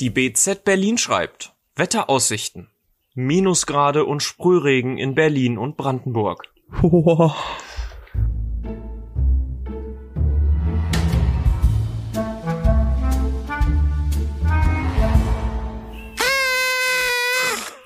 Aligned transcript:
Die 0.00 0.08
BZ 0.08 0.64
Berlin 0.64 0.96
schreibt 0.96 1.52
Wetteraussichten. 1.76 2.70
Minusgrade 3.12 4.06
und 4.06 4.22
Sprühregen 4.22 4.96
in 4.96 5.14
Berlin 5.14 5.58
und 5.58 5.76
Brandenburg. 5.76 6.44
Wow. 6.80 7.36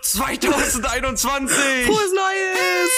...2021! 0.04 1.48
Frohes 1.84 2.12
Neues! 2.14 2.90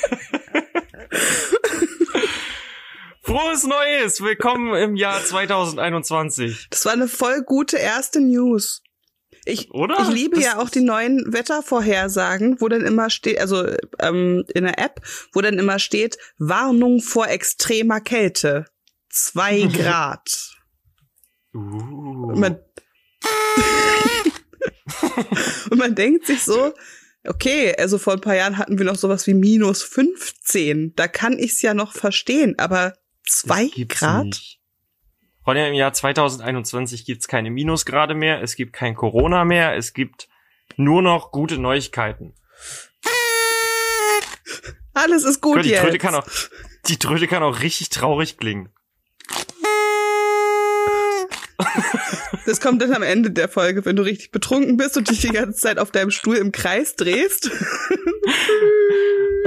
Frohes 3.36 3.66
Neues! 3.66 4.22
Willkommen 4.22 4.74
im 4.76 4.96
Jahr 4.96 5.22
2021. 5.22 6.68
Das 6.70 6.86
war 6.86 6.94
eine 6.94 7.10
voll 7.10 7.44
gute 7.44 7.76
erste 7.76 8.22
News. 8.22 8.82
Ich, 9.44 9.72
Oder? 9.72 9.98
ich 10.00 10.08
liebe 10.08 10.38
Das- 10.38 10.46
ja 10.46 10.58
auch 10.58 10.70
die 10.70 10.80
neuen 10.80 11.22
Wettervorhersagen, 11.34 12.62
wo 12.62 12.70
dann 12.70 12.86
immer 12.86 13.10
steht, 13.10 13.42
also 13.42 13.68
ähm, 14.00 14.46
in 14.54 14.64
der 14.64 14.80
App, 14.80 15.02
wo 15.34 15.42
dann 15.42 15.60
immer 15.60 15.80
steht, 15.80 16.18
Warnung 16.38 17.02
vor 17.02 17.28
extremer 17.28 18.00
Kälte. 18.00 18.68
Zwei 19.10 19.64
Grad. 19.74 20.56
Uh. 21.54 22.30
Und 22.30 22.40
man, 22.40 22.54
und 25.72 25.78
man 25.78 25.94
denkt 25.94 26.26
sich 26.26 26.42
so, 26.42 26.74
okay, 27.28 27.76
also 27.78 27.98
vor 27.98 28.14
ein 28.14 28.22
paar 28.22 28.38
Jahren 28.38 28.58
hatten 28.58 28.78
wir 28.78 28.86
noch 28.86 28.96
sowas 28.96 29.28
wie 29.28 29.34
minus 29.34 29.84
15. 29.84 30.96
Da 30.96 31.10
kann 31.10 31.38
ich's 31.38 31.62
ja 31.62 31.74
noch 31.74 31.92
verstehen, 31.92 32.58
aber 32.58 32.94
zwei 33.28 33.70
Grad? 33.88 34.26
nicht. 34.26 34.60
Ronja, 35.46 35.68
im 35.68 35.76
Jahr 35.76 35.94
2021 35.94 37.06
gibt's 37.06 37.28
keine 37.28 37.52
Minusgrade 37.52 38.16
mehr, 38.16 38.42
es 38.42 38.56
gibt 38.56 38.74
kein 38.74 38.96
Corona 38.96 39.46
mehr, 39.46 39.76
es 39.76 39.94
gibt 39.94 40.28
nur 40.76 41.02
noch 41.02 41.32
gute 41.32 41.58
Neuigkeiten. 41.60 42.34
Alles 44.94 45.24
ist 45.24 45.42
gut 45.42 45.64
die 45.64 45.70
jetzt. 45.70 45.84
Tröte 45.84 46.00
kann 46.00 46.16
auch, 46.16 46.26
die 46.88 46.98
Tröte 46.98 47.28
kann 47.28 47.44
auch 47.44 47.62
richtig 47.62 47.90
traurig 47.90 48.38
klingen. 48.38 48.70
Das 52.46 52.62
kommt 52.62 52.80
dann 52.84 52.94
am 52.94 53.02
Ende 53.02 53.32
der 53.32 53.50
Folge, 53.50 53.86
wenn 53.86 53.96
du 53.96 54.04
richtig 54.04 54.30
betrunken 54.30 54.78
bist 54.78 54.98
und 54.98 55.10
dich 55.10 55.22
die 55.22 55.30
ganze 55.30 55.60
Zeit 55.60 55.80
auf 55.80 55.90
deinem 55.90 56.12
Stuhl 56.12 56.36
im 56.36 56.52
Kreis 56.52 56.96
drehst. 56.96 57.50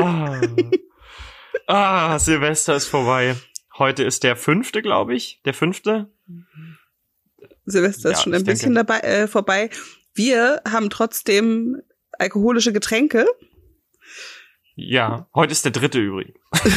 Ah, 0.00 0.40
ah 1.66 2.18
Silvester 2.20 2.76
ist 2.76 2.86
vorbei. 2.86 3.34
Heute 3.78 4.02
ist 4.04 4.24
der 4.24 4.36
fünfte, 4.36 4.82
glaube 4.82 5.14
ich. 5.14 5.40
Der 5.44 5.54
fünfte. 5.54 6.10
Silvester 7.64 8.10
ist 8.10 8.18
Ja, 8.18 8.22
schon 8.24 8.34
ein 8.34 8.44
bisschen 8.44 8.74
denke. 8.74 8.86
dabei 8.86 9.00
äh, 9.06 9.28
vorbei. 9.28 9.70
Wir 10.14 10.62
haben 10.68 10.90
trotzdem 10.90 11.80
alkoholische 12.12 12.72
Getränke. 12.72 13.26
Ja, 14.74 15.28
heute 15.34 15.52
ist 15.52 15.64
der 15.64 15.72
dritte 15.72 15.98
übrigens. 16.00 16.38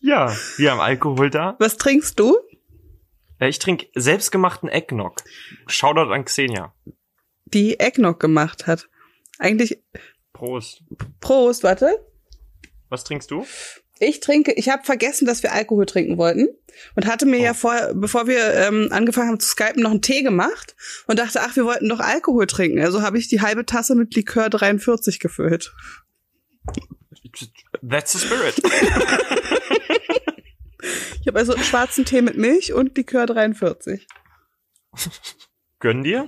ja, 0.00 0.34
wir 0.56 0.70
haben 0.70 0.80
Alkohol 0.80 1.30
da. 1.30 1.56
Was 1.58 1.76
trinkst 1.76 2.18
du? 2.18 2.36
Äh, 3.38 3.48
Ich 3.48 3.58
trinke 3.58 3.88
selbstgemachten 3.94 4.68
Eggnog. 4.68 5.22
Shoutout 5.66 6.12
an 6.12 6.24
Xenia. 6.24 6.74
Die 7.46 7.78
Eggnog 7.80 8.20
gemacht 8.20 8.66
hat. 8.66 8.88
Eigentlich 9.38 9.82
Prost. 10.32 10.82
Prost, 11.20 11.62
warte. 11.62 12.04
Was 12.88 13.04
trinkst 13.04 13.30
du? 13.30 13.46
Ich 13.98 14.20
trinke, 14.20 14.52
ich 14.52 14.68
habe 14.68 14.82
vergessen, 14.84 15.26
dass 15.26 15.42
wir 15.42 15.52
Alkohol 15.52 15.86
trinken 15.86 16.18
wollten 16.18 16.48
und 16.96 17.06
hatte 17.06 17.24
mir 17.24 17.38
Oh. 17.38 17.44
ja 17.44 17.54
vor, 17.54 17.74
bevor 17.94 18.26
wir 18.26 18.52
ähm, 18.54 18.88
angefangen 18.90 19.28
haben 19.28 19.38
zu 19.40 19.48
skypen, 19.48 19.82
noch 19.82 19.92
einen 19.92 20.02
Tee 20.02 20.22
gemacht 20.22 20.74
und 21.06 21.18
dachte, 21.18 21.40
ach, 21.42 21.54
wir 21.54 21.64
wollten 21.64 21.88
doch 21.88 22.00
Alkohol 22.00 22.46
trinken. 22.48 22.80
Also 22.80 23.02
habe 23.02 23.18
ich 23.18 23.28
die 23.28 23.40
halbe 23.40 23.64
Tasse 23.64 23.94
mit 23.94 24.14
Likör 24.16 24.50
43 24.50 25.20
gefüllt. 25.20 25.72
That's 27.88 28.12
the 28.12 28.18
spirit. 28.18 28.54
Ich 31.20 31.28
habe 31.28 31.38
also 31.38 31.54
einen 31.54 31.62
schwarzen 31.62 32.04
Tee 32.04 32.20
mit 32.22 32.36
Milch 32.36 32.72
und 32.72 32.96
Likör 32.96 33.26
43. 33.26 34.08
Gönn 35.78 36.02
dir. 36.02 36.26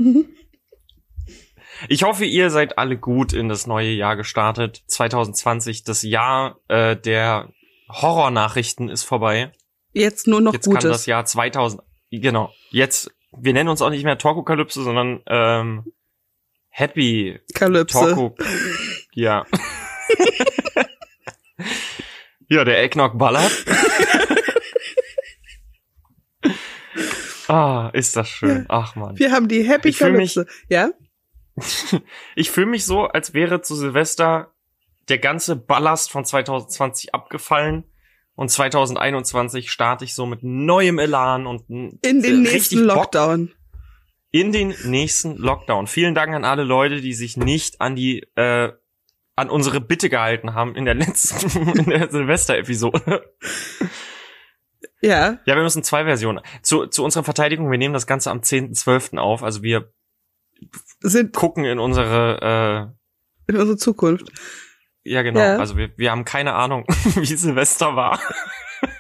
Ich 1.88 2.02
hoffe, 2.02 2.24
ihr 2.24 2.50
seid 2.50 2.78
alle 2.78 2.96
gut 2.96 3.32
in 3.32 3.48
das 3.48 3.66
neue 3.66 3.90
Jahr 3.90 4.16
gestartet. 4.16 4.82
2020, 4.86 5.84
das 5.84 6.02
Jahr 6.02 6.60
äh, 6.68 6.96
der 6.96 7.50
Horrornachrichten 7.88 8.88
ist 8.88 9.04
vorbei. 9.04 9.52
Jetzt 9.92 10.26
nur 10.26 10.40
noch 10.40 10.52
Jetzt 10.52 10.66
kann 10.66 10.74
das 10.74 10.84
Gutes. 10.84 11.06
Jahr 11.06 11.24
2000. 11.24 11.82
Genau. 12.10 12.52
Jetzt, 12.70 13.10
wir 13.36 13.52
nennen 13.52 13.68
uns 13.68 13.82
auch 13.82 13.90
nicht 13.90 14.04
mehr 14.04 14.18
Torkokalypse, 14.18 14.82
sondern 14.82 15.20
ähm, 15.26 15.92
Happy 16.68 17.38
Kalypse. 17.54 17.98
Torko. 17.98 18.36
ja. 19.12 19.46
ja, 22.48 22.64
der 22.64 22.82
Eggnog 22.82 23.16
ballert. 23.16 23.52
ah, 27.48 27.90
ist 27.92 28.16
das 28.16 28.28
schön. 28.28 28.66
Ach 28.68 28.96
man. 28.96 29.16
Wir 29.18 29.30
haben 29.30 29.46
die 29.46 29.62
Happy 29.62 29.90
Ich 29.90 29.98
Kalypse. 29.98 30.46
Ja? 30.68 30.90
Ich 32.36 32.50
fühle 32.50 32.66
mich 32.66 32.84
so, 32.84 33.04
als 33.06 33.34
wäre 33.34 33.60
zu 33.62 33.74
Silvester 33.74 34.52
der 35.08 35.18
ganze 35.18 35.56
Ballast 35.56 36.10
von 36.10 36.24
2020 36.24 37.14
abgefallen 37.14 37.84
und 38.36 38.50
2021 38.50 39.70
starte 39.70 40.04
ich 40.04 40.14
so 40.14 40.26
mit 40.26 40.42
neuem 40.42 40.98
Elan 40.98 41.46
und 41.46 41.68
In 41.68 42.22
den 42.22 42.42
nächsten 42.42 42.86
Bock 42.86 42.96
Lockdown. 42.96 43.52
in 44.30 44.50
den 44.50 44.74
nächsten 44.84 45.36
Lockdown. 45.36 45.86
Vielen 45.86 46.14
Dank 46.14 46.34
an 46.34 46.44
alle 46.44 46.64
Leute, 46.64 47.00
die 47.00 47.14
sich 47.14 47.36
nicht 47.36 47.80
an 47.80 47.94
die 47.94 48.26
äh, 48.34 48.72
an 49.36 49.50
unsere 49.50 49.80
Bitte 49.80 50.08
gehalten 50.08 50.54
haben 50.54 50.74
in 50.74 50.84
der 50.84 50.94
letzten 50.94 51.68
in 51.78 51.84
der 51.86 52.10
Silvester-Episode. 52.10 53.24
Ja. 55.00 55.38
Ja, 55.44 55.54
wir 55.56 55.62
müssen 55.62 55.82
zwei 55.82 56.04
Versionen. 56.04 56.40
Zu, 56.62 56.86
zu 56.86 57.04
unserer 57.04 57.24
Verteidigung, 57.24 57.70
wir 57.70 57.78
nehmen 57.78 57.94
das 57.94 58.06
Ganze 58.06 58.30
am 58.30 58.40
10.12. 58.40 59.18
auf. 59.18 59.42
Also 59.42 59.62
wir 59.62 59.92
Sind 61.00 61.34
gucken 61.34 61.64
in 61.64 61.78
unsere 61.78 62.94
in 63.46 63.56
unsere 63.56 63.76
Zukunft. 63.76 64.28
äh, 64.28 64.32
ja 65.12 65.22
genau, 65.22 65.40
Ja. 65.40 65.56
also 65.58 65.76
wir, 65.76 65.92
wir 65.98 66.10
haben 66.10 66.24
keine 66.24 66.54
Ahnung, 66.54 66.84
wie 66.88 67.26
Silvester 67.26 67.94
war. 67.96 68.18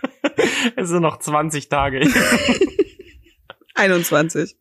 es 0.76 0.88
sind 0.90 1.02
noch 1.02 1.18
20 1.18 1.68
Tage. 1.68 2.00
21. 3.74 4.56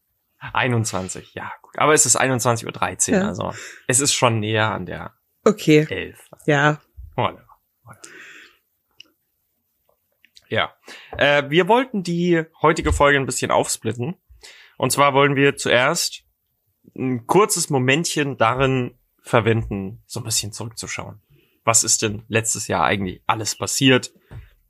21, 0.54 1.34
ja 1.36 1.52
gut. 1.62 1.78
Aber 1.78 1.94
es 1.94 2.06
ist 2.06 2.20
21.13 2.20 3.12
Uhr, 3.12 3.18
Ja. 3.20 3.28
also 3.28 3.54
es 3.88 4.00
ist 4.00 4.14
schon 4.14 4.40
näher 4.40 4.72
an 4.72 4.86
der 4.86 5.14
Okay. 5.46 5.86
11. 5.90 6.18
Ja. 6.46 6.82
Whatever. 7.16 7.46
Ja. 10.50 10.74
Äh, 11.18 11.50
wir 11.50 11.68
wollten 11.68 12.04
die 12.04 12.44
heutige 12.62 12.94
Folge 12.94 13.18
ein 13.20 13.26
bisschen 13.26 13.52
aufsplitten. 13.52 14.16
Und 14.78 14.92
zwar 14.92 15.14
wollen 15.14 15.36
wir 15.36 15.56
zuerst 15.56 16.23
ein 16.98 17.26
kurzes 17.28 17.70
Momentchen 17.70 18.38
darin 18.38 18.96
verwenden, 19.22 20.02
so 20.06 20.20
ein 20.20 20.24
bisschen 20.24 20.52
zurückzuschauen. 20.52 21.22
Was 21.64 21.84
ist 21.84 22.02
denn 22.02 22.24
letztes 22.28 22.68
Jahr 22.68 22.84
eigentlich 22.84 23.22
alles 23.26 23.56
passiert? 23.56 24.14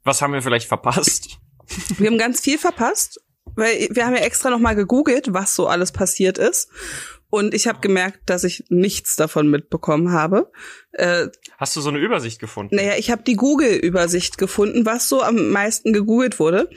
Was 0.03 0.21
haben 0.21 0.33
wir 0.33 0.41
vielleicht 0.41 0.67
verpasst? 0.67 1.37
Wir 1.97 2.09
haben 2.09 2.17
ganz 2.17 2.41
viel 2.41 2.57
verpasst, 2.59 3.21
weil 3.55 3.87
wir 3.91 4.05
haben 4.05 4.15
ja 4.15 4.21
extra 4.21 4.49
noch 4.49 4.59
mal 4.59 4.75
gegoogelt, 4.75 5.33
was 5.33 5.55
so 5.55 5.65
alles 5.67 5.93
passiert 5.93 6.37
ist. 6.37 6.69
Und 7.29 7.53
ich 7.53 7.67
habe 7.67 7.79
gemerkt, 7.79 8.19
dass 8.29 8.43
ich 8.43 8.65
nichts 8.69 9.15
davon 9.15 9.49
mitbekommen 9.49 10.11
habe. 10.11 10.51
Äh, 10.91 11.27
Hast 11.57 11.75
du 11.77 11.81
so 11.81 11.87
eine 11.89 11.99
Übersicht 11.99 12.39
gefunden? 12.39 12.75
naja, 12.75 12.95
ich 12.97 13.09
habe 13.11 13.23
die 13.23 13.35
Google-Übersicht 13.37 14.37
gefunden, 14.37 14.85
was 14.85 15.07
so 15.07 15.23
am 15.23 15.49
meisten 15.51 15.93
gegoogelt 15.93 16.37
wurde. 16.39 16.69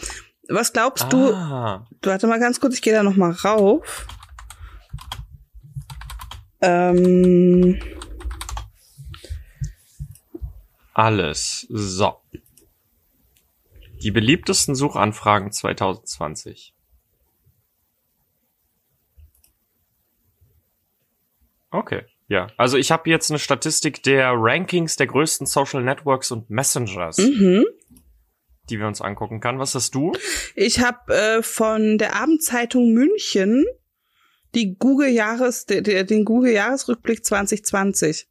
Was 0.48 0.72
glaubst 0.72 1.12
du? 1.12 1.32
Ah, 1.34 1.84
Warte 2.04 2.28
mal 2.28 2.38
ganz 2.38 2.60
kurz, 2.60 2.74
ich 2.74 2.82
gehe 2.82 2.92
da 2.94 3.02
noch 3.02 3.16
mal 3.16 3.32
rauf. 3.32 4.06
Ähm, 6.66 7.80
alles. 10.92 11.66
So. 11.68 12.16
Die 14.02 14.10
beliebtesten 14.10 14.74
Suchanfragen 14.74 15.52
2020. 15.52 16.74
Okay, 21.70 22.04
ja. 22.28 22.48
Also 22.56 22.78
ich 22.78 22.90
habe 22.90 23.08
jetzt 23.10 23.30
eine 23.30 23.38
Statistik 23.38 24.02
der 24.02 24.32
Rankings 24.34 24.96
der 24.96 25.06
größten 25.06 25.46
Social 25.46 25.82
Networks 25.82 26.32
und 26.32 26.50
Messengers, 26.50 27.18
mhm. 27.18 27.64
die 28.70 28.78
wir 28.78 28.88
uns 28.88 29.00
angucken 29.00 29.40
kann. 29.40 29.58
Was 29.60 29.74
hast 29.74 29.94
du? 29.94 30.12
Ich 30.56 30.80
habe 30.80 31.14
äh, 31.14 31.42
von 31.42 31.98
der 31.98 32.16
Abendzeitung 32.16 32.92
München 32.92 33.64
die 34.56 34.76
Google 34.78 35.10
Jahres 35.10 35.66
de, 35.66 35.82
de, 35.82 36.02
den 36.02 36.24
Google 36.24 36.52
Jahresrückblick 36.52 37.24
2020. 37.24 38.26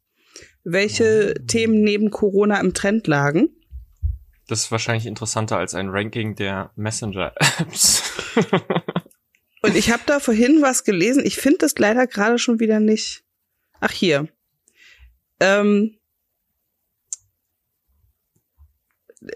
Welche 0.64 1.34
Themen 1.46 1.82
neben 1.82 2.10
Corona 2.10 2.60
im 2.60 2.74
Trend 2.74 3.06
lagen? 3.06 3.48
Das 4.48 4.64
ist 4.64 4.72
wahrscheinlich 4.72 5.06
interessanter 5.06 5.56
als 5.56 5.74
ein 5.74 5.88
Ranking 5.88 6.34
der 6.34 6.72
Messenger-Apps. 6.76 8.02
Und 9.62 9.76
ich 9.76 9.90
habe 9.90 10.02
da 10.06 10.20
vorhin 10.20 10.62
was 10.62 10.84
gelesen. 10.84 11.24
Ich 11.24 11.36
finde 11.36 11.58
das 11.58 11.78
leider 11.78 12.06
gerade 12.06 12.38
schon 12.38 12.60
wieder 12.60 12.80
nicht. 12.80 13.24
Ach 13.80 13.90
hier. 13.90 14.28
Ähm, 15.40 15.96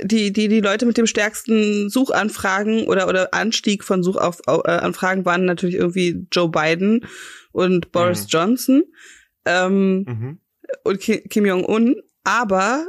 die, 0.03 0.33
die, 0.33 0.49
die 0.49 0.61
Leute 0.61 0.87
mit 0.87 0.97
dem 0.97 1.07
stärksten 1.07 1.89
Suchanfragen 1.91 2.87
oder, 2.87 3.09
oder 3.09 3.35
Anstieg 3.35 3.85
von 3.85 4.03
Suchanfragen 4.03 5.25
waren 5.25 5.45
natürlich 5.45 5.75
irgendwie 5.77 6.27
Joe 6.33 6.49
Biden 6.49 7.07
und 7.53 7.93
Boris 7.93 8.23
Mhm. 8.23 8.29
Johnson 8.29 8.83
ähm, 9.45 10.05
mhm. 10.07 10.41
und 10.85 11.01
Ki- 11.01 11.23
Kim 11.29 11.47
Jong-un. 11.47 11.97
Aber 12.25 12.87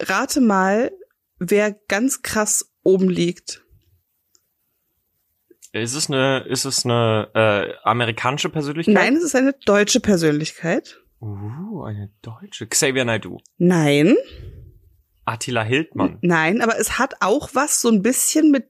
rate 0.00 0.40
mal, 0.40 0.92
wer 1.38 1.72
ganz 1.88 2.22
krass 2.22 2.70
oben 2.82 3.08
liegt. 3.08 3.64
Ist 5.72 5.94
es 5.94 6.08
eine, 6.08 6.46
ist 6.48 6.64
es 6.64 6.84
eine 6.84 7.28
äh, 7.34 7.72
amerikanische 7.82 8.48
Persönlichkeit? 8.48 8.94
Nein, 8.94 9.16
es 9.16 9.24
ist 9.24 9.34
eine 9.34 9.54
deutsche 9.66 10.00
Persönlichkeit. 10.00 11.00
Uh, 11.20 11.82
eine 11.82 12.10
deutsche. 12.22 12.66
Xavier 12.66 13.04
Naidoo. 13.04 13.38
Nein, 13.58 14.16
Attila 15.28 15.62
Hildmann. 15.62 16.18
nein, 16.22 16.60
aber 16.60 16.78
es 16.78 16.98
hat 16.98 17.16
auch 17.20 17.50
was 17.54 17.80
so 17.80 17.88
ein 17.88 18.02
bisschen 18.02 18.50
mit 18.50 18.68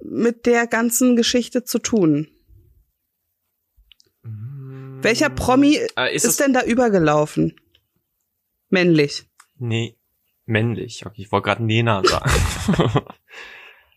mit 0.00 0.46
der 0.46 0.66
ganzen 0.66 1.16
Geschichte 1.16 1.64
zu 1.64 1.78
tun. 1.80 2.28
Welcher 5.02 5.30
Promi 5.30 5.78
Äh, 5.96 6.14
ist, 6.14 6.24
ist, 6.24 6.40
denn 6.40 6.52
da 6.52 6.62
übergelaufen? 6.64 7.58
Männlich. 8.68 9.28
Nee, 9.56 9.96
männlich. 10.44 11.06
Okay, 11.06 11.22
ich 11.22 11.32
wollte 11.32 11.46
gerade 11.46 11.64
Nena 11.64 12.02
sagen. 12.04 12.30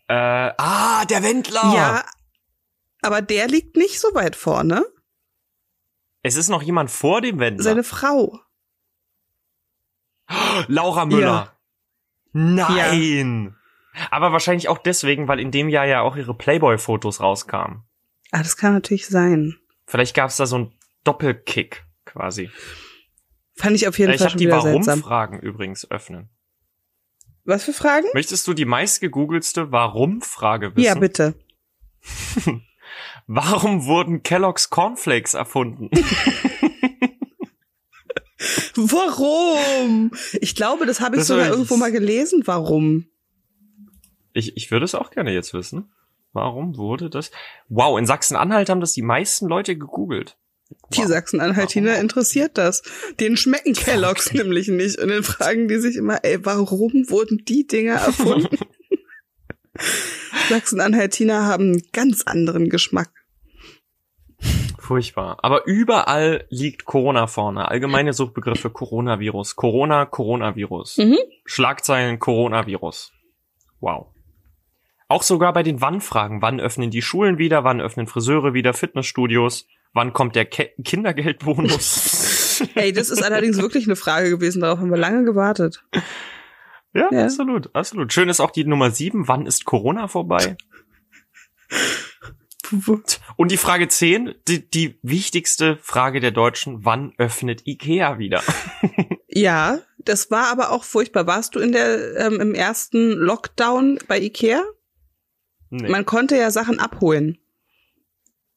äh, 0.07 0.53
ah, 0.57 1.05
der 1.05 1.23
Wendler. 1.23 1.73
Ja, 1.75 2.05
aber 3.01 3.21
der 3.21 3.47
liegt 3.47 3.77
nicht 3.77 3.99
so 3.99 4.13
weit 4.13 4.35
vorne. 4.35 4.85
Es 6.23 6.35
ist 6.35 6.49
noch 6.49 6.61
jemand 6.61 6.91
vor 6.91 7.21
dem 7.21 7.39
Wendler. 7.39 7.63
Seine 7.63 7.83
Frau. 7.83 8.39
Laura 10.67 11.05
Müller. 11.05 11.55
Nein. 12.33 13.55
Aber 14.09 14.31
wahrscheinlich 14.31 14.69
auch 14.69 14.77
deswegen, 14.77 15.27
weil 15.27 15.39
in 15.39 15.51
dem 15.51 15.69
Jahr 15.69 15.85
ja 15.85 16.01
auch 16.01 16.15
ihre 16.15 16.33
Playboy-Fotos 16.33 17.19
rauskamen. 17.19 17.83
Ah, 18.31 18.39
das 18.39 18.55
kann 18.55 18.73
natürlich 18.73 19.07
sein. 19.07 19.57
Vielleicht 19.85 20.15
gab 20.15 20.29
es 20.29 20.37
da 20.37 20.45
so 20.45 20.55
einen 20.55 20.73
Doppelkick 21.03 21.85
quasi. 22.05 22.49
Fand 23.55 23.75
ich 23.75 23.87
auf 23.87 23.99
jeden 23.99 24.11
ich 24.13 24.19
Fall 24.19 24.27
habe 24.27 24.31
schon 24.31 24.39
die. 24.39 24.49
Warum-Fragen 24.49 25.39
übrigens 25.39 25.89
öffnen. 25.91 26.29
Was 27.43 27.65
für 27.65 27.73
Fragen? 27.73 28.07
Möchtest 28.13 28.47
du 28.47 28.53
die 28.53 28.65
meistgegoogelste 28.65 29.71
Warum-Frage 29.71 30.75
wissen? 30.75 30.85
Ja, 30.85 30.95
bitte. 30.95 31.33
Warum 33.27 33.85
wurden 33.85 34.23
Kellogg's 34.23 34.69
Cornflakes 34.69 35.33
erfunden? 35.33 35.89
Warum? 38.75 40.11
Ich 40.39 40.55
glaube, 40.55 40.85
das 40.85 40.99
habe 40.99 41.15
ich 41.15 41.21
Das 41.21 41.27
sogar 41.27 41.49
irgendwo 41.49 41.77
mal 41.77 41.91
gelesen. 41.91 42.43
Warum? 42.45 43.05
Ich, 44.33 44.55
ich 44.57 44.71
würde 44.71 44.85
es 44.85 44.95
auch 44.95 45.11
gerne 45.11 45.31
jetzt 45.33 45.53
wissen. 45.53 45.91
Warum 46.33 46.77
wurde 46.77 47.09
das? 47.09 47.31
Wow, 47.67 47.99
in 47.99 48.05
Sachsen-Anhalt 48.05 48.69
haben 48.69 48.79
das 48.79 48.93
die 48.93 49.01
meisten 49.01 49.47
Leute 49.47 49.75
gegoogelt. 49.75 50.37
Die 50.93 50.99
Wow. 50.99 51.07
Sachsen-Anhaltiner 51.07 51.99
interessiert 51.99 52.57
das. 52.57 52.81
Denen 53.19 53.35
schmecken 53.35 53.73
Kelloggs 53.73 54.31
nämlich 54.33 54.69
nicht. 54.69 54.99
Und 54.99 55.09
dann 55.09 55.23
fragen 55.23 55.67
die 55.67 55.79
sich 55.79 55.97
immer, 55.97 56.23
ey, 56.23 56.45
warum 56.45 57.09
wurden 57.09 57.43
die 57.45 57.67
Dinger 57.67 57.95
erfunden? 57.95 58.57
Sachsen-Anhaltiner 60.49 61.45
haben 61.45 61.71
einen 61.71 61.83
ganz 61.91 62.23
anderen 62.23 62.69
Geschmack. 62.69 63.09
Furchtbar. 64.91 65.37
Aber 65.41 65.65
überall 65.67 66.43
liegt 66.49 66.83
Corona 66.83 67.25
vorne. 67.25 67.69
Allgemeine 67.69 68.11
Suchbegriffe 68.11 68.69
Coronavirus. 68.69 69.55
Corona, 69.55 70.05
Coronavirus. 70.05 70.97
Mhm. 70.97 71.17
Schlagzeilen 71.45 72.19
Coronavirus. 72.19 73.13
Wow. 73.79 74.07
Auch 75.07 75.23
sogar 75.23 75.53
bei 75.53 75.63
den 75.63 75.79
Wann-Fragen. 75.79 76.41
Wann 76.41 76.59
öffnen 76.59 76.89
die 76.91 77.01
Schulen 77.01 77.37
wieder? 77.37 77.63
Wann 77.63 77.79
öffnen 77.79 78.05
Friseure 78.05 78.53
wieder? 78.53 78.73
Fitnessstudios? 78.73 79.65
Wann 79.93 80.11
kommt 80.11 80.35
der 80.35 80.43
Ke 80.43 80.71
Kindergeldbonus? 80.83 82.61
Ey, 82.75 82.91
das 82.91 83.09
ist 83.09 83.23
allerdings 83.23 83.61
wirklich 83.61 83.85
eine 83.85 83.95
Frage 83.95 84.29
gewesen. 84.29 84.59
Darauf 84.61 84.79
haben 84.79 84.91
wir 84.91 84.97
lange 84.97 85.23
gewartet. 85.23 85.85
ja, 86.93 87.07
Ja. 87.13 87.23
absolut, 87.23 87.73
absolut. 87.73 88.11
Schön 88.11 88.27
ist 88.27 88.41
auch 88.41 88.51
die 88.51 88.65
Nummer 88.65 88.91
sieben. 88.91 89.29
Wann 89.29 89.45
ist 89.45 89.63
Corona 89.63 90.09
vorbei? 90.09 90.57
Und 93.35 93.51
die 93.51 93.57
Frage 93.57 93.87
10, 93.87 94.35
die, 94.47 94.69
die 94.69 94.97
wichtigste 95.01 95.77
Frage 95.81 96.19
der 96.19 96.31
Deutschen, 96.31 96.85
wann 96.85 97.13
öffnet 97.17 97.67
Ikea 97.67 98.17
wieder? 98.19 98.41
Ja, 99.33 99.79
das 99.97 100.29
war 100.29 100.47
aber 100.51 100.71
auch 100.71 100.83
furchtbar. 100.83 101.25
Warst 101.25 101.55
du 101.55 101.59
in 101.59 101.71
der 101.71 102.17
ähm, 102.17 102.41
im 102.41 102.53
ersten 102.53 103.11
Lockdown 103.13 103.97
bei 104.09 104.19
Ikea? 104.19 104.61
Nee. 105.69 105.87
Man 105.87 106.05
konnte 106.05 106.35
ja 106.35 106.51
Sachen 106.51 106.79
abholen. 106.79 107.37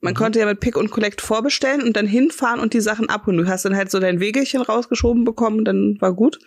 Man 0.01 0.15
Mhm. 0.15 0.17
konnte 0.17 0.41
ja 0.41 0.47
mit 0.47 0.59
Pick 0.59 0.77
und 0.77 0.91
Collect 0.91 1.21
vorbestellen 1.21 1.81
und 1.83 1.97
dann 1.97 2.09
hinfahren 2.09 2.59
und 2.59 2.75
die 2.75 2.81
Sachen 2.81 3.09
abholen. 3.09 3.39
Du 3.39 3.47
hast 3.47 3.65
dann 3.65 3.77
halt 3.77 3.93
so 3.93 4.01
dein 4.01 4.19
Wegelchen 4.19 4.63
rausgeschoben 4.63 5.25
bekommen, 5.25 5.65
dann 5.65 5.97
war 6.01 6.13
gut. 6.13 6.41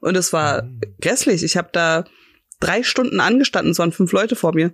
Und 0.00 0.16
es 0.16 0.32
war 0.32 0.62
Mhm. 0.62 0.80
grässlich. 1.02 1.42
Ich 1.44 1.58
habe 1.58 1.68
da 1.70 2.04
drei 2.60 2.82
Stunden 2.82 3.20
angestanden, 3.20 3.72
es 3.72 3.78
waren 3.78 3.92
fünf 3.92 4.12
Leute 4.12 4.34
vor 4.34 4.54
mir. 4.54 4.72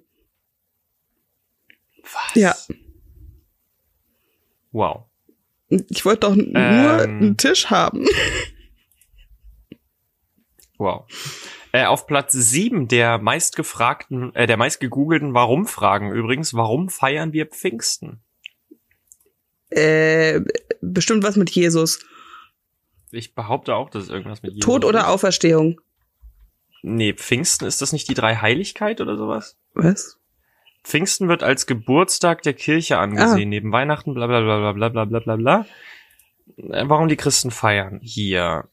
Was? 2.12 2.34
Ja. 2.34 2.54
Wow. 4.72 5.04
Ich 5.68 6.04
wollte 6.04 6.20
doch 6.20 6.32
n- 6.36 6.52
nur 6.52 7.04
Ähm. 7.04 7.18
einen 7.18 7.36
Tisch 7.36 7.70
haben. 7.70 8.06
Wow. 10.78 11.06
Äh, 11.72 11.86
auf 11.86 12.06
Platz 12.06 12.32
sieben 12.32 12.88
der 12.88 13.18
meistgefragten, 13.18 14.34
äh, 14.34 14.46
der 14.46 14.56
meistgegoogelten 14.56 15.34
Warum-Fragen 15.34 16.12
übrigens, 16.12 16.54
warum 16.54 16.88
feiern 16.88 17.32
wir 17.32 17.46
Pfingsten? 17.46 18.20
Äh, 19.70 20.40
bestimmt 20.80 21.24
was 21.24 21.36
mit 21.36 21.50
Jesus. 21.50 22.04
Ich 23.10 23.34
behaupte 23.34 23.74
auch, 23.74 23.90
dass 23.90 24.04
es 24.04 24.08
irgendwas 24.10 24.42
mit 24.42 24.52
Jesus 24.52 24.64
Tod 24.64 24.84
oder 24.84 25.00
ist. 25.00 25.06
Auferstehung? 25.06 25.80
Nee, 26.82 27.14
Pfingsten, 27.14 27.64
ist 27.66 27.80
das 27.80 27.92
nicht 27.92 28.08
die 28.08 28.14
Dreiheiligkeit 28.14 29.00
oder 29.00 29.16
sowas? 29.16 29.56
Was? 29.72 30.18
Pfingsten 30.84 31.28
wird 31.28 31.42
als 31.42 31.66
Geburtstag 31.66 32.42
der 32.42 32.52
Kirche 32.52 32.98
angesehen, 32.98 33.48
neben 33.48 33.72
Weihnachten, 33.72 34.14
bla 34.14 34.26
bla 34.26 34.40
bla 34.40 34.58
bla 34.58 34.72
bla 34.72 34.88
bla 34.90 35.04
bla 35.06 35.18
bla 35.20 35.36
bla. 35.36 35.66
Äh, 36.56 36.84
Warum 36.86 37.08
die 37.08 37.16
Christen 37.16 37.50
feiern? 37.50 38.00
Hier. 38.02 38.68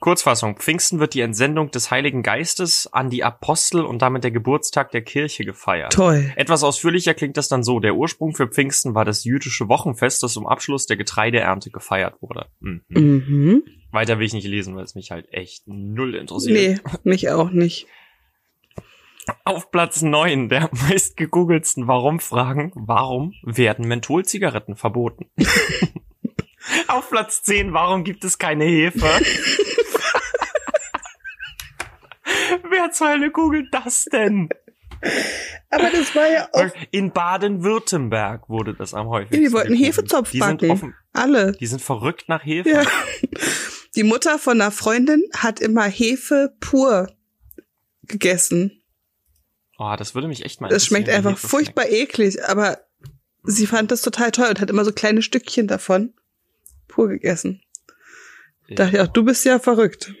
Kurzfassung. 0.00 0.56
Pfingsten 0.56 0.98
wird 0.98 1.14
die 1.14 1.20
Entsendung 1.20 1.70
des 1.70 1.92
Heiligen 1.92 2.24
Geistes 2.24 2.92
an 2.92 3.08
die 3.08 3.22
Apostel 3.22 3.84
und 3.84 4.02
damit 4.02 4.24
der 4.24 4.32
Geburtstag 4.32 4.90
der 4.90 5.02
Kirche 5.02 5.44
gefeiert. 5.44 5.92
Toll. 5.92 6.32
Etwas 6.34 6.64
ausführlicher 6.64 7.14
klingt 7.14 7.36
das 7.36 7.46
dann 7.46 7.62
so. 7.62 7.78
Der 7.78 7.94
Ursprung 7.94 8.34
für 8.34 8.48
Pfingsten 8.48 8.96
war 8.96 9.04
das 9.04 9.22
jüdische 9.22 9.68
Wochenfest, 9.68 10.24
das 10.24 10.32
zum 10.32 10.48
Abschluss 10.48 10.86
der 10.86 10.96
Getreideernte 10.96 11.70
gefeiert 11.70 12.20
wurde. 12.20 12.46
Mhm. 12.58 12.82
Mhm. 12.88 13.62
Weiter 13.92 14.18
will 14.18 14.26
ich 14.26 14.32
nicht 14.32 14.48
lesen, 14.48 14.74
weil 14.74 14.82
es 14.82 14.96
mich 14.96 15.12
halt 15.12 15.32
echt 15.32 15.68
null 15.68 16.16
interessiert. 16.16 16.82
Nee, 16.84 17.00
mich 17.04 17.30
auch 17.30 17.50
nicht. 17.50 17.86
Auf 19.44 19.70
Platz 19.70 20.02
neun 20.02 20.48
der 20.48 20.68
meistgegoogelsten 20.88 21.86
Warum-Fragen. 21.86 22.72
Warum 22.74 23.34
werden 23.42 23.86
Mentholzigaretten 23.88 24.76
verboten? 24.76 25.26
Auf 26.88 27.10
Platz 27.10 27.42
10, 27.42 27.72
warum 27.72 28.04
gibt 28.04 28.24
es 28.24 28.38
keine 28.38 28.64
Hefe? 28.64 29.00
Wer 32.68 32.92
zur 32.92 33.08
Hölle 33.08 33.30
googelt 33.30 33.68
das 33.72 34.04
denn? 34.04 34.48
Aber 35.70 35.90
das 35.90 36.14
war 36.14 36.30
ja 36.30 36.48
auch. 36.52 36.70
In 36.92 37.10
Baden-Württemberg 37.10 38.48
wurde 38.48 38.74
das 38.74 38.94
am 38.94 39.08
häufigsten. 39.08 39.42
Die 39.44 39.52
wollten. 39.52 39.74
Hefezopf 39.74 40.30
die 40.30 40.38
backen. 40.38 40.60
Sind 40.60 40.70
offen, 40.70 40.94
Alle. 41.12 41.52
die 41.52 41.66
sind 41.66 41.82
verrückt 41.82 42.28
nach 42.28 42.44
Hefe. 42.44 42.70
Ja. 42.70 42.84
Die 43.96 44.04
Mutter 44.04 44.38
von 44.38 44.60
einer 44.60 44.70
Freundin 44.70 45.24
hat 45.36 45.60
immer 45.60 45.84
Hefe 45.84 46.54
pur 46.60 47.08
gegessen. 48.04 48.81
Oh, 49.84 49.96
das 49.96 50.14
würde 50.14 50.28
mich 50.28 50.44
echt 50.44 50.60
mal 50.60 50.68
Das 50.68 50.86
schmeckt 50.86 51.08
einfach 51.08 51.36
furchtbar 51.36 51.88
eklig, 51.88 52.44
aber 52.44 52.78
sie 53.42 53.66
fand 53.66 53.90
das 53.90 54.00
total 54.00 54.30
toll 54.30 54.46
und 54.50 54.60
hat 54.60 54.70
immer 54.70 54.84
so 54.84 54.92
kleine 54.92 55.22
Stückchen 55.22 55.66
davon 55.66 56.14
pur 56.86 57.08
gegessen. 57.08 57.62
schmeckt. 58.68 58.76
Dachte 58.76 58.96
ich 58.96 59.02
auch, 59.02 59.08
du 59.08 59.24
bist 59.24 59.44
ja 59.44 59.58
verrückt. 59.58 60.14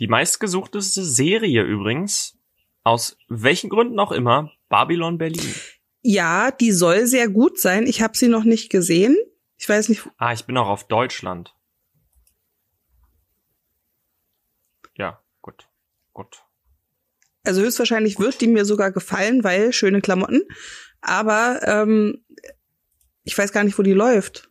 Die 0.00 0.08
meistgesuchteste 0.08 1.04
Serie 1.04 1.62
übrigens, 1.62 2.36
aus 2.82 3.16
welchen 3.28 3.70
Gründen 3.70 4.00
auch 4.00 4.10
immer, 4.10 4.50
Babylon 4.68 5.16
Berlin. 5.16 5.54
Ja, 6.02 6.50
die 6.50 6.72
soll 6.72 7.06
sehr 7.06 7.28
gut 7.28 7.60
sein. 7.60 7.86
Ich 7.86 8.02
habe 8.02 8.16
sie 8.16 8.26
noch 8.26 8.42
nicht 8.42 8.70
gesehen. 8.70 9.16
Ich 9.56 9.68
weiß 9.68 9.88
nicht. 9.88 10.02
Ah, 10.16 10.32
ich 10.32 10.46
bin 10.46 10.56
auch 10.56 10.68
auf 10.68 10.88
Deutschland. 10.88 11.54
ja, 14.96 15.22
gut, 15.40 15.68
gut. 16.12 16.43
Also 17.44 17.62
höchstwahrscheinlich 17.62 18.18
wird 18.18 18.40
die 18.40 18.48
mir 18.48 18.64
sogar 18.64 18.90
gefallen, 18.90 19.44
weil 19.44 19.72
schöne 19.72 20.00
Klamotten. 20.00 20.42
Aber 21.00 21.60
ähm, 21.64 22.24
ich 23.22 23.36
weiß 23.36 23.52
gar 23.52 23.64
nicht, 23.64 23.78
wo 23.78 23.82
die 23.82 23.92
läuft. 23.92 24.50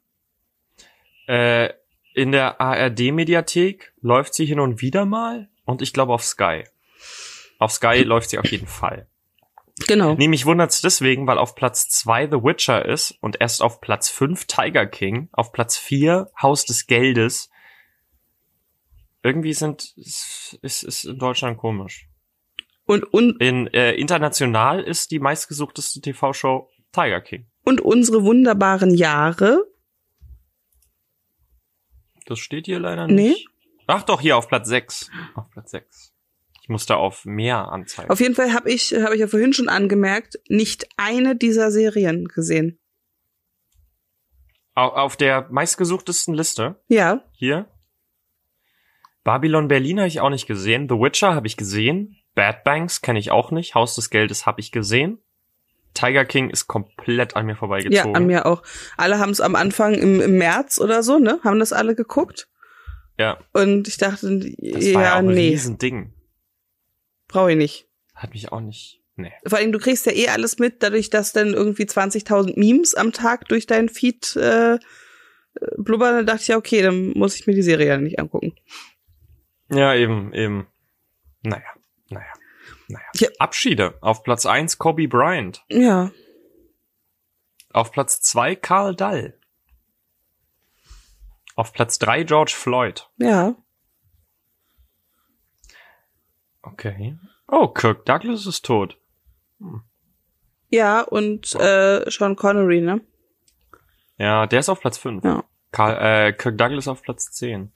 Äh, 1.28 1.70
in 2.14 2.32
der 2.32 2.62
ARD-Mediathek 2.62 3.94
läuft 4.02 4.36
sie 4.36 4.46
hin 4.46 4.60
und 4.60 4.82
wieder 4.82 5.06
mal 5.06 5.50
und 5.66 5.82
ich 5.82 5.94
glaube 5.94 6.14
auf 6.14 6.24
Sky. 6.24 6.64
Auf 7.60 7.72
Sky 7.72 8.04
läuft 8.04 8.30
sie 8.30 8.38
auf 8.38 8.52
jeden 8.52 8.68
Fall. 8.68 9.08
Genau. 9.88 10.14
Nee, 10.16 10.28
mich 10.28 10.46
wundert's 10.46 10.82
deswegen, 10.82 11.26
weil 11.26 11.40
auf 11.40 11.56
Platz 11.56 11.90
zwei 11.90 12.28
The 12.28 12.44
Witcher 12.44 12.86
ist 12.86 13.18
und 13.22 13.42
erst 13.42 13.62
auf 13.64 13.82
Platz 13.82 14.10
fünf 14.10 14.46
Tiger 14.46 14.86
King, 14.86 15.30
auf 15.32 15.52
Platz 15.52 15.78
vier 15.78 16.30
Haus 16.40 16.66
des 16.66 16.86
Geldes. 16.86 17.50
Irgendwie 19.24 19.54
sind, 19.54 19.94
ist, 19.96 20.60
ist, 20.62 20.84
ist 20.84 21.06
in 21.06 21.18
Deutschland 21.18 21.58
komisch. 21.58 22.08
Und, 22.86 23.04
und, 23.14 23.42
In 23.42 23.68
äh, 23.68 23.94
international 23.94 24.82
ist 24.84 25.12
die 25.12 25.20
meistgesuchteste 25.20 26.02
TV-Show 26.02 26.70
Tiger 26.92 27.22
King. 27.22 27.48
und 27.64 27.80
unsere 27.82 28.24
wunderbaren 28.24 28.94
Jahre. 28.94 29.64
Das 32.26 32.40
steht 32.40 32.66
hier 32.66 32.80
leider 32.80 33.08
Nee. 33.08 33.30
nicht. 33.30 33.48
Ach 33.88 34.04
doch, 34.04 34.22
hier 34.22 34.38
auf 34.38 34.48
Platz 34.48 34.68
sechs. 34.68 35.10
Auf 35.36 35.50
Platz 35.52 35.72
sechs. 35.72 36.14
Ich 36.62 36.70
musste 36.70 36.96
auf 36.96 37.26
mehr 37.26 37.68
anzeigen. 37.70 38.10
Auf 38.10 38.22
jeden 38.22 38.36
Fall 38.36 38.54
habe 38.54 38.72
ich, 38.72 38.94
habe 38.94 39.16
ich 39.16 39.20
ja 39.22 39.28
vorhin 39.28 39.52
schon 39.54 39.68
angemerkt, 39.68 40.40
nicht 40.48 40.88
eine 40.96 41.36
dieser 41.36 41.72
Serien 41.72 42.26
gesehen. 42.30 42.80
Au- 44.76 44.88
auf 44.94 45.18
der 45.18 45.50
meistgesuchtesten 45.52 46.34
Liste 46.34 46.82
Ja, 46.88 47.24
hier. 47.34 47.70
Babylon 49.26 49.68
Berlin 49.68 50.00
habe 50.00 50.08
ich 50.08 50.20
auch 50.22 50.30
nicht 50.30 50.48
gesehen. 50.48 50.88
The 50.90 50.96
Witcher 50.96 51.36
habe 51.36 51.48
ich 51.48 51.58
gesehen. 51.58 52.18
Bad 52.36 52.64
Banks 52.64 53.02
kenne 53.02 53.20
ich 53.20 53.32
auch 53.32 53.52
nicht. 53.52 53.76
Haus 53.76 53.96
des 53.96 54.10
Geldes 54.10 54.46
habe 54.46 54.62
ich 54.62 54.72
gesehen. 54.72 55.20
Tiger 55.94 56.26
King 56.26 56.50
ist 56.50 56.68
komplett 56.68 57.36
an 57.36 57.46
mir 57.46 57.54
ja, 57.54 57.58
vorbeigezogen. 57.58 58.16
an 58.16 58.26
mir 58.26 58.46
auch. 58.46 58.64
Alle 58.98 59.20
haben 59.20 59.30
es 59.30 59.42
am 59.42 59.56
Anfang 59.56 59.94
im, 59.94 60.22
im 60.22 60.38
März 60.38 60.80
oder 60.80 61.04
so, 61.04 61.20
ne? 61.20 61.40
Haben 61.44 61.60
das 61.60 61.72
alle 61.72 61.96
geguckt? 61.96 62.48
Ja, 63.18 63.38
Und 63.54 63.88
ich 63.88 63.98
dachte, 63.98 64.40
das 64.40 64.58
war 64.58 64.82
ja 64.82 65.02
ja, 65.02 65.14
auch 65.14 65.20
ein 65.20 65.28
nee, 65.28 65.50
Riesending. 65.50 66.14
brauche 67.28 67.52
ich 67.52 67.58
nicht. 67.58 67.88
Hat 68.16 68.34
mich 68.34 68.52
auch 68.52 68.60
nicht. 68.60 69.02
Nee. 69.16 69.32
Vor 69.46 69.60
allem, 69.60 69.72
du 69.72 69.78
kriegst 69.78 70.08
ja 70.08 70.12
eh 70.12 70.30
alles 70.30 70.58
mit, 70.58 70.82
dadurch, 70.82 71.12
dass 71.12 71.34
dann 71.34 71.54
irgendwie 71.54 71.84
20.000 71.84 72.60
Memes 72.60 72.96
am 72.96 73.12
Tag 73.12 73.48
durch 73.48 73.68
dein 73.68 73.90
Feed 73.90 74.36
äh, 74.36 74.80
blubbern. 75.78 76.16
Da 76.16 76.24
dachte 76.24 76.42
ich 76.42 76.48
ja, 76.48 76.58
okay, 76.58 76.82
dann 76.82 77.12
muss 77.12 77.36
ich 77.36 77.46
mir 77.46 77.54
die 77.54 77.62
Serie 77.62 77.88
ja 77.88 77.98
nicht 77.98 78.18
angucken. 78.18 78.56
Ja, 79.70 79.94
eben, 79.94 80.34
eben. 80.34 80.66
Naja, 81.44 81.62
naja, 82.14 82.34
naja. 82.88 83.06
Ja. 83.16 83.30
Abschiede. 83.40 83.98
Auf 84.02 84.24
Platz 84.24 84.46
eins 84.46 84.78
Kobe 84.78 85.08
Bryant. 85.08 85.64
Ja, 85.70 86.12
Auf 87.72 87.92
Platz 87.92 88.22
zwei 88.22 88.56
Karl 88.56 88.96
Dall. 88.96 89.38
Auf 91.56 91.74
Platz 91.74 92.00
drei 92.00 92.24
George 92.24 92.54
Floyd. 92.56 93.10
ja. 93.18 93.56
Okay. 96.66 97.18
Oh, 97.48 97.68
Kirk 97.68 98.06
Douglas 98.06 98.46
ist 98.46 98.64
tot. 98.64 98.98
Ja, 100.70 101.02
und 101.02 101.54
äh, 101.56 102.10
Sean 102.10 102.38
Connery, 102.38 102.80
ne? 102.80 103.02
Ja, 104.18 104.48
der 104.48 104.62
ist 104.62 104.70
auf 104.70 104.80
Platz 104.80 104.98
5. 104.98 105.24
Ja. 105.26 105.44
Karl, 105.72 105.98
äh, 106.30 106.34
Kirk 106.34 106.58
Douglas 106.58 106.88
auf 106.88 107.02
Platz 107.02 107.32
10. 107.32 107.72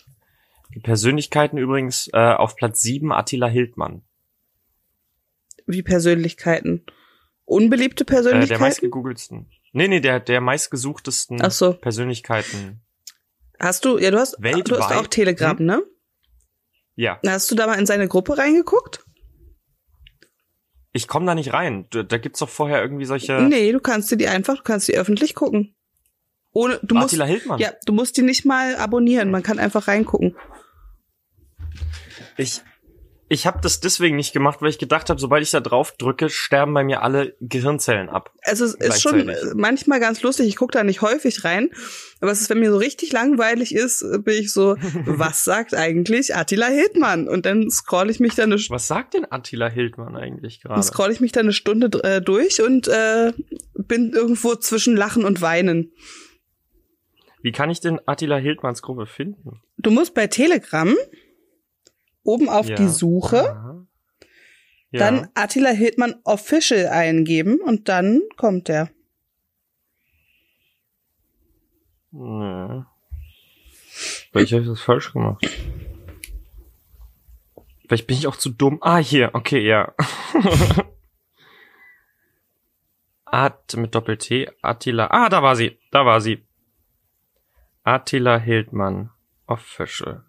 Die 0.73 0.79
Persönlichkeiten 0.79 1.57
übrigens 1.57 2.09
äh, 2.13 2.33
auf 2.33 2.55
Platz 2.55 2.81
7 2.81 3.11
Attila 3.11 3.47
Hildmann. 3.47 4.03
Wie 5.67 5.83
Persönlichkeiten. 5.83 6.85
Unbeliebte 7.45 8.03
Äh, 8.03 8.05
der 8.07 8.13
Persönlichkeiten? 8.15 8.61
meistgegoogelsten. 8.61 9.49
Nee, 9.73 9.87
nee, 9.87 9.99
der, 9.99 10.19
der 10.19 10.41
meistgesuchtesten 10.41 11.41
Ach 11.41 11.51
so. 11.51 11.73
Persönlichkeiten. 11.73 12.81
hast 13.59 13.85
du, 13.85 13.97
ja, 13.99 14.11
du 14.11 14.17
hast, 14.17 14.37
du 14.39 14.79
hast 14.79 14.93
auch 14.95 15.07
Telegram, 15.07 15.57
ne? 15.59 15.83
Ja, 16.95 17.19
Hast 17.27 17.51
du 17.51 17.55
da 17.55 17.67
mal 17.67 17.77
in 17.77 17.85
seine 17.85 18.07
Gruppe 18.07 18.37
reingeguckt? 18.37 19.03
ich 20.93 21.07
komme 21.07 21.27
da 21.27 21.35
nicht 21.35 21.53
rein. 21.53 21.85
Da, 21.91 22.01
da 22.01 22.17
gibt's 22.17 22.39
doch 22.39 22.49
vorher 22.49 22.81
irgendwie 22.81 23.05
solche 23.05 23.39
Nee, 23.41 23.71
du 23.71 23.79
kannst 23.79 24.09
dir 24.09 24.17
die 24.17 24.27
einfach, 24.27 24.55
du 24.57 24.63
kannst 24.63 24.87
die 24.87 24.97
öffentlich 24.97 25.35
gucken. 25.35 25.75
Ohne, 26.53 26.79
du 26.81 26.95
musst, 26.95 27.09
Attila 27.09 27.25
Hildmann. 27.25 27.59
ja, 27.59 27.71
du 27.85 27.93
musst 27.93 28.17
die 28.17 28.23
nicht 28.23 28.45
mal 28.45 28.75
abonnieren, 28.77 29.29
man 29.29 29.43
kann 29.43 29.59
einfach 29.59 29.87
reingucken. 29.87 30.35
Ich, 32.35 32.61
ich 33.29 33.45
habe 33.45 33.59
das 33.61 33.81
deswegen 33.81 34.15
nicht 34.15 34.31
gemacht, 34.31 34.61
weil 34.61 34.69
ich 34.69 34.77
gedacht 34.77 35.09
habe, 35.09 35.19
sobald 35.19 35.43
ich 35.43 35.51
da 35.51 35.59
drauf 35.59 35.93
drücke, 35.97 36.29
sterben 36.29 36.73
bei 36.73 36.83
mir 36.83 37.01
alle 37.01 37.35
Gehirnzellen 37.41 38.07
ab. 38.07 38.31
Also 38.43 38.65
es 38.65 38.75
ist 38.75 39.01
schon 39.01 39.27
äh, 39.27 39.35
manchmal 39.53 39.99
ganz 39.99 40.21
lustig. 40.21 40.47
Ich 40.47 40.55
gucke 40.55 40.71
da 40.71 40.83
nicht 40.83 41.01
häufig 41.01 41.43
rein, 41.43 41.69
aber 42.21 42.31
es 42.31 42.39
ist, 42.39 42.49
wenn 42.49 42.59
mir 42.59 42.71
so 42.71 42.77
richtig 42.77 43.11
langweilig 43.11 43.75
ist, 43.75 44.01
äh, 44.01 44.19
bin 44.19 44.35
ich 44.39 44.53
so, 44.53 44.77
was 45.05 45.43
sagt 45.43 45.73
eigentlich 45.73 46.35
Attila 46.35 46.67
Hildmann? 46.67 47.27
Und 47.27 47.45
dann 47.45 47.69
scroll 47.69 48.09
ich 48.09 48.21
mich 48.21 48.35
da 48.35 48.43
eine, 48.43 48.55
Was 48.55 48.87
sagt 48.87 49.13
denn 49.13 49.27
Attila 49.29 49.69
Hildmann 49.69 50.15
eigentlich 50.15 50.61
dann 50.61 50.71
gerade? 50.71 50.83
scroll 50.83 51.11
ich 51.11 51.19
mich 51.19 51.33
da 51.33 51.41
eine 51.41 51.53
Stunde 51.53 52.01
äh, 52.03 52.21
durch 52.21 52.61
und 52.61 52.87
äh, 52.87 53.33
bin 53.73 54.13
irgendwo 54.13 54.55
zwischen 54.55 54.95
Lachen 54.95 55.25
und 55.25 55.41
Weinen. 55.41 55.91
Wie 57.41 57.51
kann 57.51 57.69
ich 57.69 57.81
denn 57.81 57.99
Attila 58.05 58.37
Hildmanns 58.37 58.81
Gruppe 58.81 59.05
finden? 59.05 59.61
Du 59.77 59.91
musst 59.91 60.13
bei 60.13 60.27
Telegram 60.27 60.95
oben 62.27 62.49
auf 62.49 62.67
Ja. 62.67 62.75
die 62.75 62.87
Suche. 62.89 63.85
Ja. 64.91 64.99
dann 64.99 65.27
Attila 65.35 65.69
Hildmann 65.71 66.15
Official 66.23 66.87
eingeben 66.87 67.59
und 67.59 67.89
dann 67.89 68.21
kommt 68.37 68.67
der. 68.69 68.89
Nee. 72.11 72.83
Vielleicht 74.31 74.53
habe 74.53 74.61
ich 74.63 74.67
das 74.69 74.79
falsch 74.81 75.11
gemacht. 75.11 75.45
Vielleicht 77.85 78.07
bin 78.07 78.17
ich 78.17 78.27
auch 78.27 78.35
zu 78.37 78.49
dumm. 78.49 78.77
Ah, 78.81 78.97
hier, 78.97 79.31
okay, 79.33 79.59
ja. 79.65 79.93
At 83.25 83.75
mit 83.75 83.93
Doppel-T, 83.93 84.49
Attila. 84.61 85.07
Ah, 85.11 85.27
da 85.29 85.43
war 85.43 85.55
sie, 85.55 85.77
da 85.91 86.05
war 86.05 86.21
sie. 86.21 86.45
Attila 87.83 88.37
Hildmann, 88.37 89.11
Official. 89.47 90.23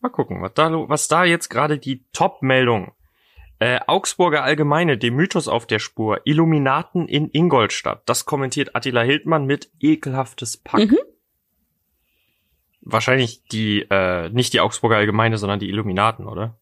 Mal 0.00 0.08
gucken, 0.08 0.40
was 0.42 0.54
da, 0.54 0.70
was 0.88 1.08
da 1.08 1.24
jetzt 1.24 1.48
gerade 1.50 1.78
die 1.78 2.04
Top-Meldung. 2.12 2.92
Äh, 3.58 3.80
Augsburger 3.86 4.42
Allgemeine, 4.42 4.96
dem 4.96 5.14
Mythos 5.16 5.46
auf 5.46 5.66
der 5.66 5.78
Spur. 5.78 6.22
Illuminaten 6.24 7.06
in 7.06 7.28
Ingolstadt. 7.30 8.02
Das 8.06 8.24
kommentiert 8.24 8.74
Attila 8.74 9.02
Hildmann 9.02 9.44
mit 9.44 9.70
ekelhaftes 9.80 10.56
Pack. 10.56 10.90
Mhm. 10.90 10.98
Wahrscheinlich 12.80 13.44
die, 13.52 13.82
äh, 13.90 14.30
nicht 14.30 14.54
die 14.54 14.60
Augsburger 14.60 14.96
Allgemeine, 14.96 15.36
sondern 15.36 15.58
die 15.60 15.68
Illuminaten, 15.68 16.26
oder? 16.26 16.58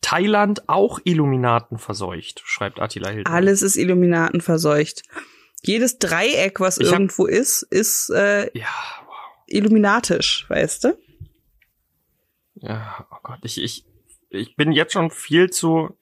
Thailand 0.00 0.68
auch 0.68 1.00
Illuminaten 1.04 1.78
verseucht, 1.78 2.40
schreibt 2.44 2.80
Attila 2.80 3.10
Hildmann. 3.10 3.34
Alles 3.34 3.60
ist 3.62 3.76
Illuminaten 3.76 4.40
verseucht. 4.40 5.02
Jedes 5.62 5.98
Dreieck, 5.98 6.60
was 6.60 6.78
hab- 6.78 6.84
irgendwo 6.86 7.26
ist, 7.26 7.62
ist 7.62 8.10
äh, 8.10 8.50
Ja. 8.56 8.68
Illuminatisch, 9.46 10.48
weißt 10.48 10.84
du? 10.84 10.98
Ja, 12.56 13.06
oh 13.10 13.18
Gott, 13.22 13.40
ich, 13.42 13.62
ich, 13.62 13.84
ich 14.30 14.56
bin 14.56 14.72
jetzt 14.72 14.92
schon 14.92 15.10
viel 15.10 15.50
zu 15.50 15.96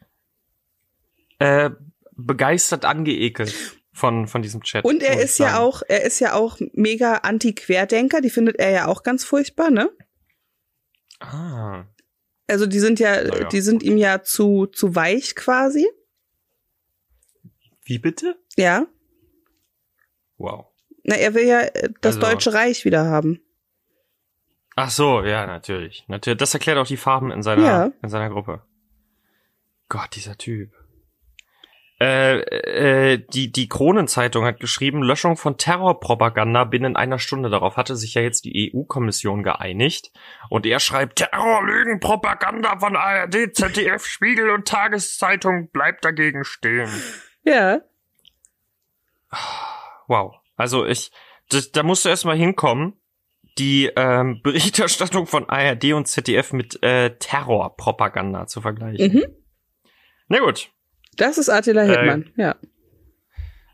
äh, 1.39 1.71
begeistert 2.13 2.85
angeekelt 2.85 3.55
von, 3.93 4.27
von 4.29 4.43
diesem 4.43 4.63
Chat. 4.63 4.85
Und 4.85 5.03
er 5.03 5.21
ist 5.21 5.39
ja 5.39 5.59
auch, 5.59 5.83
er 5.89 6.05
ist 6.05 6.21
ja 6.21 6.35
auch 6.35 6.59
mega 6.73 7.15
Anti-Querdenker, 7.19 8.21
die 8.21 8.31
findet 8.31 8.57
er 8.59 8.71
ja 8.71 8.87
auch 8.87 9.03
ganz 9.03 9.25
furchtbar, 9.25 9.71
ne? 9.71 9.91
Ah, 11.21 11.85
Also 12.47 12.67
die 12.67 12.81
sind 12.81 13.01
ja, 13.01 13.23
ja. 13.23 13.49
die 13.49 13.61
sind 13.61 13.83
ihm 13.83 13.97
ja 13.97 14.23
zu, 14.23 14.67
zu 14.67 14.95
weich 14.95 15.35
quasi. 15.35 15.87
wie 17.85 17.99
bitte? 17.99 18.37
Ja. 18.57 18.87
Wow. 20.39 20.74
Na, 21.05 21.17
er 21.17 21.35
will 21.35 21.47
ja 21.47 21.61
äh, 21.61 21.91
das 22.01 22.17
Also- 22.17 22.27
Deutsche 22.29 22.53
Reich 22.55 22.85
wieder 22.85 23.05
haben. 23.07 23.41
Ach 24.77 24.91
so, 24.91 25.23
ja, 25.23 25.47
natürlich. 25.47 26.05
Natürlich. 26.09 26.39
Das 26.39 26.53
erklärt 26.53 26.79
auch 26.79 26.87
die 26.87 26.97
Farben 26.97 27.31
in 27.31 27.43
seiner, 27.43 27.65
Ja. 27.65 27.91
in 28.03 28.09
seiner 28.09 28.29
Gruppe. 28.31 28.63
Gott, 29.89 30.17
dieser 30.17 30.37
Typ. 30.37 30.73
Äh, 32.01 32.41
äh, 33.13 33.25
die, 33.33 33.53
die 33.53 33.69
Kronenzeitung 33.69 34.45
hat 34.45 34.59
geschrieben, 34.59 35.01
Löschung 35.05 35.37
von 35.37 35.57
Terrorpropaganda 35.59 36.65
binnen 36.65 36.97
einer 36.97 37.21
Stunde. 37.21 37.51
Darauf 37.51 37.77
hatte 37.77 37.95
sich 37.95 38.15
ja 38.15 38.23
jetzt 38.23 38.45
die 38.47 38.73
EU-Kommission 38.75 39.45
geeinigt. 39.45 40.11
Und 40.51 40.67
er 40.67 40.81
schreibt, 40.81 41.17
Terror, 41.17 41.65
Lügen, 41.65 42.01
Propaganda 42.01 42.77
von 42.81 42.97
ARD, 42.97 43.55
ZDF, 43.55 44.05
Spiegel 44.05 44.51
und 44.51 44.67
Tageszeitung 44.67 45.69
bleibt 45.71 46.05
dagegen 46.05 46.45
stehen. 46.45 46.91
Ja. 47.45 47.81
Wow. 50.09 50.41
Also 50.57 50.87
ich, 50.87 51.11
das, 51.49 51.73
da 51.73 51.83
musst 51.83 52.05
du 52.05 52.09
erstmal 52.09 52.37
hinkommen, 52.37 52.95
die 53.59 53.91
ähm, 53.97 54.41
Berichterstattung 54.45 55.27
von 55.27 55.49
ARD 55.49 55.93
und 55.93 56.07
ZDF 56.07 56.53
mit 56.53 56.83
äh, 56.83 57.17
Terrorpropaganda 57.19 58.47
zu 58.47 58.61
vergleichen. 58.61 59.13
Mhm. 59.13 59.25
Na 60.29 60.39
gut, 60.41 60.71
Das 61.17 61.39
ist 61.39 61.49
Attila 61.51 61.83
Äh, 61.85 61.87
Hildmann, 61.87 62.33
ja. 62.37 62.57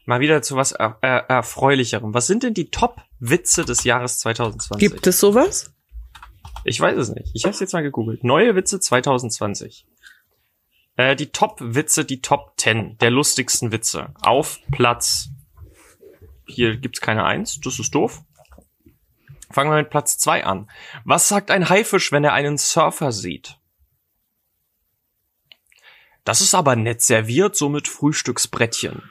mal 0.05 0.21
wieder 0.21 0.43
zu 0.43 0.57
was 0.57 0.73
er 0.73 0.99
er 1.01 1.31
erfreulicherem. 1.31 2.13
Was 2.13 2.27
sind 2.27 2.43
denn 2.43 2.55
die 2.55 2.71
Top-Witze 2.71 3.65
des 3.65 3.85
Jahres 3.85 4.19
2020? 4.19 4.79
Gibt 4.89 5.07
es 5.07 5.21
sowas? 5.21 5.73
Ich 6.65 6.81
weiß 6.81 6.99
es 6.99 7.11
nicht. 7.11 7.31
Ich 7.35 7.45
habe 7.45 7.55
es 7.55 7.61
jetzt 7.61 7.73
mal 7.73 7.83
gegoogelt. 7.83 8.25
Neue 8.25 8.55
Witze 8.57 8.81
2020. 8.81 9.87
Äh, 10.97 11.17
die 11.17 11.31
Top-Witze, 11.31 12.05
die 12.05 12.21
Top 12.21 12.55
10 12.59 12.99
der 12.99 13.11
lustigsten 13.11 13.73
Witze. 13.73 14.13
Auf 14.21 14.59
Platz. 14.73 15.31
Hier 16.51 16.77
gibt's 16.77 17.01
keine 17.01 17.25
Eins. 17.25 17.61
Das 17.61 17.79
ist 17.79 17.95
doof. 17.95 18.23
Fangen 19.51 19.71
wir 19.71 19.79
mit 19.79 19.91
Platz 19.91 20.19
zwei 20.19 20.45
an. 20.45 20.71
Was 21.05 21.29
sagt 21.29 21.51
ein 21.51 21.69
Haifisch, 21.69 22.13
wenn 22.13 22.25
er 22.25 22.33
einen 22.33 22.59
Surfer 22.59 23.13
sieht? 23.13 23.59
Das 26.25 26.41
ist 26.41 26.55
aber 26.55 26.77
nett 26.77 27.03
serviert, 27.03 27.57
so 27.57 27.69
mit 27.69 27.89
Frühstücksbrettchen. 27.89 29.03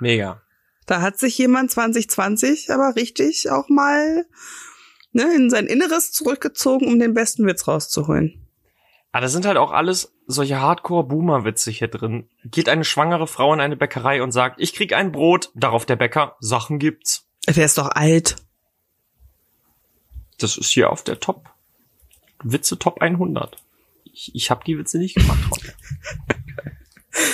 Mega. 0.00 0.42
Da 0.86 1.00
hat 1.00 1.18
sich 1.18 1.36
jemand 1.36 1.70
2020 1.70 2.70
aber 2.70 2.96
richtig 2.96 3.50
auch 3.50 3.68
mal 3.68 4.24
ne, 5.12 5.34
in 5.34 5.50
sein 5.50 5.66
Inneres 5.66 6.12
zurückgezogen, 6.12 6.86
um 6.86 6.98
den 6.98 7.12
besten 7.12 7.46
Witz 7.46 7.66
rauszuholen. 7.66 8.46
Aber 9.12 9.22
das 9.22 9.32
sind 9.32 9.46
halt 9.46 9.56
auch 9.56 9.72
alles 9.72 10.15
solche 10.26 10.60
Hardcore-Boomer-Witze 10.60 11.70
hier 11.70 11.88
drin. 11.88 12.28
Geht 12.44 12.68
eine 12.68 12.84
schwangere 12.84 13.26
Frau 13.26 13.52
in 13.54 13.60
eine 13.60 13.76
Bäckerei 13.76 14.22
und 14.22 14.32
sagt, 14.32 14.60
ich 14.60 14.74
krieg 14.74 14.92
ein 14.92 15.12
Brot, 15.12 15.50
darauf 15.54 15.86
der 15.86 15.96
Bäcker, 15.96 16.36
Sachen 16.40 16.78
gibt's. 16.78 17.28
Der 17.46 17.64
ist 17.64 17.78
doch 17.78 17.88
alt. 17.88 18.36
Das 20.38 20.56
ist 20.56 20.70
hier 20.70 20.90
auf 20.90 21.04
der 21.04 21.20
Top. 21.20 21.48
Witze 22.42 22.78
Top 22.78 23.00
100. 23.00 23.56
Ich, 24.04 24.34
ich 24.34 24.50
habe 24.50 24.64
die 24.64 24.78
Witze 24.78 24.98
nicht 24.98 25.16
gemacht 25.16 25.38
heute. 25.50 25.74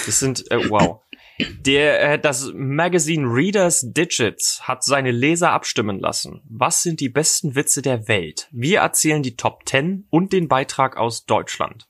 Das 0.06 0.18
sind, 0.20 0.50
äh, 0.50 0.70
wow. 0.70 1.00
Der, 1.40 2.12
äh, 2.12 2.18
das 2.18 2.52
Magazine 2.54 3.26
Readers 3.26 3.84
Digits 3.84 4.62
hat 4.68 4.84
seine 4.84 5.10
Leser 5.10 5.50
abstimmen 5.50 5.98
lassen. 5.98 6.42
Was 6.48 6.82
sind 6.82 7.00
die 7.00 7.08
besten 7.08 7.54
Witze 7.54 7.82
der 7.82 8.06
Welt? 8.06 8.48
Wir 8.52 8.80
erzählen 8.80 9.22
die 9.22 9.36
Top 9.36 9.62
10 9.66 10.06
und 10.10 10.32
den 10.32 10.46
Beitrag 10.46 10.96
aus 10.96 11.24
Deutschland. 11.24 11.88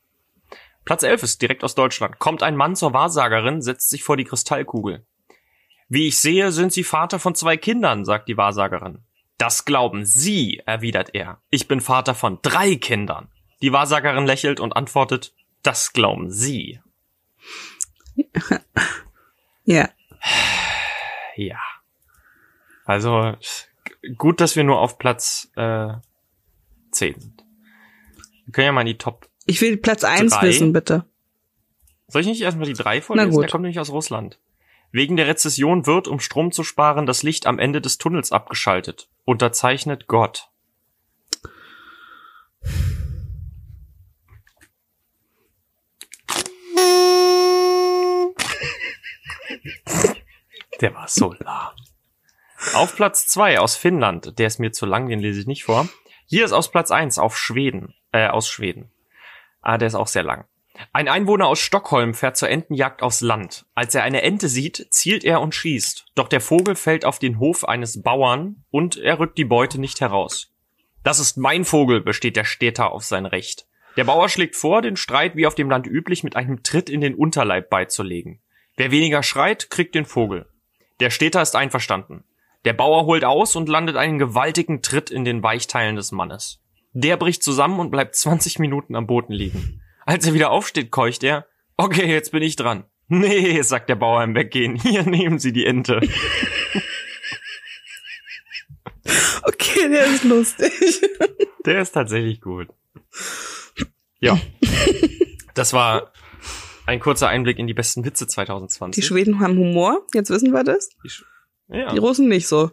Platz 0.84 1.02
11 1.02 1.22
ist 1.22 1.42
direkt 1.42 1.64
aus 1.64 1.74
Deutschland. 1.74 2.18
Kommt 2.18 2.42
ein 2.42 2.56
Mann 2.56 2.76
zur 2.76 2.92
Wahrsagerin, 2.92 3.62
setzt 3.62 3.90
sich 3.90 4.02
vor 4.02 4.16
die 4.16 4.24
Kristallkugel. 4.24 5.06
Wie 5.88 6.08
ich 6.08 6.18
sehe, 6.18 6.52
sind 6.52 6.72
Sie 6.72 6.84
Vater 6.84 7.18
von 7.18 7.34
zwei 7.34 7.56
Kindern, 7.56 8.04
sagt 8.04 8.28
die 8.28 8.36
Wahrsagerin. 8.36 9.04
Das 9.38 9.64
glauben 9.64 10.04
Sie, 10.04 10.62
erwidert 10.66 11.14
er. 11.14 11.40
Ich 11.50 11.68
bin 11.68 11.80
Vater 11.80 12.14
von 12.14 12.38
drei 12.42 12.76
Kindern. 12.76 13.28
Die 13.60 13.72
Wahrsagerin 13.72 14.26
lächelt 14.26 14.60
und 14.60 14.76
antwortet, 14.76 15.34
das 15.62 15.92
glauben 15.92 16.30
Sie. 16.30 16.80
Ja. 19.64 19.88
Ja. 21.36 21.58
Also 22.84 23.36
gut, 24.16 24.40
dass 24.40 24.56
wir 24.56 24.64
nur 24.64 24.80
auf 24.80 24.98
Platz 24.98 25.50
äh, 25.56 25.94
10 26.90 27.20
sind. 27.20 27.44
Wir 28.46 28.52
können 28.52 28.66
ja 28.66 28.72
mal 28.72 28.80
in 28.80 28.88
die 28.88 28.98
Top. 28.98 29.28
Ich 29.46 29.61
will 29.61 29.76
Platz 29.76 30.04
eins 30.04 30.32
Drei? 30.32 30.49
wissen, 30.49 30.72
bitte. 30.72 31.04
Soll 32.08 32.22
ich 32.22 32.28
nicht 32.28 32.42
erstmal 32.42 32.66
die 32.66 32.75
drei 32.75 33.00
vorlesen? 33.00 33.28
Na 33.28 33.34
gut. 33.34 33.42
Der 33.42 33.50
kommt 33.50 33.62
nämlich 33.62 33.80
aus 33.80 33.90
Russland. 33.90 34.38
Wegen 34.92 35.16
der 35.16 35.26
Rezession 35.26 35.87
wird, 35.87 36.06
um 36.06 36.20
Strom 36.20 36.52
zu 36.52 36.64
sparen, 36.64 37.06
das 37.06 37.22
Licht 37.22 37.46
am 37.46 37.58
Ende 37.58 37.80
des 37.80 37.96
Tunnels 37.96 38.30
abgeschaltet. 38.30 39.08
Unterzeichnet 39.25 40.06
Gott. 40.06 40.50
Der 50.83 50.94
war 50.94 51.09
so 51.09 51.33
lahm. 51.38 51.72
Auf 52.74 52.94
Platz 52.94 53.26
zwei 53.26 53.59
aus 53.59 53.76
Finnland, 53.76 54.38
der 54.38 54.46
ist 54.46 54.59
mir 54.59 54.72
zu 54.72 54.85
lang, 54.85 55.09
den 55.09 55.20
lese 55.20 55.40
ich 55.40 55.46
nicht 55.46 55.64
vor. 55.64 55.88
Hier 56.26 56.44
ist 56.44 56.52
aus 56.52 56.70
Platz 56.70 56.90
eins 56.90 57.18
auf 57.18 57.38
Schweden, 57.38 57.94
äh, 58.12 58.28
aus 58.28 58.48
Schweden. 58.48 58.91
Ah, 59.62 59.79
der 59.79 59.88
ist 59.88 59.94
auch 59.94 60.09
sehr 60.09 60.22
lang. 60.22 60.44
Ein 60.92 61.09
Einwohner 61.09 61.46
aus 61.46 61.61
Stockholm 61.61 62.14
fährt 62.14 62.37
zur 62.37 62.48
Entenjagd 62.48 63.03
aufs 63.03 63.20
Land. 63.20 63.66
Als 63.75 63.94
er 63.94 64.03
eine 64.03 64.22
Ente 64.22 64.48
sieht, 64.48 64.87
zielt 64.90 65.25
er 65.25 65.40
und 65.40 65.55
schießt. 65.55 66.07
Doch 66.14 66.29
der 66.29 66.40
Vogel 66.40 66.75
fällt 66.75 67.05
auf 67.05 67.18
den 67.18 67.38
Hof 67.38 67.66
eines 67.66 68.03
Bauern 68.03 68.64
und 68.70 68.96
er 68.96 69.18
rückt 69.18 69.38
die 69.38 69.44
Beute 69.44 69.81
nicht 69.81 70.01
heraus. 70.01 70.53
Das 71.05 71.18
ist 71.18 71.37
mein 71.37 71.64
Vogel, 71.64 72.01
besteht 72.01 72.37
der 72.37 72.44
Städter 72.44 72.92
auf 72.92 73.05
sein 73.05 73.27
Recht. 73.27 73.66
Der 73.96 74.05
Bauer 74.05 74.29
schlägt 74.29 74.57
vor, 74.57 74.81
den 74.81 74.96
Streit 74.96 75.37
wie 75.37 75.46
auf 75.46 75.55
dem 75.55 75.68
Land 75.68 75.87
üblich 75.87 76.25
mit 76.25 76.37
einem 76.37 76.62
Tritt 76.62 76.88
in 76.88 77.01
den 77.01 77.14
Unterleib 77.14 77.68
beizulegen. 77.68 78.40
Wer 78.77 78.90
weniger 78.90 79.22
schreit, 79.22 79.68
kriegt 79.68 79.94
den 79.94 80.07
Vogel. 80.07 80.46
Der 81.01 81.11
Städter 81.11 81.42
ist 81.42 81.57
einverstanden. 81.57 82.25
Der 82.64 82.72
Bauer 82.72 83.05
holt 83.05 83.25
aus 83.25 83.57
und 83.57 83.68
landet 83.68 83.96
einen 83.96 84.18
gewaltigen 84.18 84.83
Tritt 84.83 85.11
in 85.11 85.25
den 85.25 85.42
Weichteilen 85.42 85.96
des 85.96 86.12
Mannes. 86.12 86.62
Der 86.92 87.16
bricht 87.16 87.42
zusammen 87.42 87.81
und 87.81 87.90
bleibt 87.90 88.14
20 88.16 88.59
Minuten 88.59 88.94
am 88.96 89.07
Boden 89.07 89.33
liegen. 89.33 89.81
Als 90.05 90.26
er 90.26 90.35
wieder 90.35 90.50
aufsteht, 90.50 90.90
keucht 90.90 91.22
er. 91.24 91.46
Okay, 91.76 92.07
jetzt 92.11 92.33
bin 92.33 92.42
ich 92.42 92.57
dran. 92.57 92.85
Nee, 93.09 93.61
sagt 93.62 93.88
der 93.88 93.96
Bauer 93.96 94.22
im 94.24 94.35
Weggehen. 94.35 94.76
Hier 94.76 95.02
nehmen 95.02 95.38
Sie 95.38 95.52
die 95.52 95.66
Ente. 95.66 96.00
Okay, 99.42 99.88
der 99.88 100.07
ist 100.07 100.24
lustig. 100.24 100.72
Der 101.66 101.81
ist 101.83 101.92
tatsächlich 101.92 102.40
gut. 102.40 102.68
Ja. 104.20 104.38
Das 105.55 105.72
war 105.72 106.12
ein 106.87 107.00
kurzer 107.00 107.28
Einblick 107.28 107.59
in 107.59 107.66
die 107.66 107.74
besten 107.74 108.05
Witze 108.05 108.24
Die 108.26 108.31
2020. 108.31 109.05
Schweden 109.05 109.40
haben 109.40 109.57
Humor, 109.59 110.07
jetzt 110.14 110.31
wissen 110.31 110.52
wir 110.52 110.64
das. 110.64 110.88
Die 111.05 111.09
Sch- 111.09 111.24
ja. 111.68 111.92
Die 111.92 111.98
Russen 111.98 112.28
nicht 112.28 112.48
so. 112.48 112.70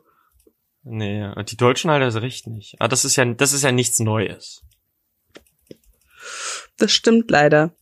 Nee, 0.83 1.31
die 1.43 1.57
Deutschen 1.57 1.91
halt 1.91 2.01
erst 2.01 2.17
recht 2.17 2.47
nicht. 2.47 2.79
Aber 2.79 2.87
das 2.87 3.05
ist 3.05 3.15
ja, 3.15 3.25
das 3.25 3.53
ist 3.53 3.63
ja 3.63 3.71
nichts 3.71 3.99
Neues. 3.99 4.63
Das 6.77 6.91
stimmt 6.91 7.29
leider. 7.29 7.75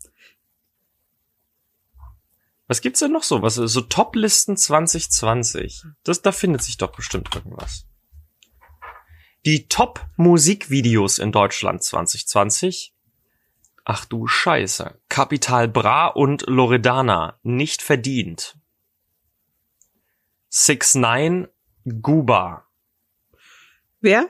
Was 2.67 2.81
gibt's 2.81 2.99
denn 2.99 3.13
noch 3.13 3.23
so? 3.23 3.41
Was, 3.41 3.55
so 3.55 3.81
Top-Listen 3.81 4.57
2020. 4.57 5.83
Das, 6.03 6.21
da 6.21 6.31
findet 6.31 6.63
sich 6.63 6.77
doch 6.77 6.91
bestimmt 6.91 7.33
irgendwas. 7.33 7.87
Die 9.45 9.67
Top-Musikvideos 9.69 11.19
in 11.19 11.31
Deutschland 11.31 11.81
2020. 11.81 12.93
Ach 13.85 14.03
du 14.03 14.27
Scheiße. 14.27 14.99
Capital 15.07 15.69
Bra 15.69 16.07
und 16.07 16.43
Loredana. 16.47 17.39
Nicht 17.43 17.81
verdient. 17.81 18.57
6 20.49 20.95
9 20.95 21.47
Guba. 22.01 22.66
Wer? 24.07 24.29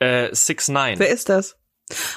Äh, 0.00 0.34
6 0.34 0.68
9 0.68 0.98
Wer 0.98 1.08
ist 1.08 1.30
das? 1.30 1.56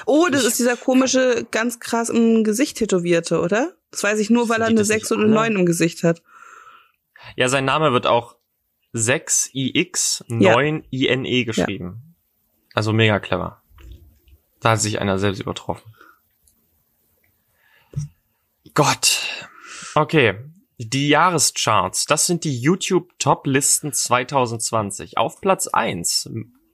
Oh, 0.04 0.28
das 0.30 0.42
Ich- 0.42 0.48
ist 0.48 0.58
dieser 0.58 0.76
komische, 0.76 1.46
ganz 1.50 1.80
krass 1.80 2.10
im 2.10 2.44
Gesicht 2.44 2.76
tätowierte, 2.76 3.40
oder? 3.40 3.72
Das 3.90 4.02
weiß 4.02 4.18
ich 4.18 4.28
nur, 4.28 4.50
weil 4.50 4.60
er 4.60 4.66
eine 4.66 4.74
das 4.76 4.88
6 4.88 5.04
nicht 5.08 5.12
und 5.12 5.24
eine 5.24 5.38
alle? 5.40 5.48
9 5.50 5.60
im 5.60 5.64
Gesicht 5.66 6.02
hat. 6.04 6.22
Ja, 7.34 7.48
sein 7.48 7.64
Name 7.64 7.92
wird 7.94 8.06
auch 8.06 8.36
6ix 8.92 10.22
9ine 10.28 11.26
E 11.26 11.44
geschrieben. 11.44 12.14
Also 12.74 12.92
mega 12.92 13.18
clever. 13.18 13.62
Da 14.60 14.72
hat 14.72 14.80
sich 14.82 15.00
einer 15.00 15.18
selbst 15.18 15.40
übertroffen. 15.40 15.94
Gott. 18.74 19.18
Okay. 19.94 20.38
Die 20.90 21.08
Jahrescharts, 21.08 22.06
das 22.06 22.26
sind 22.26 22.44
die 22.44 22.58
YouTube 22.58 23.10
Top 23.18 23.46
Listen 23.46 23.92
2020. 23.92 25.18
Auf 25.18 25.40
Platz 25.40 25.66
1 25.66 26.30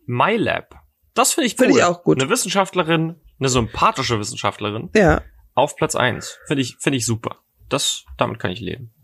MyLab. 0.06 0.76
Das 1.14 1.32
finde 1.34 1.46
ich 1.46 1.54
cool. 1.54 1.66
Finde 1.66 1.78
ich 1.78 1.84
auch 1.84 2.02
gut. 2.04 2.20
Eine 2.20 2.30
Wissenschaftlerin, 2.30 3.16
eine 3.38 3.48
sympathische 3.48 4.18
Wissenschaftlerin 4.18 4.90
Ja. 4.94 5.22
auf 5.54 5.76
Platz 5.76 5.94
1. 5.96 6.38
Finde 6.46 6.62
ich, 6.62 6.76
finde 6.78 6.96
ich 6.98 7.06
super. 7.06 7.36
Das, 7.68 8.04
damit 8.16 8.38
kann 8.38 8.50
ich 8.50 8.60
leben. 8.60 8.94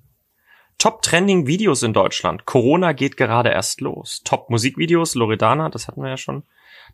Top 0.79 1.03
Trending 1.03 1.47
Videos 1.47 1.83
in 1.83 1.93
Deutschland. 1.93 2.47
Corona 2.47 2.93
geht 2.93 3.17
gerade 3.17 3.51
erst 3.51 3.81
los. 3.81 4.23
Top 4.25 4.51
Musikvideos, 4.51 5.15
Loredana, 5.15 5.69
das 5.69 5.87
hatten 5.89 6.03
wir 6.03 6.11
ja 6.11 6.17
schon. 6.17 6.45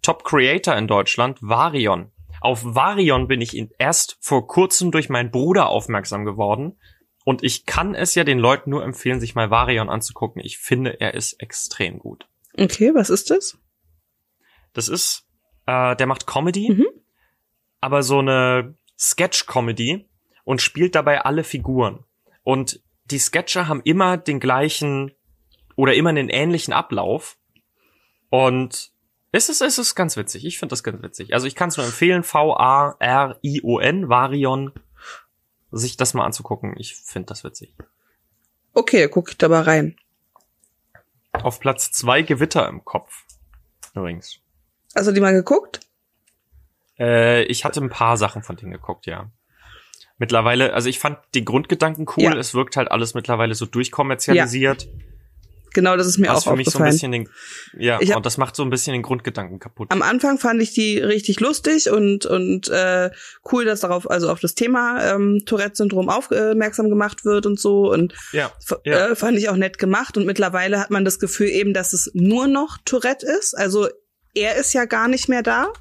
Top 0.02 0.24
Creator 0.24 0.76
in 0.76 0.86
Deutschland, 0.86 1.38
Varion. 1.40 2.12
Auf 2.40 2.62
Varion 2.64 3.26
bin 3.28 3.40
ich 3.40 3.54
erst 3.78 4.16
vor 4.20 4.46
kurzem 4.46 4.90
durch 4.90 5.08
meinen 5.08 5.30
Bruder 5.30 5.68
aufmerksam 5.68 6.24
geworden. 6.24 6.78
Und 7.24 7.42
ich 7.44 7.66
kann 7.66 7.94
es 7.94 8.14
ja 8.14 8.24
den 8.24 8.38
Leuten 8.38 8.70
nur 8.70 8.82
empfehlen, 8.84 9.20
sich 9.20 9.34
mal 9.34 9.50
Varion 9.50 9.90
anzugucken. 9.90 10.40
Ich 10.44 10.58
finde, 10.58 11.00
er 11.00 11.14
ist 11.14 11.34
extrem 11.34 11.98
gut. 11.98 12.26
Okay, 12.58 12.92
was 12.94 13.10
ist 13.10 13.30
das? 13.30 13.58
Das 14.72 14.88
ist, 14.88 15.26
äh, 15.66 15.94
der 15.96 16.06
macht 16.06 16.26
Comedy, 16.26 16.70
Mhm. 16.72 16.86
aber 17.80 18.02
so 18.02 18.18
eine 18.20 18.74
Sketch-Comedy 18.98 20.08
und 20.44 20.62
spielt 20.62 20.94
dabei 20.94 21.22
alle 21.22 21.44
Figuren. 21.44 22.04
Und 22.42 22.80
die 23.04 23.18
Sketche 23.18 23.68
haben 23.68 23.82
immer 23.84 24.16
den 24.16 24.40
gleichen 24.40 25.12
oder 25.76 25.94
immer 25.94 26.10
einen 26.10 26.28
ähnlichen 26.28 26.72
Ablauf. 26.72 27.36
Und 28.30 28.92
es 29.32 29.48
ist, 29.48 29.60
es 29.60 29.78
ist 29.78 29.94
ganz 29.94 30.16
witzig. 30.16 30.44
Ich 30.44 30.58
finde 30.58 30.72
das 30.72 30.82
ganz 30.82 31.02
witzig. 31.02 31.34
Also 31.34 31.46
ich 31.46 31.54
kann 31.54 31.68
es 31.68 31.76
nur 31.76 31.86
empfehlen, 31.86 32.22
V-A-R-I-O-N, 32.22 34.08
Varion, 34.08 34.72
sich 35.70 35.96
das 35.96 36.14
mal 36.14 36.24
anzugucken. 36.24 36.74
Ich 36.76 36.96
finde 36.96 37.26
das 37.26 37.44
witzig. 37.44 37.74
Okay, 38.72 39.08
guck 39.08 39.30
ich 39.30 39.38
da 39.38 39.48
mal 39.48 39.62
rein. 39.62 39.96
Auf 41.32 41.60
Platz 41.60 41.92
zwei 41.92 42.22
Gewitter 42.22 42.68
im 42.68 42.84
Kopf. 42.84 43.24
Übrigens. 43.94 44.40
Hast 44.94 45.08
du 45.08 45.12
die 45.12 45.20
mal 45.20 45.32
geguckt? 45.32 45.80
Äh, 46.98 47.42
ich 47.44 47.64
hatte 47.64 47.80
ein 47.80 47.90
paar 47.90 48.16
Sachen 48.16 48.42
von 48.42 48.56
denen 48.56 48.72
geguckt, 48.72 49.06
ja. 49.06 49.30
Mittlerweile, 50.18 50.74
also 50.74 50.88
ich 50.88 50.98
fand 50.98 51.18
die 51.34 51.44
Grundgedanken 51.44 52.06
cool. 52.16 52.24
Ja. 52.24 52.36
Es 52.36 52.52
wirkt 52.52 52.76
halt 52.76 52.90
alles 52.90 53.14
mittlerweile 53.14 53.54
so 53.54 53.64
durchkommerzialisiert. 53.64 54.88
Genau, 55.72 55.96
das 55.96 56.06
ist 56.06 56.18
mir 56.18 56.32
auch 56.34 56.42
für 56.42 56.56
mich 56.56 56.68
so 56.68 56.78
ein 56.78 56.82
aufgefallen. 56.86 56.90
bisschen 56.92 57.12
den, 57.12 57.28
ja, 57.78 57.98
hab- 58.00 58.16
und 58.16 58.26
das 58.26 58.36
macht 58.38 58.56
so 58.56 58.62
ein 58.62 58.70
bisschen 58.70 58.92
den 58.92 59.02
Grundgedanken 59.02 59.58
kaputt. 59.58 59.88
Am 59.90 60.02
Anfang 60.02 60.38
fand 60.38 60.60
ich 60.62 60.72
die 60.72 60.98
richtig 60.98 61.40
lustig 61.40 61.90
und 61.90 62.26
und 62.26 62.68
äh, 62.68 63.10
cool, 63.52 63.64
dass 63.64 63.80
darauf 63.80 64.10
also 64.10 64.30
auf 64.30 64.40
das 64.40 64.54
Thema 64.54 65.14
ähm, 65.14 65.42
Tourette-Syndrom 65.46 66.08
aufmerksam 66.08 66.88
gemacht 66.90 67.24
wird 67.24 67.46
und 67.46 67.58
so 67.60 67.90
und 67.90 68.14
ja, 68.32 68.50
f- 68.58 68.78
Ja. 68.84 69.08
äh, 69.08 69.16
fand 69.16 69.38
ich 69.38 69.48
auch 69.48 69.56
nett 69.56 69.78
gemacht 69.78 70.16
und 70.16 70.26
mittlerweile 70.26 70.80
hat 70.80 70.90
man 70.90 71.04
das 71.04 71.18
Gefühl 71.18 71.48
eben, 71.48 71.72
dass 71.74 71.92
es 71.92 72.10
nur 72.14 72.46
noch 72.46 72.78
Tourette 72.84 73.26
ist. 73.26 73.56
Also 73.56 73.88
er 74.34 74.56
ist 74.56 74.72
ja 74.72 74.84
gar 74.84 75.08
nicht 75.08 75.28
mehr 75.28 75.42
da. 75.42 75.72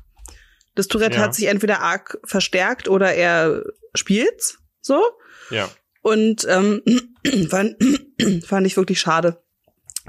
Das 0.75 0.87
Tourette 0.87 1.17
Ja. 1.17 1.23
hat 1.23 1.35
sich 1.35 1.45
entweder 1.45 1.81
arg 1.81 2.17
verstärkt 2.23 2.87
oder 2.87 3.13
er 3.13 3.63
spielt's 3.95 4.59
so 4.81 5.01
ja. 5.49 5.67
und 6.01 6.45
ähm, 6.47 6.81
fand, 7.49 7.75
fand 8.45 8.67
ich 8.67 8.77
wirklich 8.77 8.99
schade. 8.99 9.41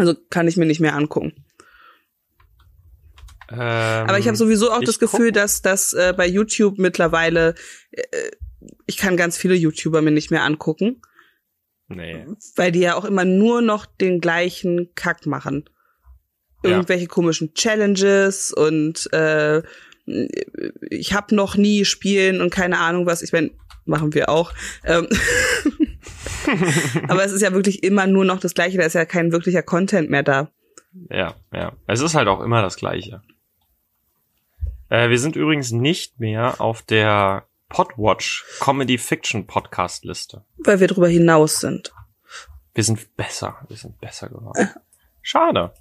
Also 0.00 0.14
kann 0.30 0.48
ich 0.48 0.56
mir 0.56 0.66
nicht 0.66 0.80
mehr 0.80 0.94
angucken. 0.94 1.44
Ähm, 3.50 3.58
Aber 3.58 4.18
ich 4.18 4.26
habe 4.28 4.36
sowieso 4.36 4.70
auch 4.70 4.80
das 4.80 4.98
Gefühl, 4.98 5.26
guck- 5.28 5.34
dass 5.34 5.62
dass 5.62 5.92
äh, 5.92 6.14
bei 6.16 6.26
YouTube 6.26 6.78
mittlerweile 6.78 7.54
äh, 7.90 8.02
ich 8.86 8.96
kann 8.96 9.16
ganz 9.16 9.36
viele 9.36 9.54
YouTuber 9.54 10.02
mir 10.02 10.10
nicht 10.10 10.30
mehr 10.30 10.44
angucken, 10.44 11.00
Nee. 11.88 12.26
weil 12.56 12.70
die 12.72 12.80
ja 12.80 12.94
auch 12.94 13.04
immer 13.04 13.24
nur 13.24 13.62
noch 13.62 13.86
den 13.86 14.20
gleichen 14.20 14.94
Kack 14.94 15.26
machen. 15.26 15.68
Ja. 16.62 16.70
Irgendwelche 16.70 17.06
komischen 17.06 17.54
Challenges 17.54 18.52
und 18.52 19.10
äh, 19.12 19.62
ich 20.90 21.12
habe 21.14 21.34
noch 21.34 21.56
nie 21.56 21.84
spielen 21.84 22.40
und 22.40 22.50
keine 22.50 22.78
Ahnung 22.78 23.06
was. 23.06 23.22
Ich 23.22 23.32
meine, 23.32 23.50
machen 23.84 24.12
wir 24.14 24.28
auch. 24.28 24.52
Ähm, 24.84 25.08
Aber 27.08 27.24
es 27.24 27.32
ist 27.32 27.42
ja 27.42 27.52
wirklich 27.52 27.82
immer 27.82 28.06
nur 28.06 28.24
noch 28.24 28.40
das 28.40 28.54
Gleiche. 28.54 28.78
Da 28.78 28.84
ist 28.84 28.94
ja 28.94 29.04
kein 29.04 29.32
wirklicher 29.32 29.62
Content 29.62 30.10
mehr 30.10 30.22
da. 30.22 30.48
Ja, 31.08 31.34
ja. 31.52 31.72
Es 31.86 32.00
ist 32.00 32.14
halt 32.14 32.28
auch 32.28 32.40
immer 32.40 32.62
das 32.62 32.76
Gleiche. 32.76 33.22
Äh, 34.88 35.08
wir 35.08 35.18
sind 35.18 35.36
übrigens 35.36 35.70
nicht 35.70 36.18
mehr 36.18 36.60
auf 36.60 36.82
der 36.82 37.44
Podwatch 37.68 38.44
Comedy 38.60 38.98
Fiction 38.98 39.46
Podcast 39.46 40.04
Liste. 40.04 40.44
Weil 40.58 40.80
wir 40.80 40.88
drüber 40.88 41.08
hinaus 41.08 41.60
sind. 41.60 41.92
Wir 42.74 42.84
sind 42.84 43.16
besser. 43.16 43.58
Wir 43.68 43.76
sind 43.76 44.00
besser 44.00 44.28
geworden. 44.28 44.68
Schade. 45.22 45.72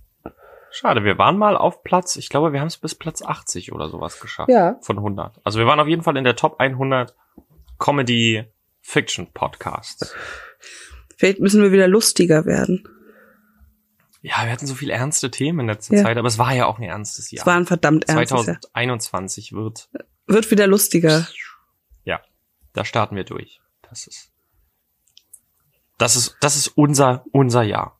Schade. 0.71 1.03
Wir 1.03 1.17
waren 1.17 1.37
mal 1.37 1.57
auf 1.57 1.83
Platz, 1.83 2.15
ich 2.15 2.29
glaube, 2.29 2.53
wir 2.53 2.59
haben 2.59 2.67
es 2.67 2.77
bis 2.77 2.93
Platz 2.93 3.23
80 3.23 3.71
oder 3.71 3.89
sowas 3.89 4.19
geschafft. 4.19 4.49
Ja. 4.49 4.77
Von 4.81 4.97
100. 4.97 5.39
Also 5.43 5.57
wir 5.57 5.65
waren 5.65 5.79
auf 5.79 5.87
jeden 5.87 6.03
Fall 6.03 6.17
in 6.17 6.23
der 6.23 6.35
Top 6.35 6.59
100 6.59 7.15
Comedy 7.79 8.45
Fiction 8.81 9.31
Podcasts. 9.33 10.15
Vielleicht 11.19 11.41
müssen 11.41 11.61
wir 11.61 11.73
wieder 11.73 11.89
lustiger 11.89 12.45
werden. 12.45 12.87
Ja, 14.21 14.45
wir 14.45 14.53
hatten 14.53 14.65
so 14.67 14.73
viele 14.73 14.93
ernste 14.93 15.29
Themen 15.29 15.59
in 15.59 15.67
letzter 15.67 15.97
Ja. 15.97 16.03
Zeit, 16.03 16.17
aber 16.17 16.29
es 16.29 16.37
war 16.37 16.53
ja 16.55 16.65
auch 16.65 16.77
ein 16.77 16.83
ernstes 16.83 17.29
Jahr. 17.29 17.41
Es 17.41 17.45
war 17.45 17.57
ein 17.57 17.65
verdammt 17.65 18.07
ernstes 18.07 18.45
Jahr. 18.45 18.61
2021 18.61 19.51
wird 19.51 19.89
Wird 20.27 20.49
wieder 20.49 20.65
lustiger. 20.65 21.27
Ja, 22.05 22.21
da 22.71 22.85
starten 22.85 23.17
wir 23.17 23.25
durch. 23.25 23.59
Das 23.81 24.07
ist, 24.07 24.31
das 25.97 26.15
ist, 26.15 26.37
das 26.39 26.55
ist 26.55 26.69
unser, 26.69 27.25
unser 27.33 27.63
Jahr. 27.63 27.99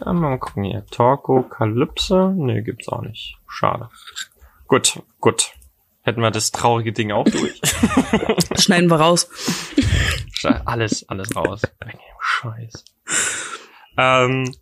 Ja, 0.00 0.12
mal 0.12 0.36
gucken 0.38 0.64
hier. 0.64 0.84
Torkokalypse? 0.86 2.34
Nee, 2.36 2.62
gibt's 2.62 2.88
auch 2.88 3.02
nicht. 3.02 3.36
Schade. 3.46 3.88
Gut, 4.66 5.00
gut. 5.20 5.52
Hätten 6.02 6.22
wir 6.22 6.32
das 6.32 6.50
traurige 6.50 6.92
Ding 6.92 7.12
auch 7.12 7.24
durch. 7.24 7.60
Schneiden 8.60 8.90
wir 8.90 8.96
raus. 8.96 9.28
Alles, 10.46 11.08
alles 11.08 11.34
raus. 11.36 11.62
Scheiß. 12.20 12.84
Ähm, 13.96 14.54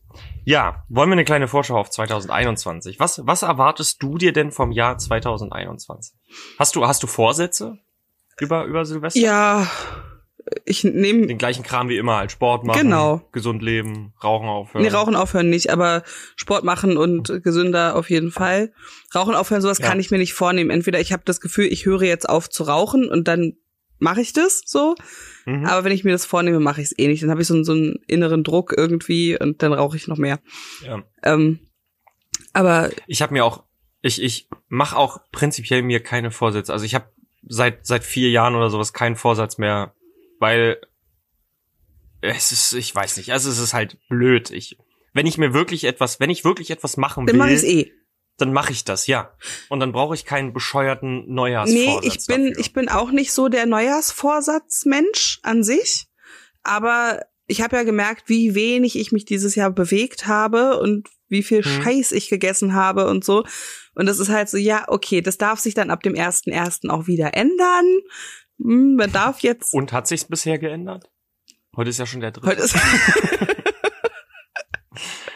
ja, 0.44 0.84
wollen 0.88 1.08
wir 1.08 1.14
eine 1.14 1.24
kleine 1.24 1.48
Vorschau 1.48 1.76
auf 1.78 1.90
2021? 1.90 3.00
Was, 3.00 3.22
was 3.24 3.42
erwartest 3.42 4.02
du 4.02 4.18
dir 4.18 4.32
denn 4.32 4.50
vom 4.50 4.72
Jahr 4.72 4.98
2021? 4.98 6.14
Hast 6.58 6.76
du, 6.76 6.86
hast 6.86 7.02
du 7.02 7.06
Vorsätze 7.06 7.78
über, 8.38 8.64
über 8.64 8.84
Silvester? 8.84 9.20
Ja, 9.20 9.70
ich 10.64 10.82
nehme 10.84 11.26
Den 11.28 11.38
gleichen 11.38 11.62
Kram 11.62 11.88
wie 11.88 11.96
immer, 11.96 12.16
halt 12.16 12.32
Sport 12.32 12.64
machen, 12.64 12.82
Genau. 12.82 13.22
gesund 13.32 13.62
leben, 13.62 14.12
Rauchen 14.22 14.48
aufhören. 14.48 14.82
Nee, 14.82 14.90
Rauchen 14.90 15.14
aufhören 15.14 15.48
nicht, 15.48 15.70
aber 15.70 16.02
Sport 16.36 16.64
machen 16.64 16.96
und 16.96 17.42
gesünder 17.44 17.94
auf 17.96 18.10
jeden 18.10 18.32
Fall. 18.32 18.72
Rauchen 19.14 19.34
aufhören, 19.34 19.62
sowas 19.62 19.78
Ja. 19.78 19.88
kann 19.88 20.00
ich 20.00 20.10
mir 20.10 20.18
nicht 20.18 20.34
vornehmen. 20.34 20.70
Entweder 20.70 21.00
ich 21.00 21.12
habe 21.12 21.22
das 21.24 21.40
Gefühl, 21.40 21.66
ich 21.66 21.86
höre 21.86 22.02
jetzt 22.02 22.28
auf 22.28 22.50
zu 22.50 22.64
rauchen 22.64 23.08
und 23.08 23.28
dann 23.28 23.54
mache 23.98 24.20
ich 24.20 24.32
das 24.32 24.62
so. 24.66 24.96
Mhm. 25.46 25.64
Aber 25.66 25.84
wenn 25.84 25.92
ich 25.92 26.04
mir 26.04 26.12
das 26.12 26.24
vornehme, 26.26 26.60
mache 26.60 26.80
ich 26.80 26.88
es 26.92 26.98
eh 26.98 27.08
nicht. 27.08 27.22
Dann 27.22 27.30
habe 27.30 27.42
ich 27.42 27.48
so, 27.48 27.54
einen- 27.54 27.64
so 27.64 27.72
einen 27.72 27.96
inneren 28.06 28.44
Druck 28.44 28.74
irgendwie 28.76 29.38
und 29.38 29.62
dann 29.62 29.72
rauche 29.72 29.96
ich 29.96 30.08
noch 30.08 30.18
mehr. 30.18 30.38
Ja. 30.84 31.02
Ähm, 31.22 31.58
aber 32.52 32.90
Ich 33.06 33.22
habe 33.22 33.32
mir 33.32 33.44
auch, 33.44 33.64
ich, 34.02 34.22
ich 34.22 34.48
mache 34.68 34.96
auch 34.96 35.20
prinzipiell 35.32 35.82
mir 35.82 36.00
keine 36.02 36.30
Vorsätze. 36.30 36.72
Also 36.72 36.84
ich 36.84 36.94
habe 36.94 37.06
seit 37.48 37.86
seit 37.86 38.04
vier 38.04 38.30
Jahren 38.30 38.54
oder 38.54 38.70
sowas 38.70 38.92
keinen 38.92 39.16
Vorsatz 39.16 39.58
mehr, 39.58 39.94
weil 40.38 40.80
es 42.20 42.52
ist, 42.52 42.72
ich 42.74 42.94
weiß 42.94 43.16
nicht, 43.16 43.32
also 43.32 43.50
es 43.50 43.58
ist 43.58 43.74
halt 43.74 43.98
blöd. 44.08 44.50
Ich, 44.50 44.78
wenn 45.12 45.26
ich 45.26 45.38
mir 45.38 45.52
wirklich 45.54 45.84
etwas, 45.84 46.20
wenn 46.20 46.30
ich 46.30 46.44
wirklich 46.44 46.70
etwas 46.70 46.96
machen 46.96 47.26
dann 47.26 47.34
will, 47.34 47.38
mache 47.40 47.50
ich 47.50 47.56
es 47.56 47.64
eh. 47.64 47.92
Dann 48.38 48.52
mache 48.52 48.72
ich 48.72 48.84
das, 48.84 49.06
ja. 49.06 49.36
Und 49.68 49.80
dann 49.80 49.92
brauche 49.92 50.14
ich 50.14 50.24
keinen 50.24 50.52
bescheuerten 50.52 51.32
Neujahrsvorsatz. 51.32 52.02
Nee, 52.02 52.08
ich 52.08 52.26
bin, 52.26 52.48
dafür. 52.48 52.60
ich 52.60 52.72
bin 52.72 52.88
auch 52.88 53.10
nicht 53.10 53.32
so 53.32 53.48
der 53.48 53.66
Neujahrsvorsatzmensch 53.66 55.40
an 55.42 55.62
sich. 55.62 56.08
Aber 56.62 57.20
ich 57.46 57.60
habe 57.60 57.76
ja 57.76 57.82
gemerkt, 57.82 58.28
wie 58.28 58.54
wenig 58.54 58.98
ich 58.98 59.12
mich 59.12 59.24
dieses 59.24 59.54
Jahr 59.54 59.70
bewegt 59.70 60.26
habe 60.26 60.78
und 60.80 61.08
wie 61.28 61.42
viel 61.42 61.62
Hm. 61.62 61.82
Scheiß 61.82 62.12
ich 62.12 62.28
gegessen 62.28 62.74
habe 62.74 63.08
und 63.08 63.24
so. 63.24 63.44
Und 63.94 64.06
das 64.06 64.18
ist 64.18 64.28
halt 64.28 64.48
so, 64.48 64.56
ja, 64.56 64.84
okay, 64.88 65.20
das 65.20 65.38
darf 65.38 65.60
sich 65.60 65.74
dann 65.74 65.90
ab 65.90 66.02
dem 66.02 66.14
1.1. 66.14 66.88
auch 66.88 67.06
wieder 67.06 67.34
ändern. 67.34 68.00
Hm, 68.58 68.96
man 68.96 69.12
darf 69.12 69.40
jetzt. 69.40 69.74
Und 69.74 69.92
hat 69.92 70.06
sich's 70.06 70.24
bisher 70.24 70.58
geändert? 70.58 71.10
Heute 71.76 71.90
ist 71.90 71.98
ja 71.98 72.06
schon 72.06 72.20
der 72.20 72.32
dritte. 72.32 72.46
Heute 72.46 72.62
ist, 72.62 72.74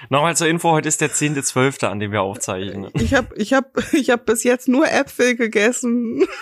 Nochmal 0.09 0.37
zur 0.37 0.47
Info, 0.49 0.71
heute 0.73 0.89
ist 0.89 1.01
der 1.01 1.11
10.12., 1.11 1.87
an 1.87 1.99
dem 2.01 2.13
wir 2.13 2.23
aufzeichnen. 2.23 2.91
ich 2.95 3.15
habe 3.15 3.35
ich 3.37 3.53
hab, 3.53 3.77
ich 3.93 4.11
hab 4.11 4.27
bis 4.27 4.45
jetzt 4.45 4.69
nur 4.69 4.91
Äpfel 4.91 5.37
gegessen. 5.37 6.25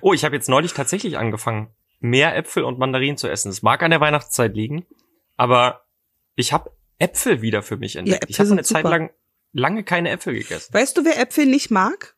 Oh, 0.00 0.12
ich 0.12 0.24
habe 0.24 0.36
jetzt 0.36 0.48
neulich 0.48 0.72
tatsächlich 0.72 1.18
angefangen, 1.18 1.68
mehr 1.98 2.36
Äpfel 2.36 2.62
und 2.64 2.78
Mandarinen 2.78 3.16
zu 3.16 3.28
essen. 3.28 3.48
Es 3.50 3.62
mag 3.62 3.82
an 3.82 3.90
der 3.90 4.00
Weihnachtszeit 4.00 4.54
liegen, 4.54 4.84
aber 5.36 5.84
ich 6.36 6.52
habe 6.52 6.70
Äpfel 6.98 7.42
wieder 7.42 7.62
für 7.62 7.76
mich 7.76 7.96
entdeckt. 7.96 8.24
Äpfel 8.24 8.30
ich 8.30 8.38
habe 8.40 8.50
eine 8.52 8.62
Zeit 8.62 8.84
super. 8.84 8.90
lang 8.90 9.10
lange 9.52 9.82
keine 9.82 10.10
Äpfel 10.10 10.34
gegessen. 10.34 10.72
Weißt 10.74 10.96
du, 10.96 11.04
wer 11.04 11.18
Äpfel 11.20 11.46
nicht 11.46 11.70
mag? 11.70 12.14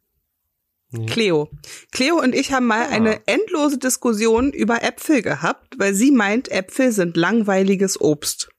Nee. 0.91 1.07
Cleo. 1.07 1.51
Cleo 1.93 2.17
und 2.21 2.35
ich 2.35 2.53
haben 2.53 2.67
mal 2.67 2.83
Ah. 2.87 2.91
eine 2.91 3.27
endlose 3.27 3.79
Diskussion 3.79 4.53
über 4.53 4.83
Äpfel 4.83 5.23
gehabt, 5.23 5.79
weil 5.79 5.95
sie 5.95 6.11
meint, 6.11 6.51
Äpfel 6.51 6.93
sind 6.93 7.17
langweiliges 7.17 7.99
Obst. 8.01 8.51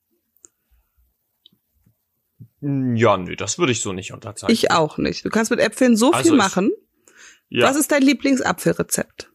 Ja, 2.61 3.17
nee, 3.17 3.35
das 3.35 3.59
würde 3.59 3.71
ich 3.71 3.81
so 3.81 3.93
nicht 3.93 4.11
unterzeichnen. 4.13 4.53
Ich 4.53 4.71
auch 4.71 4.97
nicht. 4.97 5.23
Du 5.23 5.29
kannst 5.29 5.51
mit 5.51 5.59
Äpfeln 5.59 5.95
so 5.95 6.11
Also 6.11 6.23
viel 6.29 6.31
ich- 6.33 6.37
machen. 6.43 6.71
ja. 7.49 7.67
Was 7.67 7.75
ist 7.77 7.91
dein 7.91 8.01
Lieblingsapfelrezept? 8.01 9.31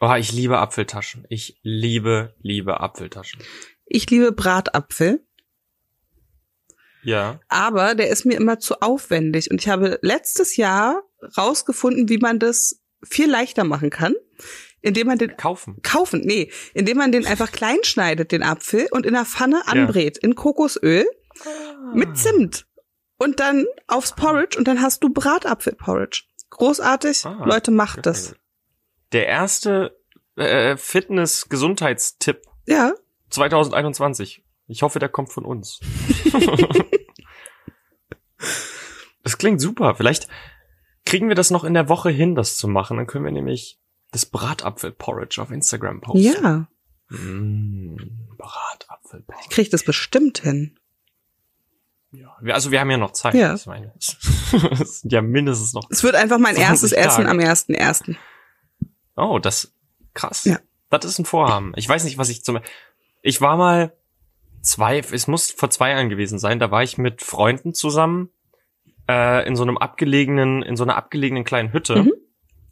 oh, 0.00 0.14
ich 0.14 0.32
liebe 0.32 0.58
Apfeltaschen. 0.58 1.24
Ich 1.28 1.58
liebe, 1.62 2.34
liebe 2.42 2.80
Apfeltaschen. 2.80 3.40
Ich 3.86 4.08
liebe 4.10 4.32
Bratapfel, 4.32 5.24
Ja. 7.04 7.40
aber 7.48 7.94
der 7.94 8.08
ist 8.08 8.24
mir 8.24 8.34
immer 8.36 8.58
zu 8.58 8.80
aufwendig. 8.80 9.50
Und 9.50 9.60
ich 9.60 9.68
habe 9.68 9.98
letztes 10.02 10.56
Jahr 10.56 11.02
rausgefunden, 11.36 12.08
wie 12.08 12.18
man 12.18 12.38
das 12.38 12.80
viel 13.04 13.30
leichter 13.30 13.64
machen 13.64 13.90
kann, 13.90 14.14
indem 14.80 15.06
man 15.08 15.18
den 15.18 15.36
Kaufen. 15.36 15.80
kaufen, 15.82 16.20
nee, 16.24 16.50
indem 16.74 16.96
man 16.98 17.12
den 17.12 17.26
einfach 17.26 17.50
klein 17.52 17.78
schneidet, 17.82 18.32
den 18.32 18.42
Apfel, 18.42 18.88
und 18.90 19.06
in 19.06 19.14
der 19.14 19.24
Pfanne 19.24 19.66
anbrät, 19.68 20.18
in 20.18 20.34
Kokosöl. 20.34 21.06
Mit 21.94 22.16
Zimt 22.16 22.66
und 23.18 23.40
dann 23.40 23.66
aufs 23.86 24.14
Porridge 24.14 24.58
und 24.58 24.66
dann 24.68 24.80
hast 24.82 25.02
du 25.04 25.10
Bratapfelporridge. 25.10 26.22
Großartig, 26.50 27.24
Ah, 27.26 27.44
Leute, 27.44 27.70
macht 27.70 28.04
das. 28.06 28.34
Der 29.12 29.26
erste 29.26 29.98
äh, 30.36 30.76
Fitness-Gesundheitstipp 30.76 32.42
Ja, 32.66 32.92
2021. 33.30 34.44
Ich 34.66 34.82
hoffe, 34.82 34.98
der 34.98 35.08
kommt 35.08 35.32
von 35.32 35.44
uns. 35.44 35.80
Das 39.24 39.38
klingt 39.38 39.60
super. 39.60 39.94
Vielleicht 39.94 40.26
kriegen 41.04 41.28
wir 41.28 41.36
das 41.36 41.50
noch 41.50 41.62
in 41.64 41.74
der 41.74 41.88
Woche 41.88 42.10
hin, 42.10 42.34
das 42.34 42.56
zu 42.56 42.66
machen. 42.68 42.96
Dann 42.96 43.06
können 43.06 43.24
wir 43.24 43.32
nämlich 43.32 43.78
das 44.10 44.26
Bratapfel-Porridge 44.26 45.40
auf 45.40 45.50
Instagram 45.50 46.00
posten. 46.00 46.22
Ja, 46.42 46.68
Mm, 47.08 47.96
Bratapfel-Porridge. 48.38 49.42
ich 49.44 49.50
krieg 49.50 49.70
das 49.70 49.84
bestimmt 49.84 50.38
hin. 50.38 50.78
Ja. 52.12 52.36
Also 52.52 52.70
wir 52.70 52.80
haben 52.80 52.90
ja 52.90 52.98
noch 52.98 53.12
Zeit. 53.12 53.34
Ja. 53.34 53.54
Ich 53.54 53.66
meine, 53.66 53.92
es 53.98 55.00
sind 55.00 55.12
ja 55.12 55.22
mindestens 55.22 55.72
noch. 55.72 55.88
Es 55.90 56.02
wird 56.02 56.14
einfach 56.14 56.38
mein 56.38 56.54
20 56.54 56.68
erstes 56.68 56.92
Essen 56.92 57.24
Tage. 57.24 57.30
am 57.30 57.38
1.1. 57.38 58.16
Oh, 59.16 59.38
das 59.38 59.74
krass. 60.14 60.44
Ja. 60.44 60.58
Das 60.90 61.04
ist 61.06 61.18
ein 61.18 61.24
Vorhaben. 61.24 61.72
Ich 61.76 61.88
weiß 61.88 62.04
nicht, 62.04 62.18
was 62.18 62.28
ich 62.28 62.44
zum. 62.44 62.60
Ich 63.22 63.40
war 63.40 63.56
mal 63.56 63.96
zwei. 64.60 64.98
Es 64.98 65.26
muss 65.26 65.50
vor 65.50 65.70
zwei 65.70 65.90
Jahren 65.90 66.10
gewesen 66.10 66.38
sein. 66.38 66.58
Da 66.58 66.70
war 66.70 66.82
ich 66.82 66.98
mit 66.98 67.22
Freunden 67.22 67.72
zusammen 67.72 68.28
äh, 69.08 69.46
in 69.46 69.56
so 69.56 69.62
einem 69.62 69.78
abgelegenen, 69.78 70.62
in 70.62 70.76
so 70.76 70.82
einer 70.84 70.96
abgelegenen 70.96 71.44
kleinen 71.44 71.72
Hütte 71.72 72.02
Mhm. 72.02 72.12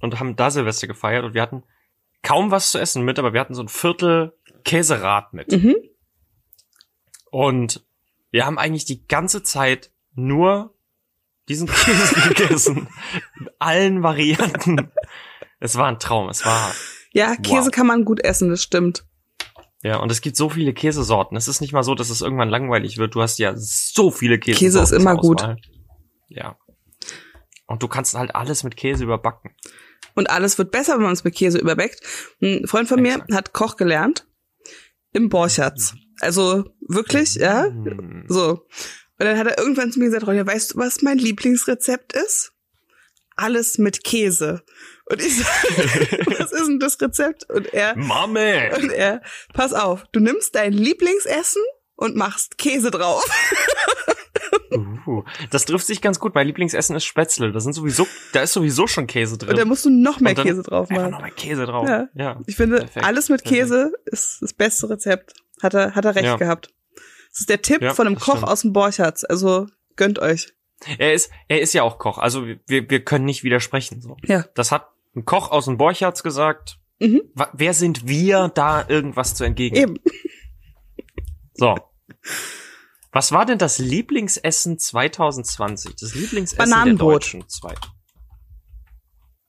und 0.00 0.20
haben 0.20 0.37
da 0.37 0.50
Silvester 0.50 0.87
gefeiert 0.87 1.24
und 1.24 1.33
wir 1.35 1.40
hatten 1.42 1.62
kaum 2.22 2.50
was 2.50 2.70
zu 2.72 2.79
essen 2.79 3.05
mit, 3.05 3.18
aber 3.18 3.33
wir 3.33 3.40
hatten 3.40 3.55
so 3.55 3.62
ein 3.62 3.68
Viertel 3.68 4.35
Käserad 4.64 5.33
mit. 5.33 5.50
Mhm. 5.53 5.76
Und 7.31 7.85
wir 8.30 8.46
haben 8.46 8.58
eigentlich 8.58 8.84
die 8.84 9.06
ganze 9.06 9.42
Zeit 9.42 9.90
nur 10.14 10.74
diesen 11.48 11.66
Käse 11.72 12.28
gegessen. 12.34 12.88
In 13.38 13.48
allen 13.58 14.02
Varianten. 14.02 14.90
Es 15.58 15.76
war 15.76 15.86
ein 15.88 15.98
Traum. 15.98 16.28
Es 16.28 16.44
war, 16.44 16.72
Ja, 17.12 17.34
Käse 17.36 17.66
Wow. 17.66 17.70
kann 17.70 17.86
man 17.86 18.04
gut 18.04 18.20
essen, 18.24 18.48
das 18.50 18.62
stimmt. 18.62 19.04
ja, 19.82 19.96
und 19.96 20.12
es 20.12 20.20
gibt 20.20 20.36
so 20.36 20.48
viele 20.48 20.72
Käsesorten. 20.72 21.36
Es 21.36 21.48
ist 21.48 21.60
nicht 21.60 21.72
mal 21.72 21.82
so, 21.82 21.94
dass 21.94 22.10
es 22.10 22.20
irgendwann 22.20 22.50
langweilig 22.50 22.98
wird. 22.98 23.14
Du 23.14 23.22
hast 23.22 23.38
ja 23.38 23.54
so 23.56 24.10
viele 24.10 24.38
Käsesorten. 24.38 24.58
Käse 24.66 24.80
ist 24.82 24.92
immer 24.92 25.16
gut. 25.16 25.42
Ja. 26.28 26.56
Und 27.66 27.82
du 27.82 27.88
kannst 27.88 28.14
halt 28.14 28.34
alles 28.34 28.62
mit 28.64 28.76
Käse 28.76 29.04
überbacken. 29.04 29.54
Und 30.14 30.28
alles 30.30 30.58
wird 30.58 30.70
besser, 30.72 30.94
wenn 30.96 31.02
man 31.04 31.12
es 31.12 31.24
mit 31.24 31.34
Käse 31.36 31.58
überbäckt. 31.58 32.00
Ein 32.42 32.66
Freund 32.66 32.88
von 32.88 33.00
mir 33.00 33.14
Exakt. 33.14 33.32
hat 33.32 33.52
Koch 33.52 33.76
gelernt 33.76 34.26
im 35.12 35.28
Borchards. 35.28 35.94
Also 36.20 36.64
wirklich, 36.80 37.35
ja, 37.35 37.68
Mm. 37.70 38.24
so. 38.28 38.66
Und 39.18 39.26
dann 39.26 39.37
hat 39.38 39.46
er 39.46 39.59
irgendwann 39.59 39.92
zu 39.92 39.98
mir 39.98 40.06
gesagt, 40.06 40.26
Ronja, 40.26 40.46
weißt 40.46 40.72
du, 40.74 40.78
was 40.78 41.02
mein 41.02 41.18
Lieblingsrezept 41.18 42.12
ist? 42.14 42.52
Alles 43.37 43.78
mit 43.78 44.02
Käse. 44.04 44.62
Und 45.06 45.20
ich 45.22 45.37
sage, 45.37 45.48
was 46.38 46.52
ist 46.52 46.66
denn 46.66 46.78
das 46.78 47.00
Rezept? 47.00 47.48
Und 47.50 47.72
er, 47.74 47.96
Mame! 47.96 48.70
und 48.76 48.90
er, 48.92 49.22
pass 49.54 49.72
auf, 49.72 50.04
du 50.12 50.20
nimmst 50.20 50.54
dein 50.54 50.72
Lieblingsessen 50.72 51.62
und 51.96 52.16
machst 52.16 52.56
Käse 52.59 52.90
drauf. 52.90 53.24
Uh, 54.72 55.24
das 55.50 55.64
trifft 55.64 55.87
sich 55.87 56.00
ganz 56.00 56.18
gut. 56.20 56.35
Mein 56.35 56.46
Lieblingsessen 56.46 56.94
ist 56.96 57.04
Spätzle. 57.04 57.52
Da 57.52 57.61
sind 57.61 57.72
sowieso, 57.72 58.06
da 58.33 58.42
ist 58.42 58.52
sowieso 58.52 58.87
schon 58.87 59.06
Käse 59.06 59.37
drin. 59.38 59.50
Und 59.50 59.59
dann 59.59 59.68
musst 59.68 59.85
du 59.85 59.90
noch 59.90 60.20
mehr 60.20 60.35
dann 60.35 60.46
Käse 60.46 60.62
drauf 60.62 60.88
machen. 60.90 61.11
noch 61.11 61.20
mal 61.20 61.30
Käse 61.30 61.66
drauf. 61.66 61.88
Ja. 61.88 62.09
ja. 62.14 62.40
Ich 62.46 62.56
finde, 62.56 62.78
Perfekt, 62.78 63.04
alles 63.04 63.28
mit 63.28 63.42
perfekt. 63.42 63.62
Käse 63.62 63.92
ist 64.06 64.42
das 64.42 64.52
beste 64.52 64.88
Rezept. 64.90 65.35
Hat 65.62 65.74
er, 65.74 65.94
hat 65.94 66.04
er 66.04 66.14
recht 66.14 66.24
Ja. 66.26 66.37
gehabt. 66.37 66.72
Das 67.30 67.40
ist 67.40 67.48
der 67.48 67.62
Tipp 67.62 67.83
Ja, 67.83 67.94
von 67.94 68.06
einem 68.06 68.16
Koch 68.16 68.37
stimmt. 68.37 68.48
aus 68.48 68.61
dem 68.62 68.72
Borchards. 68.72 69.24
Also 69.24 69.66
gönnt 69.96 70.18
euch. 70.18 70.52
Er 70.98 71.12
ist, 71.14 71.30
er 71.48 71.61
ist 71.61 71.74
ja 71.74 71.83
auch 71.83 71.98
Koch. 71.98 72.18
Also 72.18 72.46
wir, 72.46 72.59
wir 72.90 73.04
können 73.04 73.24
nicht 73.26 73.44
widersprechen. 73.44 74.00
So. 74.00 74.16
Ja. 74.24 74.46
Das 74.54 74.72
hat 74.72 74.88
ein 75.14 75.24
Koch 75.24 75.50
aus 75.50 75.66
dem 75.66 75.76
Borchards 75.76 76.22
gesagt. 76.22 76.78
Mhm. 77.00 77.22
Wer 77.52 77.74
sind 77.74 78.09
wir, 78.09 78.50
da 78.54 78.85
irgendwas 78.88 79.35
zu 79.35 79.44
entgegen? 79.44 79.76
Eben. 79.76 79.98
So. 81.54 81.76
Was 83.12 83.33
war 83.33 83.44
denn 83.44 83.59
das 83.59 83.79
Lieblingsessen 83.79 84.79
2020? 84.79 85.96
Das 85.96 86.14
Lieblingsessen 86.14 86.85
der 86.85 86.94
Deutschen. 86.94 87.49
Zwei. 87.49 87.75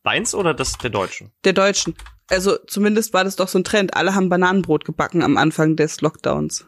Deins 0.03 0.33
oder 0.33 0.53
das 0.53 0.77
der 0.79 0.89
Deutschen? 0.89 1.31
Der 1.43 1.53
Deutschen. 1.53 1.95
Also 2.27 2.57
zumindest 2.65 3.13
war 3.13 3.23
das 3.23 3.35
doch 3.35 3.47
so 3.47 3.59
ein 3.59 3.63
Trend. 3.63 3.95
Alle 3.95 4.15
haben 4.15 4.29
Bananenbrot 4.29 4.85
gebacken 4.85 5.21
am 5.21 5.37
Anfang 5.37 5.75
des 5.75 6.01
Lockdowns. 6.01 6.65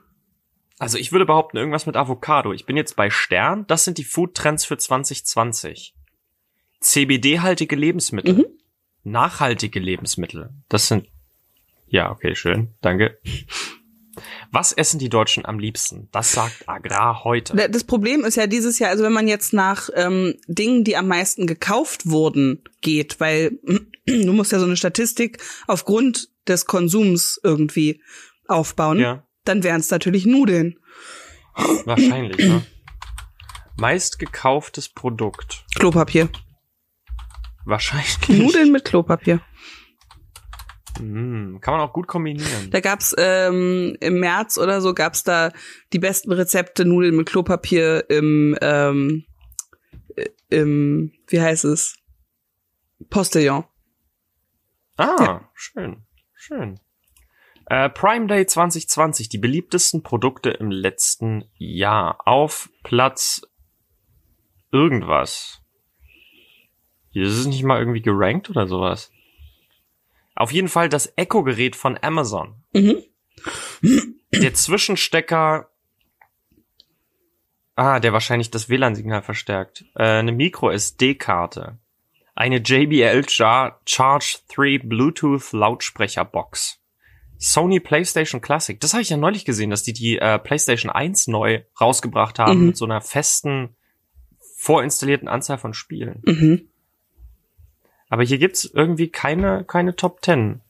Also 0.77 0.97
ich 0.97 1.11
würde 1.11 1.25
behaupten, 1.25 1.57
irgendwas 1.57 1.85
mit 1.85 1.95
Avocado. 1.95 2.51
Ich 2.51 2.65
bin 2.65 2.77
jetzt 2.77 2.95
bei 2.95 3.09
Stern. 3.09 3.65
Das 3.67 3.85
sind 3.85 3.97
die 3.97 4.03
Food-Trends 4.03 4.65
für 4.65 4.77
2020. 4.77 5.95
CBD-haltige 6.81 7.75
Lebensmittel. 7.75 8.33
Mhm. 8.33 8.45
Nachhaltige 9.03 9.79
Lebensmittel. 9.79 10.49
Das 10.69 10.87
sind, 10.87 11.07
ja, 11.87 12.11
okay, 12.11 12.35
schön. 12.35 12.73
Danke. 12.81 13.19
Was 14.51 14.71
essen 14.73 14.99
die 14.99 15.09
Deutschen 15.09 15.45
am 15.45 15.57
liebsten? 15.59 16.07
Das 16.11 16.31
sagt 16.33 16.67
Agrar 16.69 17.23
heute. 17.23 17.55
Da- 17.55 17.67
Das 17.67 17.83
Problem 17.83 18.23
ist 18.23 18.35
ja 18.35 18.45
dieses 18.47 18.77
Jahr, 18.79 18.89
also 18.91 19.03
wenn 19.03 19.13
man 19.13 19.27
jetzt 19.27 19.53
nach 19.53 19.89
ähm, 19.95 20.35
Dingen, 20.47 20.83
die 20.83 20.95
am 20.97 21.07
meisten 21.07 21.47
gekauft 21.47 22.07
wurden, 22.09 22.63
geht, 22.81 23.19
weil 23.19 23.59
du 24.05 24.33
musst 24.33 24.51
ja 24.51 24.59
so 24.59 24.65
eine 24.65 24.77
Statistik 24.77 25.41
aufgrund 25.67 26.29
des 26.47 26.65
Konsums 26.65 27.39
irgendwie 27.43 28.01
aufbauen, 28.47 28.99
Ja, 28.99 29.23
dann 29.45 29.63
wären 29.63 29.79
es 29.81 29.89
natürlich 29.89 30.25
Nudeln. 30.25 30.77
wahrscheinlich, 31.85 32.37
ne? 32.47 32.63
Meist 33.77 34.19
gekauftes 34.19 34.89
Produkt. 34.89 35.65
Klopapier. 35.75 36.29
Wahrscheinlich. 37.65 38.17
Nudeln 38.29 38.71
mit 38.71 38.85
Klopapier. 38.85 39.39
Mm, 40.99 41.59
kann 41.59 41.73
man 41.75 41.81
auch 41.81 41.93
gut 41.93 42.07
kombinieren. 42.07 42.69
Da 42.71 42.79
gab's 42.79 43.15
ähm, 43.17 43.97
im 43.99 44.19
März 44.19 44.57
oder 44.57 44.81
so 44.81 44.93
gab's 44.93 45.23
da 45.23 45.51
die 45.91 45.99
besten 45.99 46.31
Rezepte 46.31 46.85
Nudeln 46.85 47.15
mit 47.15 47.27
Klopapier 47.27 48.09
im 48.09 48.57
ähm, 48.61 49.25
äh, 50.15 50.25
im 50.49 51.11
wie 51.27 51.41
heißt 51.41 51.65
es 51.65 51.97
Postillon. 53.09 53.65
Ah, 54.97 55.15
Ja. 55.19 55.49
schön, 55.53 56.03
schön. 56.35 56.79
Äh, 57.67 57.89
Prime 57.89 58.27
Day 58.27 58.45
2020, 58.45 59.29
die 59.29 59.37
beliebtesten 59.37 60.03
Produkte 60.03 60.49
im 60.51 60.69
letzten 60.69 61.45
Jahr. 61.55 62.19
Auf 62.25 62.69
Platz 62.83 63.41
irgendwas. 64.71 65.61
Hier 67.09 67.23
ist 67.23 67.37
es 67.37 67.45
nicht 67.45 67.63
mal 67.63 67.79
irgendwie 67.79 68.01
gerankt 68.01 68.49
oder 68.49 68.67
sowas. 68.67 69.11
Auf 70.35 70.51
jeden 70.51 70.67
Fall 70.67 70.89
das 70.89 71.11
Echo-Gerät 71.15 71.75
von 71.75 71.97
Amazon. 72.01 72.55
Mhm. 72.73 73.03
Der 74.31 74.53
Zwischenstecker. 74.53 75.69
Ah, 77.75 77.99
der 77.99 78.13
wahrscheinlich 78.13 78.51
das 78.51 78.69
WLAN-Signal 78.69 79.23
verstärkt. 79.23 79.85
Äh, 79.95 80.03
eine 80.03 80.31
Micro-SD-Karte. 80.31 81.79
Eine 82.35 82.57
JBL 82.57 83.27
Char 83.29 83.79
Charge 83.85 84.39
3 84.55 84.79
Bluetooth 84.83 85.51
Lautsprecherbox. 85.53 86.79
Sony 87.37 87.79
PlayStation 87.79 88.41
Classic. 88.41 88.79
Das 88.79 88.93
habe 88.93 89.01
ich 89.03 89.09
ja 89.09 89.17
neulich 89.17 89.43
gesehen, 89.45 89.69
dass 89.69 89.83
die 89.83 89.93
die 89.93 90.17
äh, 90.17 90.39
PlayStation 90.39 90.91
1 90.91 91.27
neu 91.27 91.63
rausgebracht 91.79 92.39
haben 92.39 92.59
Mhm. 92.61 92.65
mit 92.67 92.77
so 92.77 92.85
einer 92.85 93.01
festen 93.01 93.75
vorinstallierten 94.57 95.27
Anzahl 95.27 95.57
von 95.57 95.73
Spielen. 95.73 96.21
Mhm. 96.25 96.69
Aber 98.13 98.23
hier 98.23 98.37
gibt's 98.37 98.65
irgendwie 98.65 99.09
keine 99.09 99.63
keine 99.63 99.95
Top 99.95 100.23
10. 100.23 100.61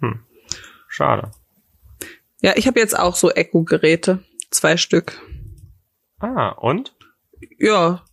Hm. 0.00 0.22
Schade. 0.86 1.30
Ja, 2.42 2.52
ich 2.58 2.66
habe 2.66 2.78
jetzt 2.78 2.98
auch 2.98 3.16
so 3.16 3.30
Echo-Geräte, 3.30 4.22
zwei 4.50 4.76
Stück. 4.76 5.22
Ah, 6.18 6.50
und? 6.50 6.94
Ja, 7.58 8.04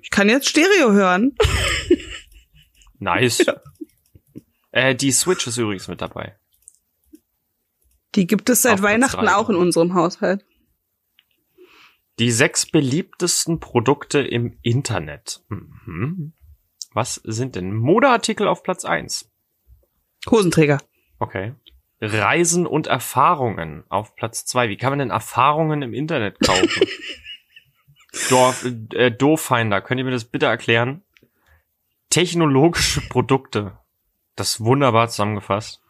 ich 0.00 0.10
kann 0.10 0.28
jetzt 0.28 0.48
Stereo 0.48 0.90
hören. 0.90 1.36
Nice. 2.98 3.46
Äh, 4.72 4.96
die 4.96 5.12
Switch 5.12 5.46
ist 5.46 5.58
übrigens 5.58 5.86
mit 5.86 6.00
dabei. 6.00 6.36
Die 8.16 8.26
gibt 8.26 8.50
es 8.50 8.62
seit 8.62 8.74
Auf 8.74 8.82
Weihnachten 8.82 9.28
auch 9.28 9.48
in 9.48 9.54
unserem 9.54 9.94
Haushalt. 9.94 10.44
Die 12.18 12.32
sechs 12.32 12.66
beliebtesten 12.66 13.60
Produkte 13.60 14.18
im 14.18 14.58
Internet. 14.62 15.44
Mhm. 15.48 16.32
Was 16.94 17.14
sind 17.24 17.56
denn 17.56 17.74
Modeartikel 17.74 18.46
auf 18.46 18.62
Platz 18.62 18.84
eins? 18.84 19.30
Hosenträger. 20.30 20.78
Okay. 21.18 21.54
Reisen 22.00 22.66
und 22.66 22.88
Erfahrungen 22.88 23.84
auf 23.88 24.16
Platz 24.16 24.44
zwei. 24.44 24.68
Wie 24.68 24.76
kann 24.76 24.90
man 24.90 24.98
denn 24.98 25.10
Erfahrungen 25.10 25.82
im 25.82 25.94
Internet 25.94 26.38
kaufen? 26.40 26.68
Dorf, 28.28 28.66
äh, 28.94 29.10
Dofinder, 29.10 29.80
könnt 29.80 29.98
ihr 29.98 30.04
mir 30.04 30.10
das 30.10 30.24
bitte 30.24 30.46
erklären? 30.46 31.02
Technologische 32.10 33.00
Produkte. 33.08 33.78
Das 34.36 34.60
wunderbar 34.60 35.08
zusammengefasst. 35.08 35.80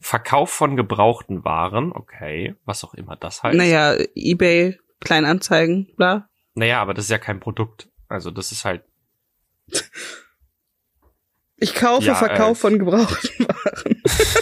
Verkauf 0.00 0.50
von 0.50 0.76
gebrauchten 0.76 1.44
Waren, 1.44 1.92
okay, 1.92 2.54
was 2.64 2.84
auch 2.84 2.94
immer 2.94 3.16
das 3.16 3.42
heißt. 3.42 3.56
Naja, 3.56 3.96
Ebay, 4.14 4.78
Kleinanzeigen, 5.00 5.90
bla. 5.96 6.28
Naja, 6.54 6.80
aber 6.80 6.94
das 6.94 7.06
ist 7.06 7.10
ja 7.10 7.18
kein 7.18 7.40
Produkt. 7.40 7.88
Also 8.08 8.30
das 8.30 8.52
ist 8.52 8.64
halt, 8.64 8.84
Ich 11.56 11.74
kaufe 11.74 12.06
Ja, 12.06 12.14
Verkauf 12.14 12.58
äh, 12.58 12.60
von 12.60 12.78
gebrauchten 12.78 13.44
Waren. 13.48 14.02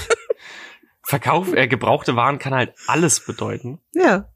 Verkauf, 1.03 1.53
äh, 1.53 1.69
gebrauchte 1.69 2.17
Waren 2.17 2.39
kann 2.39 2.55
halt 2.55 2.75
alles 2.87 3.25
bedeuten. 3.25 3.79
Ja. 3.93 4.33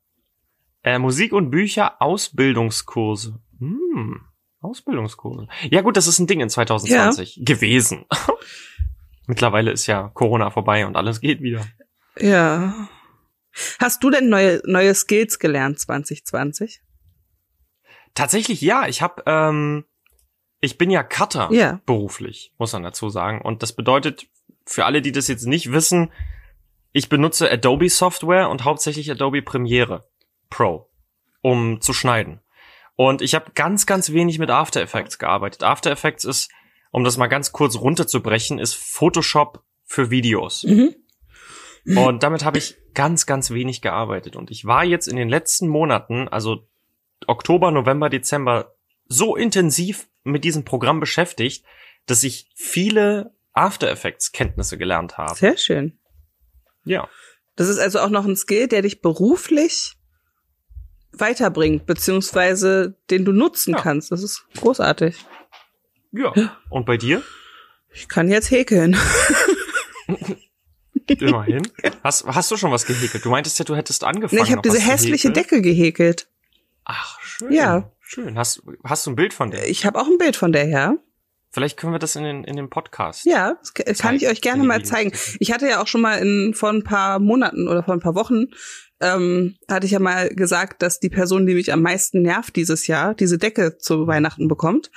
Äh, 0.83 0.99
Musik 0.99 1.33
und 1.33 1.51
Bücher, 1.51 2.01
Ausbildungskurse. 2.01 3.41
Hm, 3.59 4.21
Ausbildungskurse. 4.61 5.49
Ja 5.71 5.81
gut, 5.81 5.97
das 5.97 6.07
ist 6.07 6.19
ein 6.19 6.27
Ding 6.27 6.41
in 6.41 6.51
2020 6.51 7.37
ja. 7.37 7.43
gewesen. 7.45 8.05
Mittlerweile 9.27 9.73
ist 9.73 9.87
ja 9.87 10.09
Corona 10.15 10.51
vorbei 10.51 10.87
und 10.87 10.97
alles 10.97 11.21
geht 11.21 11.43
wieder. 11.43 11.67
Ja. 12.19 12.89
Hast 13.81 14.03
du 14.05 14.11
denn 14.11 14.29
neue, 14.29 14.63
neue 14.65 14.95
Skills 14.95 15.39
gelernt 15.39 15.81
2020? 15.81 16.81
Tatsächlich 18.15 18.61
ja. 18.61 18.87
Ich 18.87 19.03
habe, 19.03 19.23
ähm, 19.27 19.85
ich 20.61 20.79
bin 20.79 20.91
ja 20.91 21.03
Cutter 21.03 21.49
ja. 21.53 21.81
beruflich, 21.87 22.53
muss 22.59 22.73
man 22.73 22.83
dazu 22.83 23.09
sagen. 23.09 23.41
Und 23.41 23.63
das 23.63 23.73
bedeutet, 23.73 24.27
für 24.67 24.85
alle, 24.85 25.03
die 25.03 25.13
das 25.13 25.29
jetzt 25.29 25.47
nicht 25.47 25.73
wissen, 25.73 26.11
ich 26.93 27.09
benutze 27.09 27.51
Adobe 27.51 27.89
Software 27.89 28.49
und 28.49 28.65
hauptsächlich 28.65 29.11
Adobe 29.11 29.43
Premiere 29.43 30.09
Pro, 30.51 30.91
um 31.43 31.81
zu 31.81 31.93
schneiden. 31.93 32.41
Und 32.97 33.23
ich 33.23 33.35
habe 33.35 33.53
ganz, 33.55 33.87
ganz 33.87 34.13
wenig 34.13 34.39
mit 34.39 34.51
After 34.51 34.81
Effects 34.81 35.19
gearbeitet. 35.19 35.63
After 35.63 35.91
Effects 35.91 36.25
ist, 36.25 36.51
um 36.91 37.05
das 37.05 37.17
mal 37.17 37.29
ganz 37.29 37.53
kurz 37.53 37.77
runterzubrechen, 37.77 38.59
ist 38.59 38.75
Photoshop 38.75 39.63
für 39.85 40.11
Videos. 40.11 40.65
Mhm. 40.65 40.97
Und 41.97 42.23
damit 42.23 42.45
habe 42.45 42.59
ich 42.59 42.77
ganz, 42.95 43.25
ganz 43.25 43.51
wenig 43.51 43.81
gearbeitet. 43.81 44.37
Und 44.37 44.51
ich 44.51 44.65
war 44.65 44.85
jetzt 44.85 45.07
in 45.07 45.17
den 45.17 45.29
letzten 45.29 45.69
Monaten, 45.69 46.29
also 46.29 46.67
Oktober, 47.27 47.71
November, 47.71 48.11
Dezember, 48.11 48.75
so 49.09 49.37
intensiv 49.37 50.09
mit 50.25 50.45
diesem 50.45 50.65
Programm 50.65 51.01
beschäftigt, 51.01 51.65
dass 52.07 52.23
ich 52.23 52.51
viele 52.55 53.35
After 53.53 53.91
Effects 53.91 54.33
Kenntnisse 54.33 54.79
gelernt 54.79 55.19
habe. 55.19 55.35
Sehr 55.35 55.57
schön. 55.57 55.99
Ja. 56.85 57.09
Das 57.57 57.69
ist 57.69 57.79
also 57.79 57.99
auch 58.01 58.11
noch 58.11 58.25
ein 58.25 58.37
Skill, 58.37 58.69
der 58.69 58.83
dich 58.83 59.03
beruflich 59.03 59.95
weiterbringt, 61.13 61.87
beziehungsweise 61.87 62.97
den 63.11 63.25
du 63.25 63.33
nutzen 63.33 63.75
ja. 63.75 63.81
kannst. 63.81 64.13
Das 64.13 64.23
ist 64.23 64.47
großartig. 64.57 65.17
Ja. 66.13 66.33
Und 66.71 66.87
bei 66.87 66.97
dir? 66.97 67.23
Ich 67.93 68.09
kann 68.09 68.29
jetzt 68.29 68.51
häkeln. 68.51 68.97
Immerhin. 71.07 71.67
Hast, 72.05 72.27
hast 72.27 72.51
du 72.51 72.57
schon 72.57 72.71
was 72.71 72.85
gehäkelt? 72.85 73.25
Du 73.25 73.31
meintest 73.31 73.59
ja, 73.59 73.65
du 73.65 73.75
hättest 73.75 74.05
angefangen. 74.05 74.41
Nee, 74.41 74.47
ich 74.47 74.53
habe 74.53 74.63
diese 74.63 74.81
hässliche 74.81 75.31
Decke 75.31 75.63
gehäkelt. 75.63 76.29
Ach, 76.85 77.21
schön. 77.21 77.53
Ja. 77.53 77.91
Schön. 78.11 78.39
Hast, 78.39 78.63
hast 78.85 79.05
du 79.05 79.11
ein 79.11 79.17
Bild 79.17 79.35
von 79.35 79.51
der? 79.51 79.69
Ich 79.69 79.85
habe 79.85 80.01
auch 80.01 80.07
ein 80.07 80.17
Bild 80.17 80.35
von 80.35 80.51
der, 80.51 80.67
ja. 80.67 80.97
Vielleicht 81.51 81.77
können 81.77 81.93
wir 81.93 81.99
das 81.99 82.17
in 82.17 82.25
den, 82.25 82.43
in 82.43 82.57
dem 82.57 82.71
Podcast. 82.71 83.27
Ja, 83.27 83.59
das 83.61 83.75
kann 83.75 83.95
zeigen, 83.95 84.17
ich 84.17 84.29
euch 84.29 84.41
gerne 84.41 84.65
mal 84.65 84.83
zeigen. 84.83 85.13
Ich 85.41 85.53
hatte 85.53 85.69
ja 85.69 85.83
auch 85.83 85.87
schon 85.87 86.01
mal 86.01 86.15
in, 86.15 86.55
vor 86.55 86.71
ein 86.71 86.85
paar 86.85 87.19
Monaten 87.19 87.69
oder 87.69 87.83
vor 87.83 87.93
ein 87.93 88.01
paar 88.01 88.15
Wochen 88.15 88.47
ähm, 89.03 89.57
hatte 89.71 89.85
ich 89.85 89.93
ja 89.93 89.99
mal 89.99 90.31
gesagt, 90.31 90.81
dass 90.81 91.01
die 91.01 91.11
Person, 91.11 91.45
die 91.45 91.53
mich 91.53 91.71
am 91.71 91.83
meisten 91.83 92.23
nervt 92.23 92.57
dieses 92.57 92.87
Jahr, 92.87 93.15
diese 93.15 93.37
Decke 93.37 93.77
zu 93.77 94.07
Weihnachten 94.07 94.49
bekommt, 94.49 94.91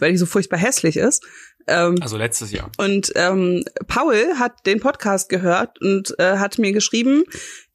weil 0.00 0.10
die 0.10 0.18
so 0.18 0.26
furchtbar 0.26 0.58
hässlich 0.58 0.96
ist. 0.96 1.24
Ähm, 1.68 1.98
also 2.00 2.16
letztes 2.16 2.50
Jahr. 2.50 2.72
Und 2.78 3.12
ähm, 3.14 3.62
Paul 3.86 4.40
hat 4.40 4.66
den 4.66 4.80
Podcast 4.80 5.28
gehört 5.28 5.80
und 5.80 6.18
äh, 6.18 6.38
hat 6.38 6.58
mir 6.58 6.72
geschrieben, 6.72 7.22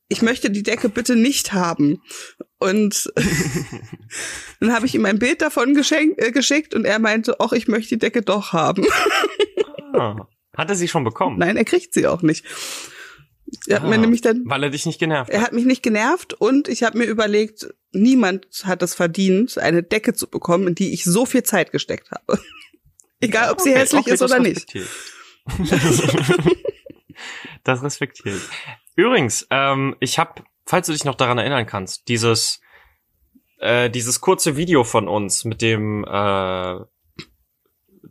ich 0.08 0.22
möchte 0.22 0.52
die 0.52 0.64
Decke 0.64 0.90
bitte 0.90 1.16
nicht 1.16 1.54
haben. 1.54 2.02
Und 2.66 3.12
dann 4.60 4.74
habe 4.74 4.86
ich 4.86 4.96
ihm 4.96 5.06
ein 5.06 5.20
Bild 5.20 5.42
davon 5.42 5.74
geschenkt, 5.74 6.22
äh, 6.22 6.32
geschickt 6.32 6.74
und 6.74 6.86
er 6.86 7.00
meinte, 7.00 7.40
ach, 7.40 7.52
ich 7.52 7.68
möchte 7.68 7.90
die 7.90 8.00
Decke 8.00 8.22
doch 8.22 8.54
haben. 8.54 8.86
ah, 9.94 10.28
hat 10.56 10.70
er 10.70 10.76
sie 10.76 10.88
schon 10.88 11.04
bekommen? 11.04 11.38
Nein, 11.38 11.58
er 11.58 11.66
kriegt 11.66 11.94
sie 11.94 12.08
auch 12.08 12.22
nicht. 12.22 12.46
Er 13.68 13.82
hat 13.82 13.90
mir 13.90 13.98
nämlich 13.98 14.22
dann, 14.22 14.44
weil 14.46 14.64
er 14.64 14.70
dich 14.70 14.86
nicht 14.86 15.00
genervt 15.00 15.30
hat. 15.30 15.36
Er 15.36 15.44
hat 15.44 15.54
mich 15.54 15.66
nicht 15.66 15.84
genervt 15.84 16.34
und 16.34 16.68
ich 16.68 16.84
habe 16.84 16.98
mir 16.98 17.06
überlegt, 17.06 17.68
niemand 17.92 18.48
hat 18.64 18.82
es 18.82 18.96
verdient, 18.96 19.58
eine 19.58 19.84
Decke 19.84 20.14
zu 20.14 20.28
bekommen, 20.28 20.70
in 20.70 20.76
die 20.76 20.94
ich 20.94 21.04
so 21.04 21.26
viel 21.26 21.44
Zeit 21.44 21.72
gesteckt 21.72 22.10
habe. 22.12 22.40
Egal, 23.20 23.52
ob 23.52 23.62
sie 23.62 23.70
okay, 23.70 23.80
hässlich 23.80 24.02
okay, 24.02 24.14
ist 24.14 24.22
oder 24.22 24.40
nicht. 24.40 24.76
das 27.64 27.84
respektiert. 27.84 28.42
Übrigens, 28.96 29.48
ähm, 29.52 29.96
ich 30.00 30.18
habe, 30.20 30.44
falls 30.66 30.88
du 30.88 30.94
dich 30.94 31.06
noch 31.06 31.16
daran 31.16 31.38
erinnern 31.38 31.66
kannst, 31.66 32.08
dieses 32.08 32.62
äh, 33.60 33.90
dieses 33.90 34.22
kurze 34.22 34.58
Video 34.58 34.84
von 34.84 35.08
uns 35.08 35.46
mit 35.46 35.62
dem 35.62 36.04
äh, 36.04 36.80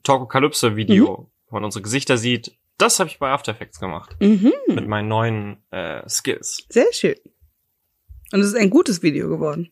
Talkokalypse-Video, 0.02 1.04
mhm. 1.04 1.26
wo 1.48 1.54
man 1.54 1.64
unsere 1.64 1.82
Gesichter 1.82 2.16
sieht, 2.16 2.56
das 2.78 2.98
habe 2.98 3.08
ich 3.08 3.18
bei 3.18 3.30
After 3.30 3.52
Effects 3.52 3.78
gemacht. 3.78 4.16
Mhm. 4.20 4.52
Mit 4.68 4.88
meinen 4.88 5.08
neuen 5.08 5.62
äh, 5.70 6.08
Skills. 6.08 6.64
Sehr 6.68 6.92
schön. 6.92 7.16
Und 8.32 8.40
es 8.40 8.48
ist 8.48 8.56
ein 8.56 8.70
gutes 8.70 9.02
Video 9.02 9.28
geworden. 9.28 9.70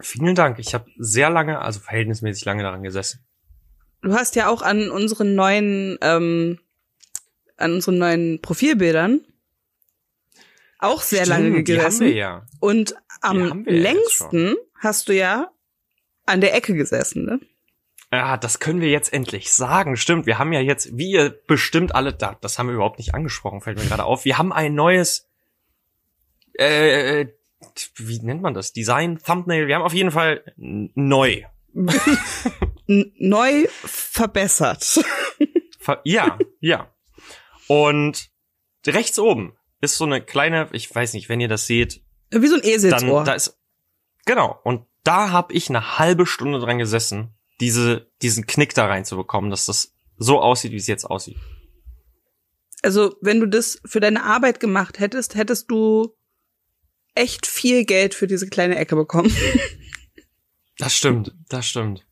Vielen 0.00 0.34
Dank. 0.34 0.58
Ich 0.58 0.74
habe 0.74 0.90
sehr 0.98 1.30
lange, 1.30 1.60
also 1.60 1.80
verhältnismäßig 1.80 2.44
lange 2.44 2.62
daran 2.62 2.82
gesessen. 2.82 3.24
Du 4.02 4.12
hast 4.12 4.36
ja 4.36 4.48
auch 4.48 4.60
an 4.60 4.90
unseren 4.90 5.34
neuen, 5.34 5.96
ähm, 6.02 6.58
an 7.56 7.72
unseren 7.72 7.98
neuen 7.98 8.42
Profilbildern 8.42 9.22
auch 10.78 11.02
sehr 11.02 11.24
Stimmt, 11.24 11.40
lange 11.40 11.62
gesessen. 11.62 12.06
Die 12.06 12.06
haben 12.06 12.14
wir 12.14 12.14
ja. 12.14 12.46
Und 12.60 12.94
am 13.20 13.64
längsten 13.64 14.56
hast 14.78 15.08
du 15.08 15.14
ja 15.14 15.50
an 16.26 16.40
der 16.40 16.54
Ecke 16.54 16.74
gesessen, 16.74 17.24
ne? 17.24 17.40
Ja, 18.12 18.36
das 18.36 18.60
können 18.60 18.80
wir 18.80 18.88
jetzt 18.88 19.12
endlich 19.12 19.52
sagen. 19.52 19.96
Stimmt, 19.96 20.26
wir 20.26 20.38
haben 20.38 20.52
ja 20.52 20.60
jetzt, 20.60 20.96
wie 20.96 21.10
ihr 21.10 21.30
bestimmt 21.46 21.94
alle, 21.94 22.12
da, 22.12 22.36
das 22.40 22.58
haben 22.58 22.68
wir 22.68 22.74
überhaupt 22.74 22.98
nicht 22.98 23.14
angesprochen, 23.14 23.60
fällt 23.60 23.78
mir 23.78 23.86
gerade 23.86 24.04
auf. 24.04 24.24
Wir 24.24 24.38
haben 24.38 24.52
ein 24.52 24.74
neues, 24.74 25.28
äh, 26.54 27.26
wie 27.96 28.20
nennt 28.20 28.42
man 28.42 28.54
das? 28.54 28.72
Design, 28.72 29.18
Thumbnail. 29.18 29.66
Wir 29.66 29.74
haben 29.74 29.82
auf 29.82 29.92
jeden 29.92 30.12
Fall 30.12 30.44
neu. 30.56 31.42
neu 32.86 33.66
verbessert. 33.68 35.00
ja, 36.04 36.38
ja. 36.60 36.94
Und 37.66 38.30
rechts 38.86 39.18
oben 39.18 39.56
ist 39.80 39.96
so 39.96 40.04
eine 40.04 40.22
kleine, 40.22 40.68
ich 40.72 40.92
weiß 40.92 41.12
nicht, 41.12 41.28
wenn 41.28 41.40
ihr 41.40 41.48
das 41.48 41.66
seht. 41.66 42.02
Wie 42.30 42.46
so 42.46 42.56
ein 42.56 42.64
Eselsohr. 42.64 43.18
Dann, 43.18 43.24
da 43.24 43.34
ist, 43.34 43.58
genau. 44.24 44.58
Und 44.64 44.86
da 45.04 45.30
habe 45.30 45.52
ich 45.52 45.68
eine 45.68 45.98
halbe 45.98 46.26
Stunde 46.26 46.58
dran 46.58 46.78
gesessen 46.78 47.36
diese, 47.60 48.10
diesen 48.22 48.46
Knick 48.46 48.74
da 48.74 48.86
reinzubekommen, 48.86 49.50
dass 49.50 49.66
das 49.66 49.94
so 50.18 50.40
aussieht, 50.40 50.72
wie 50.72 50.76
es 50.76 50.86
jetzt 50.86 51.04
aussieht. 51.04 51.36
Also, 52.82 53.16
wenn 53.20 53.40
du 53.40 53.46
das 53.46 53.80
für 53.84 54.00
deine 54.00 54.24
Arbeit 54.24 54.60
gemacht 54.60 54.98
hättest, 54.98 55.34
hättest 55.34 55.70
du 55.70 56.14
echt 57.14 57.46
viel 57.46 57.84
Geld 57.84 58.14
für 58.14 58.26
diese 58.26 58.48
kleine 58.48 58.76
Ecke 58.76 58.96
bekommen. 58.96 59.34
das 60.78 60.94
stimmt, 60.94 61.34
das 61.48 61.66
stimmt. 61.66 62.06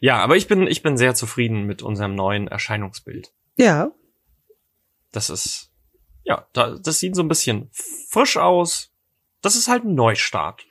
Ja, 0.00 0.18
aber 0.18 0.36
ich 0.36 0.48
bin, 0.48 0.66
ich 0.66 0.82
bin 0.82 0.96
sehr 0.96 1.14
zufrieden 1.14 1.64
mit 1.64 1.82
unserem 1.82 2.14
neuen 2.14 2.48
Erscheinungsbild. 2.48 3.32
Ja. 3.56 3.92
Das 5.12 5.30
ist, 5.30 5.70
ja, 6.24 6.46
das 6.52 6.98
sieht 6.98 7.14
so 7.14 7.22
ein 7.22 7.28
bisschen 7.28 7.70
frisch 7.72 8.36
aus. 8.36 8.90
Das 9.42 9.56
ist 9.56 9.68
halt 9.68 9.84
ein 9.84 9.94
Neustart. 9.94 10.66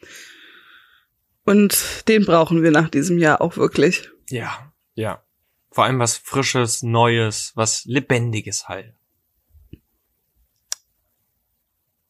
Und 1.45 2.07
den 2.07 2.25
brauchen 2.25 2.63
wir 2.63 2.71
nach 2.71 2.89
diesem 2.89 3.19
Jahr 3.19 3.41
auch 3.41 3.57
wirklich. 3.57 4.09
Ja, 4.29 4.73
ja. 4.95 5.23
Vor 5.71 5.83
allem 5.83 5.99
was 5.99 6.17
Frisches, 6.17 6.83
Neues, 6.83 7.51
was 7.55 7.85
Lebendiges 7.85 8.67
halt. 8.67 8.93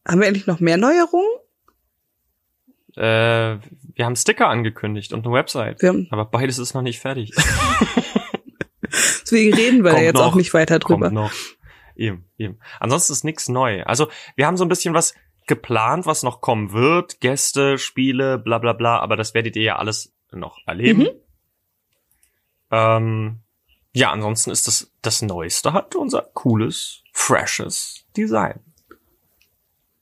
Haben 0.08 0.20
wir 0.20 0.28
endlich 0.28 0.48
noch 0.48 0.60
mehr 0.60 0.78
Neuerungen? 0.78 1.28
Äh, 2.96 3.58
wir 3.96 4.06
haben 4.06 4.16
Sticker 4.16 4.50
angekündigt 4.50 5.14
und 5.14 5.26
eine 5.26 5.34
Website. 5.34 5.84
aber 6.12 6.26
beides 6.26 6.60
ist 6.60 6.74
noch 6.74 6.82
nicht 6.82 7.00
fertig. 7.00 7.32
Deswegen 9.22 9.54
reden 9.54 9.84
wir 9.84 9.92
da 9.92 10.00
jetzt 10.00 10.16
noch, 10.16 10.26
auch 10.26 10.36
nicht 10.36 10.54
weiter 10.54 10.80
drüber. 10.80 11.08
Kommt 11.08 11.14
noch. 11.14 11.32
Eben, 11.96 12.26
eben. 12.38 12.60
Ansonsten 12.80 13.14
ist 13.14 13.24
nichts 13.24 13.50
neu. 13.50 13.84
Also 13.84 14.08
wir 14.36 14.48
haben 14.48 14.58
so 14.58 14.66
ein 14.66 14.70
bisschen 14.70 14.94
was 14.94 15.14
geplant, 15.48 16.06
was 16.06 16.24
noch 16.24 16.42
kommen 16.42 16.72
wird. 16.72 17.20
Gäste, 17.20 17.78
Spiele, 17.78 18.38
bla 18.38 18.58
bla 18.58 18.74
bla, 18.74 19.00
aber 19.00 19.16
das 19.16 19.34
werdet 19.34 19.56
ihr 19.56 19.64
ja 19.64 19.76
alles 19.78 20.14
noch 20.32 20.58
erleben. 20.66 21.04
Mhm. 21.04 21.10
Ähm, 22.72 23.40
ja, 23.94 24.12
ansonsten 24.12 24.52
ist 24.52 24.68
das 24.68 24.92
das 25.02 25.22
Neueste 25.22 25.74
hat 25.74 25.96
unser 25.96 26.22
cooles, 26.34 27.04
freshes 27.12 28.06
Design. 28.18 28.60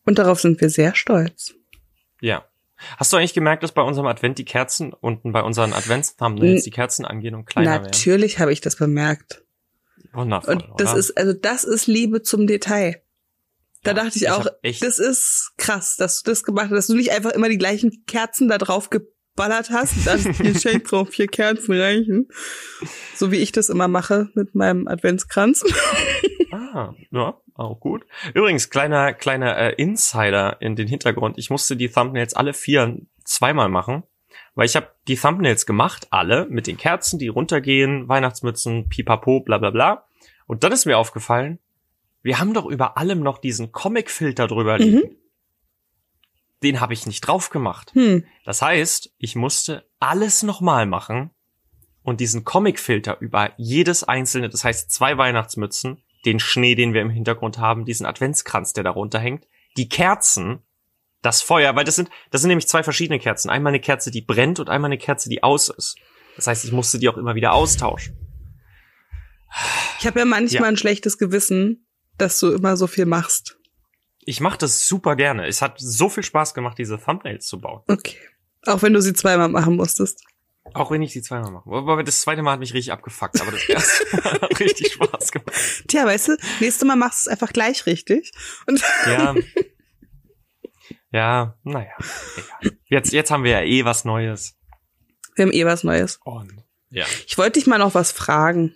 Und 0.05 0.17
darauf 0.19 0.39
sind 0.39 0.61
wir 0.61 0.69
sehr 0.69 0.95
stolz. 0.95 1.53
Ja. 2.21 2.45
Hast 2.97 3.13
du 3.13 3.17
eigentlich 3.17 3.33
gemerkt, 3.33 3.61
dass 3.61 3.73
bei 3.73 3.81
unserem 3.81 4.07
Advent 4.07 4.39
die 4.39 4.45
Kerzen 4.45 4.93
unten 4.93 5.33
bei 5.33 5.43
unseren 5.43 5.73
Advents-Thumbnails 5.73 6.63
die 6.63 6.71
Kerzen 6.71 7.05
angehen 7.05 7.35
und 7.35 7.45
kleiner 7.45 7.71
werden? 7.71 7.83
Natürlich 7.83 8.39
habe 8.39 8.51
ich 8.51 8.61
das 8.61 8.75
bemerkt. 8.75 9.43
Wundervoll. 10.13 10.55
Und 10.55 10.65
das 10.77 10.91
oder? 10.91 10.99
ist, 10.99 11.17
also 11.17 11.33
das 11.33 11.63
ist 11.63 11.87
Liebe 11.87 12.21
zum 12.21 12.47
Detail. 12.47 13.01
Da 13.83 13.91
ja, 13.91 13.95
dachte 13.95 14.17
ich 14.17 14.29
auch, 14.29 14.45
das 14.63 14.99
ist 14.99 15.53
krass, 15.57 15.95
dass 15.97 16.21
du 16.21 16.31
das 16.31 16.43
gemacht 16.43 16.65
hast, 16.65 16.77
dass 16.77 16.87
du 16.87 16.95
nicht 16.95 17.11
einfach 17.11 17.31
immer 17.31 17.49
die 17.49 17.57
gleichen 17.57 18.03
Kerzen 18.05 18.47
da 18.47 18.59
drauf 18.59 18.89
geballert 18.91 19.71
hast, 19.71 20.05
dann 20.05 20.19
hier 20.19 20.53
Shake 20.59 20.87
drauf, 20.87 21.09
vier 21.09 21.27
Kerzen 21.27 21.79
reichen. 21.79 22.27
So 23.15 23.31
wie 23.31 23.37
ich 23.37 23.51
das 23.51 23.69
immer 23.69 23.87
mache 23.87 24.29
mit 24.35 24.53
meinem 24.55 24.87
Adventskranz. 24.87 25.63
Ah, 26.53 26.93
ja, 27.11 27.37
auch 27.53 27.79
gut. 27.79 28.05
Übrigens, 28.33 28.69
kleiner, 28.69 29.13
kleiner 29.13 29.57
äh, 29.57 29.73
Insider 29.75 30.57
in 30.61 30.75
den 30.75 30.87
Hintergrund. 30.87 31.37
Ich 31.37 31.49
musste 31.49 31.77
die 31.77 31.89
Thumbnails 31.89 32.33
alle 32.33 32.53
vier 32.53 32.97
zweimal 33.23 33.69
machen, 33.69 34.03
weil 34.55 34.65
ich 34.65 34.75
habe 34.75 34.89
die 35.07 35.15
Thumbnails 35.15 35.65
gemacht, 35.65 36.07
alle, 36.11 36.47
mit 36.49 36.67
den 36.67 36.77
Kerzen, 36.77 37.19
die 37.19 37.27
runtergehen, 37.27 38.07
Weihnachtsmützen, 38.07 38.89
pipapo, 38.89 39.41
bla 39.41 39.57
bla 39.57 39.69
bla. 39.69 40.05
Und 40.47 40.63
dann 40.63 40.71
ist 40.71 40.85
mir 40.85 40.97
aufgefallen, 40.97 41.59
wir 42.21 42.39
haben 42.39 42.53
doch 42.53 42.65
über 42.65 42.97
allem 42.97 43.21
noch 43.21 43.37
diesen 43.37 43.71
Comic-Filter 43.71 44.47
drüber 44.47 44.77
liegen. 44.77 44.97
Mhm. 44.97 45.15
Den 46.63 46.79
habe 46.79 46.93
ich 46.93 47.07
nicht 47.07 47.21
drauf 47.21 47.49
gemacht. 47.49 47.91
Hm. 47.93 48.23
Das 48.45 48.61
heißt, 48.61 49.15
ich 49.17 49.35
musste 49.35 49.89
alles 49.99 50.43
nochmal 50.43 50.85
machen 50.85 51.31
und 52.03 52.19
diesen 52.19 52.43
Comic-Filter 52.43 53.19
über 53.19 53.51
jedes 53.57 54.03
einzelne, 54.03 54.49
das 54.49 54.63
heißt 54.63 54.91
zwei 54.91 55.17
Weihnachtsmützen, 55.17 56.03
den 56.25 56.39
Schnee, 56.39 56.75
den 56.75 56.93
wir 56.93 57.01
im 57.01 57.09
Hintergrund 57.09 57.57
haben, 57.57 57.85
diesen 57.85 58.05
Adventskranz, 58.05 58.73
der 58.73 58.83
darunter 58.83 59.17
hängt, 59.17 59.47
die 59.77 59.89
Kerzen, 59.89 60.61
das 61.21 61.41
Feuer, 61.41 61.75
weil 61.75 61.83
das 61.85 61.95
sind, 61.95 62.09
das 62.31 62.41
sind 62.41 62.47
nämlich 62.49 62.67
zwei 62.67 62.83
verschiedene 62.83 63.19
Kerzen. 63.19 63.49
Einmal 63.49 63.71
eine 63.71 63.79
Kerze, 63.79 64.11
die 64.11 64.21
brennt 64.21 64.59
und 64.59 64.69
einmal 64.69 64.89
eine 64.89 64.97
Kerze, 64.97 65.29
die 65.29 65.43
aus 65.43 65.69
ist. 65.69 65.95
Das 66.35 66.47
heißt, 66.47 66.65
ich 66.65 66.71
musste 66.71 66.97
die 66.99 67.09
auch 67.09 67.17
immer 67.17 67.35
wieder 67.35 67.53
austauschen. 67.53 68.17
Ich 69.99 70.07
habe 70.07 70.19
ja 70.19 70.25
manchmal 70.25 70.61
Ja. 70.63 70.67
ein 70.69 70.77
schlechtes 70.77 71.17
Gewissen, 71.17 71.85
dass 72.17 72.39
du 72.39 72.51
immer 72.51 72.77
so 72.77 72.87
viel 72.87 73.05
machst. 73.05 73.57
Ich 74.23 74.39
mache 74.39 74.57
das 74.57 74.87
super 74.87 75.15
gerne. 75.15 75.47
Es 75.47 75.61
hat 75.61 75.75
so 75.79 76.07
viel 76.09 76.23
Spaß 76.23 76.53
gemacht, 76.53 76.77
diese 76.77 76.97
Thumbnails 76.99 77.47
zu 77.47 77.59
bauen. 77.59 77.81
Okay. 77.87 78.17
Auch 78.65 78.81
wenn 78.83 78.93
du 78.93 79.01
sie 79.01 79.13
zweimal 79.13 79.49
machen 79.49 79.75
musstest. 79.75 80.23
Auch 80.75 80.91
wenn 80.91 81.01
ich 81.01 81.11
die 81.11 81.23
zweimal 81.23 81.51
mache. 81.51 81.69
Aber 81.69 82.03
das 82.03 82.21
zweite 82.21 82.43
Mal 82.43 82.53
hat 82.53 82.59
mich 82.59 82.73
richtig 82.73 82.91
abgefuckt, 82.93 83.41
aber 83.41 83.51
das 83.51 83.67
erste 83.67 84.15
Mal 84.23 84.41
hat 84.41 84.59
richtig 84.59 84.93
Spaß 84.93 85.31
gemacht. 85.31 85.51
Tja, 85.87 86.05
weißt 86.05 86.27
du, 86.29 86.37
nächstes 86.59 86.87
Mal 86.87 86.95
machst 86.95 87.25
du 87.25 87.29
es 87.29 87.33
einfach 87.33 87.51
gleich 87.51 87.85
richtig. 87.87 88.31
Und 88.67 88.81
Ja. 89.07 89.35
Ja, 91.11 91.57
naja. 91.63 91.91
Egal. 92.35 92.77
Jetzt, 92.85 93.11
jetzt 93.11 93.31
haben 93.31 93.43
wir 93.43 93.51
ja 93.51 93.61
eh 93.61 93.85
was 93.85 94.05
Neues. 94.05 94.57
wir 95.35 95.45
haben 95.45 95.53
eh 95.53 95.65
was 95.65 95.83
Neues. 95.83 96.19
Und 96.23 96.63
ja. 96.89 97.05
Ich 97.27 97.37
wollte 97.37 97.59
dich 97.59 97.67
mal 97.67 97.77
noch 97.77 97.93
was 97.95 98.11
fragen. 98.11 98.75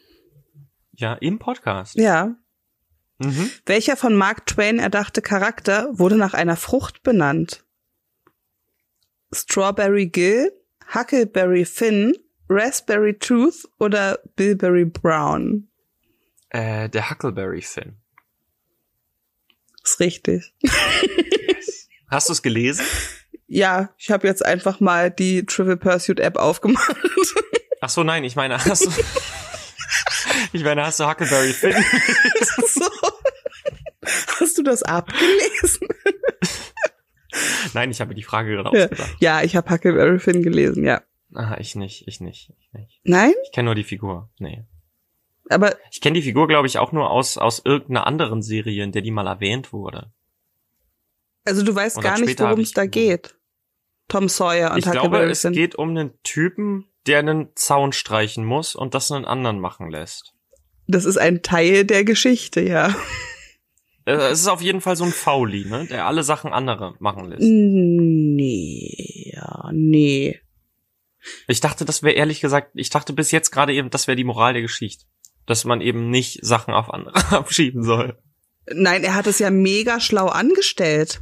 Ja, 0.94 1.14
im 1.16 1.40
Podcast. 1.40 1.96
Ja. 1.96 2.36
Mhm. 3.20 3.50
Welcher 3.66 3.96
von 3.98 4.16
Mark 4.16 4.46
Twain 4.46 4.80
erdachte 4.80 5.22
Charakter 5.22 5.90
wurde 5.94 6.18
nach 6.18 6.34
einer 6.34 6.58
Frucht 6.58 7.04
benannt? 7.04 7.66
Strawberry 9.34 10.08
Gill, 10.08 10.52
Huckleberry 10.94 11.66
Finn, 11.66 12.16
Raspberry 12.50 13.18
Tooth 13.18 13.68
oder 13.80 14.20
Bilberry 14.36 14.86
Brown? 14.86 15.68
Äh, 16.50 16.90
der 16.90 17.10
Huckleberry 17.10 17.62
Finn. 17.62 17.98
Ist 19.84 20.00
richtig. 20.00 20.54
Hast 22.08 22.30
du 22.30 22.34
es 22.34 22.42
gelesen? 22.42 22.86
Ja, 23.48 23.90
ich 23.98 24.10
habe 24.12 24.28
jetzt 24.28 24.44
einfach 24.46 24.80
mal 24.80 25.12
die 25.12 25.46
Trivial 25.46 25.78
Pursuit 25.78 26.20
App 26.20 26.38
aufgemacht. 26.38 26.96
Ach 27.82 27.90
so, 27.90 28.04
nein, 28.04 28.24
ich 28.24 28.36
meine, 28.36 28.58
hast 28.64 28.86
du, 28.86 28.92
ich 30.54 30.64
meine, 30.64 30.84
hast 30.86 31.00
du 31.00 31.08
Huckleberry 31.08 31.54
Finn? 31.54 31.76
so. 32.68 32.86
Hast 34.40 34.58
du 34.58 34.64
das 34.64 34.84
abgelesen? 34.84 35.88
nein, 37.74 37.92
ich 37.92 38.02
habe 38.02 38.16
die 38.16 38.24
Frage 38.24 38.52
gerade 38.56 38.76
Ja, 38.78 38.84
ausgedacht. 38.86 39.16
ja 39.20 39.44
ich 39.44 39.56
habe 39.56 39.70
Huckleberry 39.70 40.20
Finn 40.20 40.42
gelesen, 40.44 40.84
ja. 40.86 41.02
Ah, 41.34 41.58
ich 41.60 41.76
nicht, 41.76 42.08
ich 42.08 42.22
nicht, 42.22 42.54
ich 42.60 42.74
nicht. 42.74 43.00
Nein, 43.04 43.34
Ich 43.46 43.52
kenne 43.52 43.66
nur 43.66 43.76
die 43.76 43.84
Figur. 43.84 44.30
Nee. 44.40 44.64
aber 45.50 45.76
Ich 45.92 46.00
kenne 46.02 46.14
die 46.16 46.22
Figur, 46.22 46.48
glaube 46.48 46.68
ich, 46.68 46.78
auch 46.78 46.92
nur 46.92 47.10
aus, 47.10 47.38
aus 47.38 47.62
irgendeiner 47.66 48.08
anderen 48.08 48.42
Serie, 48.42 48.84
in 48.84 48.92
der 48.92 49.02
die 49.02 49.12
mal 49.12 49.28
erwähnt 49.28 49.74
wurde. 49.74 50.12
Also 51.46 51.64
du 51.64 51.74
weißt 51.74 51.98
Und 51.98 52.04
gar 52.04 52.20
nicht, 52.20 52.40
worum 52.40 52.60
es 52.60 52.72
da 52.72 52.86
geht. 52.86 53.36
Tom 54.08 54.30
Sawyer 54.30 54.72
und 54.72 54.80
ich 54.80 54.92
glaube, 54.92 55.24
es 55.24 55.42
Finn. 55.42 55.54
geht 55.54 55.76
um 55.76 55.90
einen 55.90 56.12
Typen, 56.24 56.86
der 57.08 57.20
einen 57.20 57.50
Zaun 57.56 57.92
streichen 57.94 58.46
muss 58.46 58.76
und 58.76 58.94
das 58.94 59.12
einen 59.12 59.26
anderen 59.26 59.60
machen 59.60 59.90
lässt. 59.90 60.34
Das 60.88 61.06
ist 61.06 61.18
ein 61.18 61.42
Teil 61.42 61.86
der 61.86 62.04
Geschichte, 62.04 62.62
ja. 62.62 62.96
Äh, 64.06 64.14
Es 64.14 64.42
ist 64.42 64.48
auf 64.48 64.62
jeden 64.62 64.82
Fall 64.82 64.96
so 64.96 65.04
ein 65.04 65.12
Fauli, 65.12 65.66
ne, 65.66 65.88
der 65.88 66.06
alle 66.06 66.22
Sachen 66.22 66.54
andere 66.54 66.96
machen 67.00 67.26
lässt. 67.26 67.42
Nee, 67.42 69.32
ja, 69.34 69.72
nee. 69.74 70.40
Ich 71.48 71.60
dachte, 71.60 71.86
das 71.86 72.04
wäre 72.04 72.14
ehrlich 72.14 72.40
gesagt, 72.40 72.72
ich 72.76 72.92
dachte 72.92 73.14
bis 73.14 73.32
jetzt 73.32 73.50
gerade 73.50 73.74
eben, 73.74 73.90
das 73.90 74.08
wäre 74.08 74.16
die 74.16 74.24
Moral 74.24 74.54
der 74.54 74.62
Geschichte. 74.62 75.06
Dass 75.48 75.66
man 75.66 75.82
eben 75.82 76.10
nicht 76.12 76.46
Sachen 76.46 76.74
auf 76.74 76.94
andere 76.94 77.16
abschieben 77.36 77.84
soll. 77.84 78.18
Nein, 78.72 79.04
er 79.04 79.16
hat 79.16 79.26
es 79.28 79.40
ja 79.40 79.50
mega 79.50 80.00
schlau 80.00 80.28
angestellt. 80.28 81.22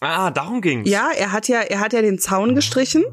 Ah, 0.00 0.30
darum 0.30 0.60
ging's. 0.60 0.88
Ja, 0.88 1.10
er 1.16 1.32
hat 1.32 1.48
ja, 1.48 1.60
er 1.60 1.80
hat 1.80 1.92
ja 1.92 2.02
den 2.02 2.18
Zaun 2.18 2.54
gestrichen 2.54 3.04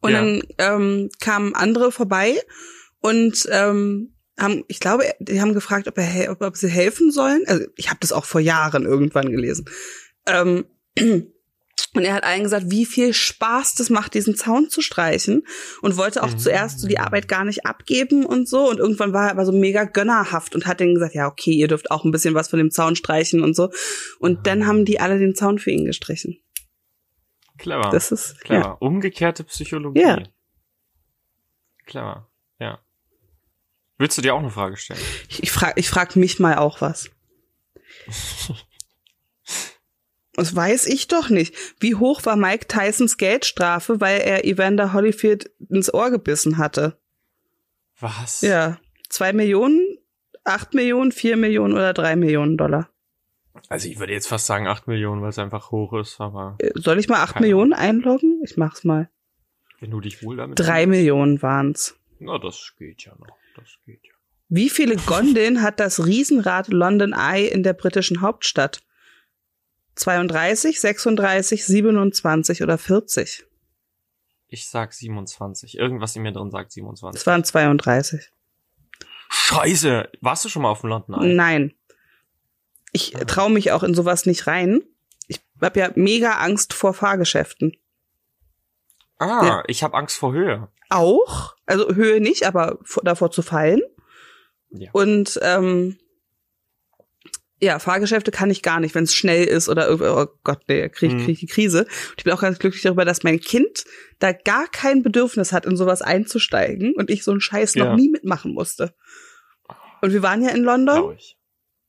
und 0.00 0.10
Ja. 0.12 0.18
dann 0.20 0.42
ähm, 0.58 1.10
kamen 1.20 1.54
andere 1.54 1.92
vorbei 1.92 2.38
und 3.00 3.48
ähm, 3.50 4.14
haben, 4.38 4.64
ich 4.68 4.80
glaube, 4.80 5.04
die 5.18 5.40
haben 5.40 5.54
gefragt, 5.54 5.88
ob, 5.88 5.98
er, 5.98 6.30
ob, 6.30 6.42
ob 6.42 6.56
sie 6.56 6.68
helfen 6.68 7.10
sollen. 7.10 7.42
Also 7.46 7.64
ich 7.76 7.88
habe 7.90 7.98
das 8.00 8.12
auch 8.12 8.24
vor 8.24 8.40
Jahren 8.40 8.84
irgendwann 8.84 9.30
gelesen. 9.30 9.64
Ähm, 10.26 10.64
und 11.94 12.04
er 12.04 12.14
hat 12.14 12.24
allen 12.24 12.42
gesagt, 12.42 12.66
wie 12.70 12.84
viel 12.86 13.12
Spaß 13.14 13.74
das 13.74 13.90
macht, 13.90 14.14
diesen 14.14 14.34
Zaun 14.36 14.68
zu 14.70 14.80
streichen 14.82 15.44
und 15.82 15.96
wollte 15.96 16.22
auch 16.22 16.30
Mhm. 16.32 16.38
zuerst 16.38 16.80
so 16.80 16.88
die 16.88 16.98
Arbeit 16.98 17.28
gar 17.28 17.44
nicht 17.44 17.66
abgeben 17.66 18.24
und 18.26 18.48
so. 18.48 18.68
Und 18.68 18.78
irgendwann 18.78 19.12
war 19.12 19.26
er 19.26 19.30
aber 19.32 19.44
so 19.46 19.52
mega 19.52 19.84
gönnerhaft 19.84 20.54
und 20.54 20.66
hat 20.66 20.80
denen 20.80 20.94
gesagt, 20.94 21.14
ja, 21.14 21.26
okay, 21.28 21.52
ihr 21.52 21.68
dürft 21.68 21.90
auch 21.90 22.04
ein 22.04 22.10
bisschen 22.10 22.34
was 22.34 22.48
von 22.48 22.58
dem 22.58 22.70
Zaun 22.70 22.96
streichen 22.96 23.42
und 23.42 23.54
so. 23.54 23.70
Und 24.18 24.46
dann 24.46 24.66
haben 24.66 24.84
die 24.84 25.00
alle 25.00 25.18
den 25.18 25.34
Zaun 25.34 25.58
für 25.58 25.70
ihn 25.70 25.84
gestrichen. 25.84 26.38
Clever. 27.58 27.90
Das 27.90 28.12
ist, 28.12 28.40
Clever. 28.40 28.60
ja. 28.64 28.70
Umgekehrte 28.72 29.44
Psychologie. 29.44 30.00
Ja. 30.00 30.22
Clever. 31.86 32.28
Ja. 32.60 32.80
Willst 33.98 34.16
du 34.18 34.22
dir 34.22 34.34
auch 34.34 34.38
eine 34.38 34.50
Frage 34.50 34.76
stellen? 34.76 35.00
Ich, 35.28 35.42
ich 35.42 35.50
frage 35.50 35.74
ich 35.76 35.88
frag 35.90 36.14
mich 36.16 36.38
mal 36.38 36.56
auch 36.56 36.80
was. 36.80 37.10
Das 40.38 40.54
weiß 40.54 40.86
ich 40.86 41.08
doch 41.08 41.28
nicht. 41.30 41.54
Wie 41.80 41.94
hoch 41.96 42.24
war 42.24 42.36
Mike 42.36 42.66
Tysons 42.68 43.16
Geldstrafe, 43.16 44.00
weil 44.00 44.20
er 44.20 44.44
Evander 44.44 44.92
Holyfield 44.92 45.50
ins 45.68 45.92
Ohr 45.92 46.10
gebissen 46.10 46.58
hatte? 46.58 46.96
Was? 48.00 48.42
Ja. 48.42 48.78
Zwei 49.08 49.32
Millionen, 49.32 49.98
acht 50.44 50.74
Millionen, 50.74 51.10
vier 51.12 51.36
Millionen 51.36 51.74
oder 51.74 51.92
drei 51.92 52.14
Millionen 52.16 52.56
Dollar? 52.56 52.88
Also 53.68 53.88
ich 53.88 53.98
würde 53.98 54.12
jetzt 54.12 54.28
fast 54.28 54.46
sagen 54.46 54.68
8 54.68 54.86
Millionen, 54.86 55.20
weil 55.20 55.30
es 55.30 55.38
einfach 55.40 55.72
hoch 55.72 55.92
ist, 55.94 56.20
aber 56.20 56.56
Soll 56.74 57.00
ich 57.00 57.08
mal 57.08 57.20
acht 57.22 57.40
Millionen 57.40 57.72
einloggen? 57.72 58.40
Ich 58.44 58.56
mach's 58.56 58.84
mal. 58.84 59.10
wenn 59.80 59.90
du 59.90 60.00
dich 60.00 60.22
wohl 60.22 60.36
damit 60.36 60.58
Drei 60.60 60.84
fühlst- 60.84 60.88
Millionen 60.90 61.42
waren's. 61.42 61.96
Na, 62.20 62.38
das 62.38 62.74
geht 62.78 63.02
ja 63.04 63.12
noch. 63.18 63.26
Das 63.56 63.66
geht 63.84 64.00
ja. 64.04 64.12
Wie 64.48 64.70
viele 64.70 64.94
Gondeln 64.96 65.60
hat 65.62 65.80
das 65.80 66.06
Riesenrad 66.06 66.68
London 66.68 67.12
Eye 67.12 67.48
in 67.48 67.64
der 67.64 67.72
britischen 67.74 68.20
Hauptstadt? 68.20 68.80
32, 69.98 70.80
36, 70.80 71.64
27 71.66 72.62
oder 72.62 72.78
40? 72.78 73.44
Ich 74.48 74.68
sag 74.70 74.92
27. 74.94 75.76
Irgendwas 75.76 76.16
in 76.16 76.22
mir 76.22 76.32
drin 76.32 76.50
sagt 76.50 76.72
27. 76.72 77.20
Es 77.20 77.26
waren 77.26 77.44
32. 77.44 78.30
Scheiße. 79.30 80.08
Warst 80.20 80.44
du 80.44 80.48
schon 80.48 80.62
mal 80.62 80.70
auf 80.70 80.80
dem 80.80 80.90
London 80.90 81.20
Eye? 81.22 81.34
Nein. 81.34 81.74
Ich 82.92 83.10
traue 83.26 83.50
mich 83.50 83.72
auch 83.72 83.82
in 83.82 83.94
sowas 83.94 84.24
nicht 84.24 84.46
rein. 84.46 84.82
Ich 85.26 85.40
hab 85.60 85.76
ja 85.76 85.90
mega 85.94 86.38
Angst 86.38 86.72
vor 86.72 86.94
Fahrgeschäften. 86.94 87.76
Ah, 89.18 89.44
Ja. 89.44 89.62
ich 89.66 89.82
habe 89.82 89.96
Angst 89.96 90.16
vor 90.16 90.32
Höhe. 90.32 90.68
Auch, 90.88 91.54
also 91.66 91.94
Höhe 91.94 92.20
nicht, 92.20 92.44
aber 92.44 92.78
vor- 92.84 93.02
davor 93.04 93.30
zu 93.30 93.42
fallen. 93.42 93.82
Ja. 94.70 94.90
Und 94.92 95.38
ähm, 95.42 95.98
ja, 97.60 97.78
Fahrgeschäfte 97.78 98.30
kann 98.30 98.50
ich 98.50 98.62
gar 98.62 98.78
nicht, 98.80 98.94
wenn 98.94 99.04
es 99.04 99.14
schnell 99.14 99.44
ist 99.44 99.68
oder 99.68 99.90
oh 99.90 100.26
Gott, 100.44 100.62
nee, 100.68 100.88
krieg, 100.88 101.12
Mhm. 101.12 101.18
krieg 101.24 101.28
ich 101.34 101.40
die 101.40 101.46
Krise. 101.46 101.80
Und 101.84 102.14
ich 102.18 102.24
bin 102.24 102.32
auch 102.32 102.40
ganz 102.40 102.58
glücklich 102.58 102.82
darüber, 102.82 103.04
dass 103.04 103.22
mein 103.24 103.40
Kind 103.40 103.84
da 104.20 104.32
gar 104.32 104.68
kein 104.68 105.02
Bedürfnis 105.02 105.52
hat, 105.52 105.66
in 105.66 105.76
sowas 105.76 106.00
einzusteigen 106.02 106.94
und 106.94 107.10
ich 107.10 107.24
so 107.24 107.30
einen 107.32 107.40
Scheiß 107.40 107.74
noch 107.76 107.86
Ja. 107.86 107.96
nie 107.96 108.10
mitmachen 108.10 108.52
musste. 108.54 108.94
Und 110.02 110.12
wir 110.12 110.22
waren 110.22 110.42
ja 110.42 110.50
in 110.50 110.62
London 110.62 111.14
ich. 111.16 111.36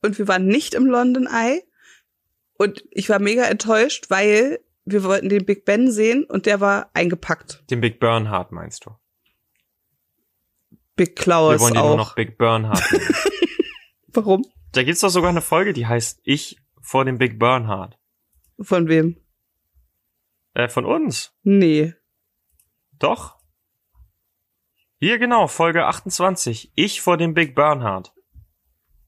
und 0.02 0.18
wir 0.18 0.26
waren 0.26 0.46
nicht 0.46 0.74
im 0.74 0.86
London 0.86 1.26
Eye. 1.28 1.62
Und 2.54 2.84
ich 2.90 3.08
war 3.08 3.20
mega 3.20 3.44
enttäuscht, 3.44 4.06
weil 4.10 4.58
wir 4.84 5.04
wollten 5.04 5.28
den 5.28 5.46
Big 5.46 5.64
Ben 5.64 5.90
sehen 5.92 6.24
und 6.24 6.46
der 6.46 6.60
war 6.60 6.90
eingepackt. 6.94 7.62
Den 7.70 7.80
Big 7.80 8.00
Bernhard 8.00 8.50
meinst 8.50 8.84
du? 8.86 8.90
Big 10.96 11.10
Wir 11.10 11.14
Klaus 11.14 11.60
wollen 11.60 11.74
den 11.74 11.82
auch. 11.82 11.88
nur 11.88 11.96
noch 11.96 12.14
Big 12.14 12.36
Bernhard. 12.36 12.82
Warum? 14.08 14.44
Da 14.72 14.82
gibt's 14.82 15.00
doch 15.00 15.08
sogar 15.08 15.30
eine 15.30 15.40
Folge, 15.40 15.72
die 15.72 15.86
heißt 15.86 16.20
Ich 16.24 16.56
vor 16.80 17.04
dem 17.04 17.18
Big 17.18 17.38
Bernhard. 17.38 17.98
Von 18.60 18.88
wem? 18.88 19.16
Äh, 20.54 20.68
von 20.68 20.84
uns. 20.84 21.32
Nee. 21.42 21.94
Doch. 22.98 23.38
Hier 24.98 25.18
genau, 25.18 25.46
Folge 25.46 25.86
28. 25.86 26.72
Ich 26.74 27.00
vor 27.00 27.16
dem 27.16 27.34
Big 27.34 27.54
Bernhard. 27.54 28.12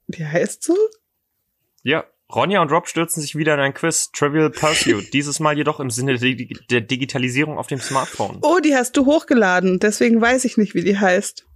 Wie 0.06 0.24
heißt 0.24 0.62
so? 0.62 0.76
Ja, 1.82 2.04
Ronja 2.34 2.62
und 2.62 2.72
Rob 2.72 2.88
stürzen 2.88 3.20
sich 3.20 3.36
wieder 3.36 3.54
in 3.54 3.60
ein 3.60 3.74
Quiz, 3.74 4.10
Trivial 4.12 4.50
Pursuit. 4.50 5.08
Dieses 5.12 5.38
Mal 5.38 5.56
jedoch 5.56 5.80
im 5.80 5.90
Sinne 5.90 6.16
der 6.16 6.80
Digitalisierung 6.80 7.58
auf 7.58 7.66
dem 7.66 7.78
Smartphone. 7.78 8.38
Oh, 8.42 8.58
die 8.58 8.74
hast 8.74 8.96
du 8.96 9.04
hochgeladen, 9.04 9.78
deswegen 9.80 10.20
weiß 10.20 10.44
ich 10.46 10.56
nicht, 10.56 10.74
wie 10.74 10.82
die 10.82 10.98
heißt. 10.98 11.46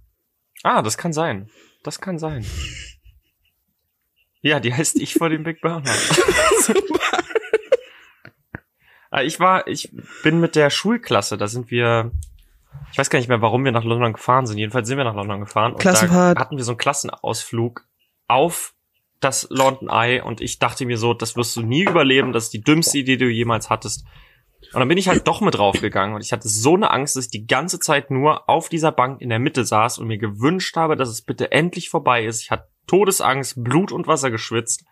Ah, 0.63 0.81
das 0.81 0.97
kann 0.97 1.13
sein. 1.13 1.49
Das 1.83 1.99
kann 1.99 2.19
sein. 2.19 2.45
Ja, 4.47 4.59
die 4.61 4.73
heißt 4.73 4.99
Ich 5.01 5.13
vor 5.15 5.29
dem 5.29 5.43
Big. 5.43 5.59
Super. 5.61 5.83
Ah, 9.09 9.23
Ich 9.23 9.39
war, 9.39 9.67
ich 9.67 9.89
bin 10.23 10.39
mit 10.39 10.55
der 10.55 10.69
Schulklasse, 10.69 11.37
da 11.37 11.47
sind 11.47 11.71
wir, 11.71 12.11
ich 12.91 12.97
weiß 12.97 13.09
gar 13.09 13.19
nicht 13.19 13.29
mehr, 13.29 13.41
warum 13.41 13.63
wir 13.63 13.71
nach 13.71 13.85
London 13.85 14.13
gefahren 14.13 14.45
sind. 14.45 14.57
Jedenfalls 14.57 14.87
sind 14.87 14.97
wir 14.97 15.05
nach 15.05 15.15
London 15.15 15.39
gefahren. 15.39 15.73
Und 15.73 15.79
da 15.85 16.41
hatten 16.41 16.57
wir 16.57 16.63
so 16.65 16.71
einen 16.73 16.77
Klassenausflug 16.77 17.85
auf 18.27 18.73
das 19.21 19.47
London 19.49 19.89
Eye 19.89 20.21
und 20.21 20.41
ich 20.41 20.59
dachte 20.59 20.85
mir 20.85 20.97
so, 20.97 21.13
das 21.13 21.35
wirst 21.35 21.55
du 21.55 21.61
nie 21.61 21.83
überleben, 21.83 22.33
das 22.33 22.45
ist 22.45 22.53
die 22.53 22.61
dümmste 22.61 22.99
Idee, 22.99 23.17
die 23.17 23.25
du 23.25 23.31
jemals 23.31 23.69
hattest. 23.69 24.05
Und 24.73 24.79
dann 24.79 24.87
bin 24.89 24.97
ich 24.97 25.07
halt 25.07 25.27
doch 25.27 25.41
mit 25.41 25.55
draufgegangen 25.55 26.13
und 26.13 26.21
ich 26.21 26.33
hatte 26.33 26.47
so 26.49 26.75
eine 26.75 26.91
Angst, 26.91 27.15
dass 27.15 27.25
ich 27.25 27.31
die 27.31 27.47
ganze 27.47 27.79
Zeit 27.79 28.11
nur 28.11 28.49
auf 28.49 28.69
dieser 28.69 28.91
Bank 28.91 29.21
in 29.21 29.29
der 29.29 29.39
Mitte 29.39 29.63
saß 29.63 29.97
und 29.99 30.07
mir 30.07 30.17
gewünscht 30.17 30.75
habe, 30.75 30.95
dass 30.97 31.09
es 31.09 31.21
bitte 31.21 31.51
endlich 31.51 31.89
vorbei 31.89 32.25
ist. 32.25 32.41
Ich 32.41 32.51
hatte 32.51 32.67
Todesangst, 32.87 33.63
Blut 33.63 33.91
und 33.91 34.07
Wasser 34.07 34.31
geschwitzt, 34.31 34.83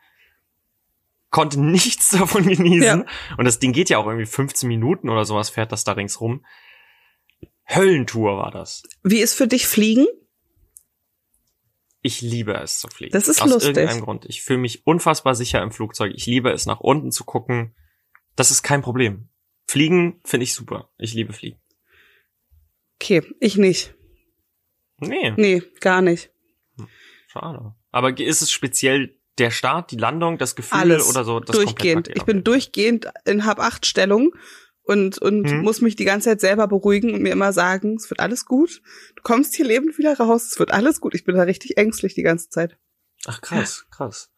konnte 1.31 1.59
nichts 1.61 2.09
davon 2.09 2.45
genießen. 2.47 2.81
Ja. 3.01 3.05
Und 3.37 3.45
das 3.45 3.59
Ding 3.59 3.73
geht 3.73 3.89
ja 3.89 3.97
auch 3.97 4.05
irgendwie 4.05 4.25
15 4.25 4.67
Minuten 4.67 5.09
oder 5.09 5.25
sowas, 5.25 5.49
fährt 5.49 5.71
das 5.71 5.83
da 5.83 5.93
ringsrum. 5.93 6.45
Höllentour 7.67 8.37
war 8.37 8.51
das. 8.51 8.83
Wie 9.03 9.19
ist 9.19 9.33
für 9.33 9.47
dich 9.47 9.65
Fliegen? 9.67 10.05
Ich 12.01 12.21
liebe 12.21 12.53
es 12.53 12.79
zu 12.79 12.87
fliegen. 12.87 13.13
Das 13.13 13.27
ist 13.27 13.41
Aus 13.41 13.49
lustig. 13.49 13.75
irgendeinem 13.75 14.01
Grund. 14.01 14.25
Ich 14.25 14.43
fühle 14.43 14.59
mich 14.59 14.85
unfassbar 14.85 15.33
sicher 15.33 15.63
im 15.63 15.71
Flugzeug. 15.71 16.13
Ich 16.15 16.27
liebe 16.27 16.51
es, 16.51 16.67
nach 16.67 16.79
unten 16.79 17.11
zu 17.11 17.23
gucken. 17.23 17.75
Das 18.35 18.51
ist 18.51 18.61
kein 18.61 18.83
Problem. 18.83 19.29
Fliegen 19.67 20.21
finde 20.23 20.43
ich 20.43 20.53
super. 20.53 20.91
Ich 20.99 21.15
liebe 21.15 21.33
Fliegen. 21.33 21.59
Okay, 23.01 23.23
ich 23.39 23.57
nicht. 23.57 23.95
Nee, 24.99 25.33
Nee, 25.35 25.63
gar 25.79 26.03
nicht. 26.03 26.29
Schade. 27.39 27.75
Aber 27.91 28.17
ist 28.17 28.41
es 28.41 28.51
speziell 28.51 29.17
der 29.37 29.51
Start, 29.51 29.91
die 29.91 29.97
Landung, 29.97 30.37
das 30.37 30.55
Gefühl 30.55 30.79
Alles. 30.79 31.09
oder 31.09 31.23
so? 31.23 31.39
Das 31.39 31.55
durchgehend. 31.55 32.09
Ich 32.13 32.23
bin 32.23 32.43
durchgehend 32.43 33.07
in 33.25 33.45
Hab-Acht-Stellung 33.45 34.33
und, 34.83 35.17
und 35.17 35.49
Hm. 35.49 35.61
muss 35.61 35.81
mich 35.81 35.95
die 35.95 36.05
ganze 36.05 36.29
Zeit 36.29 36.41
selber 36.41 36.67
beruhigen 36.67 37.13
und 37.13 37.21
mir 37.21 37.31
immer 37.31 37.51
sagen, 37.51 37.95
es 37.95 38.09
wird 38.09 38.19
alles 38.19 38.45
gut. 38.45 38.81
Du 39.15 39.23
kommst 39.23 39.55
hier 39.55 39.65
lebend 39.65 39.97
wieder 39.97 40.17
raus, 40.17 40.47
es 40.51 40.59
wird 40.59 40.71
alles 40.71 41.01
gut. 41.01 41.15
Ich 41.15 41.25
bin 41.25 41.35
da 41.35 41.43
richtig 41.43 41.77
ängstlich 41.77 42.13
die 42.13 42.23
ganze 42.23 42.49
Zeit. 42.49 42.77
Ach 43.25 43.41
krass, 43.41 43.85
krass. 43.91 44.31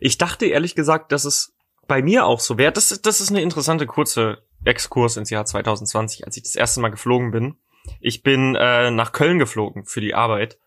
Ich 0.00 0.18
dachte 0.18 0.46
ehrlich 0.46 0.74
gesagt, 0.74 1.12
dass 1.12 1.24
es 1.24 1.54
bei 1.86 2.02
mir 2.02 2.26
auch 2.26 2.40
so 2.40 2.58
wäre. 2.58 2.72
Das, 2.72 2.88
das 3.00 3.20
ist 3.20 3.30
eine 3.30 3.42
interessante 3.42 3.86
kurze 3.86 4.42
Exkurs 4.64 5.16
ins 5.16 5.30
Jahr 5.30 5.44
2020, 5.46 6.26
als 6.26 6.36
ich 6.36 6.42
das 6.42 6.56
erste 6.56 6.80
Mal 6.80 6.90
geflogen 6.90 7.30
bin. 7.30 7.56
Ich 8.00 8.22
bin 8.22 8.54
äh, 8.56 8.90
nach 8.90 9.12
Köln 9.12 9.38
geflogen 9.38 9.84
für 9.84 10.00
die 10.00 10.14
Arbeit 10.14 10.58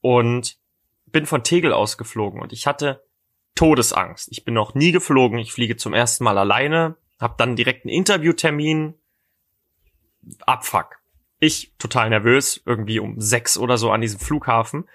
und 0.00 0.58
bin 1.14 1.26
von 1.26 1.44
Tegel 1.44 1.72
aus 1.72 1.96
geflogen 1.96 2.42
und 2.42 2.52
ich 2.52 2.66
hatte 2.66 3.06
Todesangst. 3.54 4.28
Ich 4.32 4.44
bin 4.44 4.52
noch 4.52 4.74
nie 4.74 4.90
geflogen. 4.90 5.38
Ich 5.38 5.52
fliege 5.52 5.76
zum 5.76 5.94
ersten 5.94 6.24
Mal 6.24 6.36
alleine, 6.36 6.96
habe 7.20 7.36
dann 7.38 7.54
direkt 7.54 7.84
einen 7.84 7.94
Interviewtermin. 7.94 8.94
Abfuck. 10.44 10.96
Ich 11.38 11.72
total 11.78 12.10
nervös, 12.10 12.60
irgendwie 12.66 12.98
um 12.98 13.20
sechs 13.20 13.56
oder 13.56 13.78
so 13.78 13.92
an 13.92 14.00
diesem 14.00 14.18
Flughafen. 14.18 14.88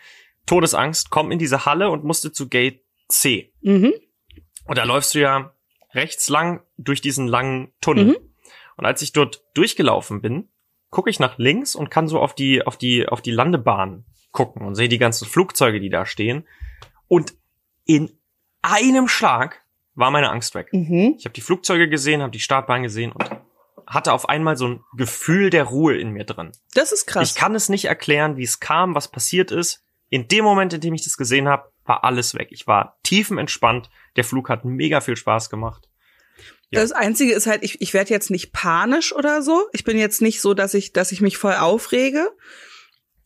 Todesangst, 0.46 1.10
komm 1.10 1.32
in 1.32 1.40
diese 1.40 1.66
Halle 1.66 1.90
und 1.90 2.04
musste 2.04 2.34
zu 2.34 2.50
Gate 2.50 2.84
C. 3.08 3.54
Mhm. 3.62 3.94
Und 4.66 4.78
da 4.78 4.84
läufst 4.84 5.16
du 5.16 5.20
ja 5.20 5.54
rechts 5.94 6.28
lang 6.28 6.64
durch 6.78 7.00
diesen 7.00 7.28
langen 7.28 7.72
Tunnel. 7.80 8.06
Mhm. 8.06 8.18
Und 8.76 8.86
als 8.86 9.02
ich 9.02 9.14
dort 9.14 9.46
durchgelaufen 9.54 10.22
bin, 10.22 10.50
gucke 10.90 11.10
ich 11.10 11.20
nach 11.20 11.38
links 11.38 11.76
und 11.76 11.90
kann 11.90 12.10
so 12.10 12.20
auf 12.20 12.36
die, 12.36 12.62
auf 12.62 12.76
die, 12.76 13.08
auf 13.08 13.22
die 13.22 13.32
Landebahn 13.32 14.04
gucken 14.32 14.66
und 14.66 14.76
sehe 14.76 14.90
die 14.90 14.98
ganzen 14.98 15.28
Flugzeuge, 15.28 15.80
die 15.80 15.90
da 15.90 16.06
stehen. 16.06 16.48
Und 17.08 17.34
in 17.86 18.12
einem 18.62 19.08
Schlag 19.08 19.62
war 19.96 20.12
meine 20.12 20.30
Angst 20.30 20.56
weg. 20.56 20.70
Mhm. 20.72 21.16
Ich 21.18 21.26
habe 21.26 21.34
die 21.34 21.42
Flugzeuge 21.42 21.90
gesehen, 21.90 22.22
habe 22.22 22.32
die 22.32 22.40
Startbahn 22.40 22.84
gesehen 22.84 23.12
und 23.12 23.30
hatte 23.88 24.14
auf 24.14 24.30
einmal 24.30 24.56
so 24.56 24.68
ein 24.68 24.84
Gefühl 24.96 25.50
der 25.50 25.64
Ruhe 25.64 25.98
in 25.98 26.12
mir 26.12 26.24
drin. 26.24 26.52
Das 26.74 26.92
ist 26.92 27.08
krass. 27.08 27.30
Ich 27.30 27.36
kann 27.36 27.56
es 27.56 27.70
nicht 27.70 27.86
erklären, 27.86 28.38
wie 28.38 28.44
es 28.44 28.60
kam, 28.60 28.94
was 28.94 29.10
passiert 29.10 29.52
ist. 29.52 29.84
In 30.10 30.28
dem 30.28 30.44
Moment, 30.46 30.74
in 30.74 30.82
dem 30.82 30.94
ich 30.94 31.04
das 31.04 31.18
gesehen 31.18 31.48
habe, 31.48 31.72
war 31.86 32.04
alles 32.04 32.36
weg. 32.36 32.50
Ich 32.52 32.68
war 32.68 33.00
tiefenentspannt. 33.04 33.90
Der 34.16 34.24
Flug 34.24 34.50
hat 34.50 34.64
mega 34.64 35.02
viel 35.02 35.16
Spaß 35.16 35.50
gemacht. 35.50 35.90
Ja. 36.72 36.82
Das 36.82 36.92
Einzige 36.92 37.34
ist 37.34 37.48
halt, 37.48 37.64
ich, 37.64 37.82
ich 37.82 37.96
werde 37.96 38.12
jetzt 38.12 38.30
nicht 38.30 38.54
panisch 38.54 39.14
oder 39.14 39.42
so. 39.42 39.68
Ich 39.74 39.84
bin 39.84 39.98
jetzt 39.98 40.22
nicht 40.22 40.40
so, 40.40 40.54
dass 40.54 40.76
ich, 40.76 40.94
dass 40.94 41.12
ich 41.12 41.22
mich 41.22 41.38
voll 41.38 41.56
aufrege. 41.56 42.32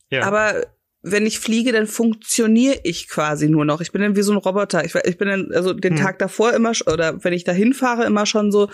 Ja. 0.08 0.22
Aber 0.24 0.66
wenn 1.06 1.26
ich 1.26 1.38
fliege, 1.38 1.70
dann 1.70 1.86
funktioniere 1.86 2.80
ich 2.82 3.08
quasi 3.08 3.48
nur 3.48 3.66
noch. 3.66 3.82
Ich 3.82 3.92
bin 3.92 4.00
dann 4.00 4.16
wie 4.16 4.22
so 4.22 4.32
ein 4.32 4.38
Roboter. 4.38 4.84
Ich, 4.86 4.94
ich 4.94 5.18
bin 5.18 5.28
dann, 5.28 5.52
also 5.52 5.74
den 5.74 5.96
Hm. 5.96 6.02
Tag 6.02 6.18
davor 6.18 6.54
immer, 6.54 6.72
oder 6.86 7.22
wenn 7.22 7.34
ich 7.34 7.44
da 7.44 7.52
hinfahre, 7.52 8.06
immer 8.06 8.24
schon 8.24 8.50
so, 8.50 8.70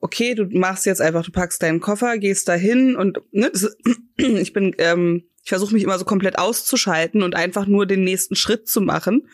okay, 0.00 0.34
du 0.34 0.46
machst 0.50 0.84
jetzt 0.84 1.00
einfach, 1.00 1.24
du 1.24 1.30
packst 1.30 1.62
deinen 1.62 1.80
Koffer, 1.80 2.18
gehst 2.18 2.48
dahin 2.48 2.96
und 2.96 3.20
ne, 3.30 3.50
das, 3.52 3.76
ich 4.16 4.52
bin, 4.52 4.74
ähm, 4.78 5.24
ich 5.44 5.48
versuche 5.48 5.72
mich 5.72 5.84
immer 5.84 5.98
so 5.98 6.04
komplett 6.04 6.38
auszuschalten 6.38 7.22
und 7.22 7.36
einfach 7.36 7.66
nur 7.66 7.86
den 7.86 8.02
nächsten 8.02 8.34
Schritt 8.34 8.68
zu 8.68 8.80
machen 8.80 9.28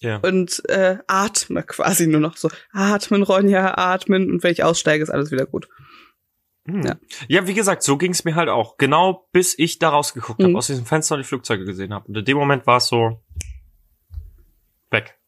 ja. 0.00 0.18
und 0.18 0.62
äh, 0.68 0.98
atme 1.08 1.64
quasi 1.64 2.06
nur 2.06 2.20
noch 2.20 2.36
so. 2.36 2.48
Atmen, 2.72 3.24
Ronja, 3.24 3.76
atmen 3.76 4.30
und 4.30 4.44
wenn 4.44 4.52
ich 4.52 4.62
aussteige, 4.62 5.02
ist 5.02 5.10
alles 5.10 5.32
wieder 5.32 5.46
gut. 5.46 5.68
Hm. 6.66 6.82
ja. 6.82 6.96
ja, 7.28 7.46
wie 7.46 7.54
gesagt, 7.54 7.82
so 7.82 7.96
ging 7.96 8.10
es 8.12 8.24
mir 8.24 8.34
halt 8.34 8.48
auch. 8.48 8.76
Genau 8.76 9.28
bis 9.32 9.58
ich 9.58 9.78
da 9.78 9.88
rausgeguckt 9.90 10.40
habe, 10.40 10.50
Mhm. 10.50 10.56
aus 10.56 10.66
diesem 10.66 10.84
Fenster 10.86 11.16
die 11.16 11.24
Flugzeuge 11.24 11.64
gesehen 11.64 11.94
habe. 11.94 12.06
Und 12.08 12.16
in 12.16 12.24
dem 12.24 12.36
Moment 12.36 12.66
war 12.66 12.76
es 12.78 12.86
so 12.86 13.22
weg. 14.90 15.18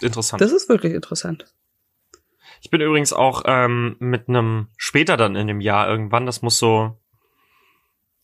Interessant. 0.00 0.40
Das 0.40 0.52
ist 0.52 0.68
wirklich 0.68 0.94
interessant. 0.94 1.52
Ich 2.62 2.70
bin 2.70 2.80
übrigens 2.80 3.12
auch 3.12 3.42
ähm, 3.46 3.96
mit 4.00 4.28
einem 4.28 4.68
später 4.76 5.16
dann 5.16 5.36
in 5.36 5.46
dem 5.46 5.60
Jahr 5.60 5.88
irgendwann, 5.88 6.26
das 6.26 6.42
muss 6.42 6.58
so, 6.58 6.98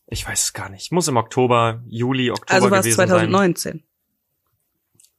ich 0.07 0.27
weiß 0.27 0.43
es 0.43 0.53
gar 0.53 0.69
nicht, 0.69 0.91
muss 0.91 1.07
im 1.07 1.17
Oktober, 1.17 1.83
Juli, 1.87 2.31
Oktober 2.31 2.53
Also 2.53 2.71
war 2.71 2.79
es 2.79 2.85
gewesen 2.85 2.97
sein. 2.97 3.07
2019. 3.09 3.83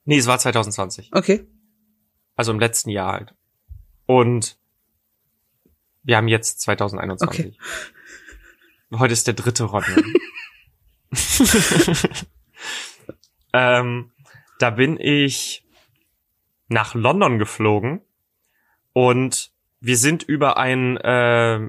Nee, 0.05 0.19
es 0.19 0.27
war 0.27 0.39
2020. 0.39 1.11
Okay. 1.13 1.47
Also 2.35 2.53
im 2.53 2.61
letzten 2.61 2.91
Jahr 2.91 3.13
halt. 3.13 3.35
Und 4.07 4.58
wir 6.09 6.17
haben 6.17 6.27
jetzt 6.27 6.63
2021. 6.63 7.59
Heute 8.95 9.13
ist 9.13 9.27
der 9.27 9.35
dritte 9.35 9.65
Ron. 9.65 9.85
ähm, 13.53 14.11
da 14.59 14.71
bin 14.71 14.99
ich 14.99 15.67
nach 16.69 16.95
London 16.95 17.39
geflogen 17.39 18.01
und 18.95 19.51
wir 19.81 19.99
sind 19.99 20.23
über 20.23 20.57
ein, 20.57 20.97
äh, 20.97 21.69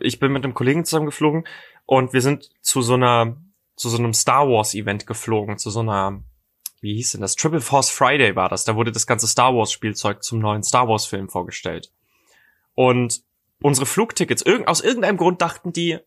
ich 0.00 0.18
bin 0.18 0.32
mit 0.32 0.44
einem 0.44 0.52
Kollegen 0.52 0.84
zusammen 0.84 1.06
geflogen 1.06 1.44
und 1.86 2.12
wir 2.12 2.20
sind 2.20 2.50
zu 2.60 2.82
so 2.82 2.92
einer, 2.92 3.38
zu 3.74 3.88
so 3.88 3.96
einem 3.96 4.12
Star 4.12 4.50
Wars 4.50 4.74
Event 4.74 5.06
geflogen, 5.06 5.56
zu 5.56 5.70
so 5.70 5.80
einer, 5.80 6.22
wie 6.82 6.94
hieß 6.96 7.12
denn 7.12 7.22
das? 7.22 7.36
Triple 7.36 7.62
Force 7.62 7.88
Friday 7.88 8.36
war 8.36 8.50
das. 8.50 8.64
Da 8.64 8.76
wurde 8.76 8.92
das 8.92 9.06
ganze 9.06 9.26
Star 9.26 9.54
Wars 9.54 9.72
Spielzeug 9.72 10.22
zum 10.22 10.40
neuen 10.40 10.62
Star 10.62 10.88
Wars 10.88 11.06
Film 11.06 11.30
vorgestellt. 11.30 11.90
Und 12.74 13.26
unsere 13.60 13.86
Flugtickets, 13.86 14.42
irg 14.42 14.66
aus 14.66 14.80
irgendeinem 14.80 15.16
Grund 15.16 15.42
dachten 15.42 15.72
die, 15.72 15.98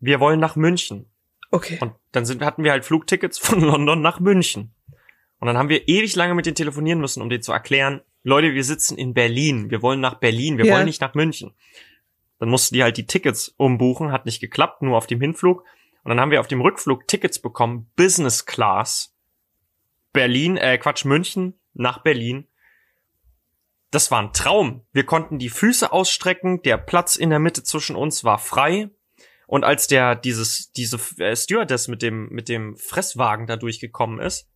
wir 0.00 0.20
wollen 0.20 0.40
nach 0.40 0.56
München. 0.56 1.06
Okay. 1.50 1.78
Und 1.80 1.94
dann 2.12 2.24
sind, 2.26 2.42
hatten 2.42 2.64
wir 2.64 2.72
halt 2.72 2.84
Flugtickets 2.84 3.38
von 3.40 3.60
London 3.60 4.02
nach 4.02 4.20
München. 4.20 4.74
Und 5.38 5.46
dann 5.46 5.58
haben 5.58 5.68
wir 5.68 5.88
ewig 5.88 6.16
lange 6.16 6.34
mit 6.34 6.46
denen 6.46 6.54
telefonieren 6.56 7.00
müssen, 7.00 7.22
um 7.22 7.28
denen 7.28 7.42
zu 7.42 7.52
erklären, 7.52 8.00
Leute, 8.22 8.54
wir 8.54 8.64
sitzen 8.64 8.96
in 8.96 9.12
Berlin, 9.12 9.70
wir 9.70 9.82
wollen 9.82 10.00
nach 10.00 10.14
Berlin, 10.14 10.56
wir 10.56 10.64
Ja. 10.64 10.74
wollen 10.74 10.86
nicht 10.86 11.02
nach 11.02 11.14
München. 11.14 11.52
Dann 12.38 12.48
mussten 12.48 12.74
die 12.74 12.82
halt 12.82 12.96
die 12.96 13.06
Tickets 13.06 13.54
umbuchen, 13.58 14.10
hat 14.12 14.24
nicht 14.24 14.40
geklappt, 14.40 14.80
nur 14.82 14.96
auf 14.96 15.06
dem 15.06 15.20
Hinflug. 15.20 15.62
Und 16.02 16.08
dann 16.08 16.20
haben 16.20 16.30
wir 16.30 16.40
auf 16.40 16.48
dem 16.48 16.60
Rückflug 16.62 17.06
Tickets 17.06 17.38
bekommen, 17.38 17.90
Business 17.96 18.46
Class, 18.46 19.14
Berlin, 20.12 20.56
äh, 20.56 20.78
Quatsch, 20.78 21.04
München 21.04 21.54
nach 21.74 21.98
Berlin. 21.98 22.46
Das 23.94 24.10
war 24.10 24.20
ein 24.20 24.32
Traum. 24.32 24.82
Wir 24.92 25.06
konnten 25.06 25.38
die 25.38 25.48
Füße 25.48 25.92
ausstrecken, 25.92 26.60
der 26.62 26.78
Platz 26.78 27.14
in 27.14 27.30
der 27.30 27.38
Mitte 27.38 27.62
zwischen 27.62 27.94
uns 27.94 28.24
war 28.24 28.38
frei. 28.38 28.90
Und 29.46 29.62
als 29.62 29.86
der 29.86 30.16
dieses 30.16 30.72
diese 30.72 30.98
äh, 31.18 31.36
Stewardess 31.36 31.86
mit 31.86 32.02
dem 32.02 32.28
mit 32.30 32.48
dem 32.48 32.76
Fresswagen 32.76 33.46
da 33.46 33.56
durchgekommen 33.56 34.18
ist, 34.18 34.48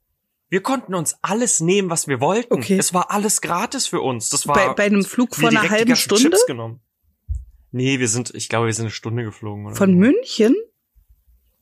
wir 0.48 0.60
konnten 0.60 0.92
uns 0.94 1.18
alles 1.22 1.60
nehmen, 1.60 1.88
was 1.88 2.08
wir 2.08 2.20
wollten. 2.20 2.54
Okay. 2.54 2.78
Es 2.78 2.92
war 2.94 3.12
alles 3.12 3.40
gratis 3.40 3.86
für 3.86 4.00
uns. 4.00 4.28
Das 4.30 4.48
war 4.48 4.54
Bei, 4.54 4.74
bei 4.74 4.84
einem 4.86 5.04
Flug 5.04 5.36
von 5.36 5.56
einer 5.56 5.70
halben 5.70 5.94
Stunde 5.94 6.30
Chips 6.30 6.46
genommen. 6.46 6.80
Nee, 7.70 8.00
wir 8.00 8.08
sind, 8.08 8.34
ich 8.34 8.48
glaube, 8.48 8.66
wir 8.66 8.72
sind 8.72 8.86
eine 8.86 8.90
Stunde 8.90 9.22
geflogen. 9.22 9.66
Oder 9.66 9.76
von 9.76 9.90
so. 9.90 9.96
München? 9.96 10.56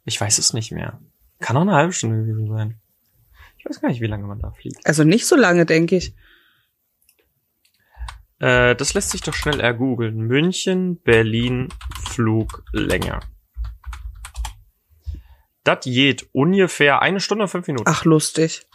Ich 0.05 0.18
weiß 0.18 0.39
es 0.39 0.55
nicht 0.55 0.72
mehr. 0.72 1.01
Kann 1.41 1.57
auch 1.59 1.62
eine 1.62 1.74
halbe 1.74 1.93
Stunde 1.93 2.24
gewesen 2.24 2.49
sein. 2.49 2.81
Ich 3.59 3.66
weiß 3.66 3.81
gar 3.83 3.89
nicht, 3.89 4.01
wie 4.01 4.07
lange 4.07 4.27
man 4.27 4.39
da 4.39 4.53
fliegt. 4.53 4.87
Also 4.87 5.05
nicht 5.05 5.27
so 5.27 5.37
lange, 5.37 5.66
denke 5.66 5.97
ich. 5.97 6.14
Äh, 8.39 8.76
das 8.76 8.95
lässt 8.95 9.11
sich 9.11 9.22
doch 9.22 9.34
schnell 9.34 9.61
ergoogeln. 9.61 10.18
München, 10.18 11.01
Berlin, 11.01 11.68
Fluglänge. 12.11 13.20
Das 15.64 15.80
geht 15.84 16.28
ungefähr 16.32 17.03
eine 17.03 17.20
Stunde 17.20 17.45
und 17.45 17.49
fünf 17.49 17.66
Minuten. 17.66 17.91
Ach, 17.91 18.05
lustig. 18.05 18.66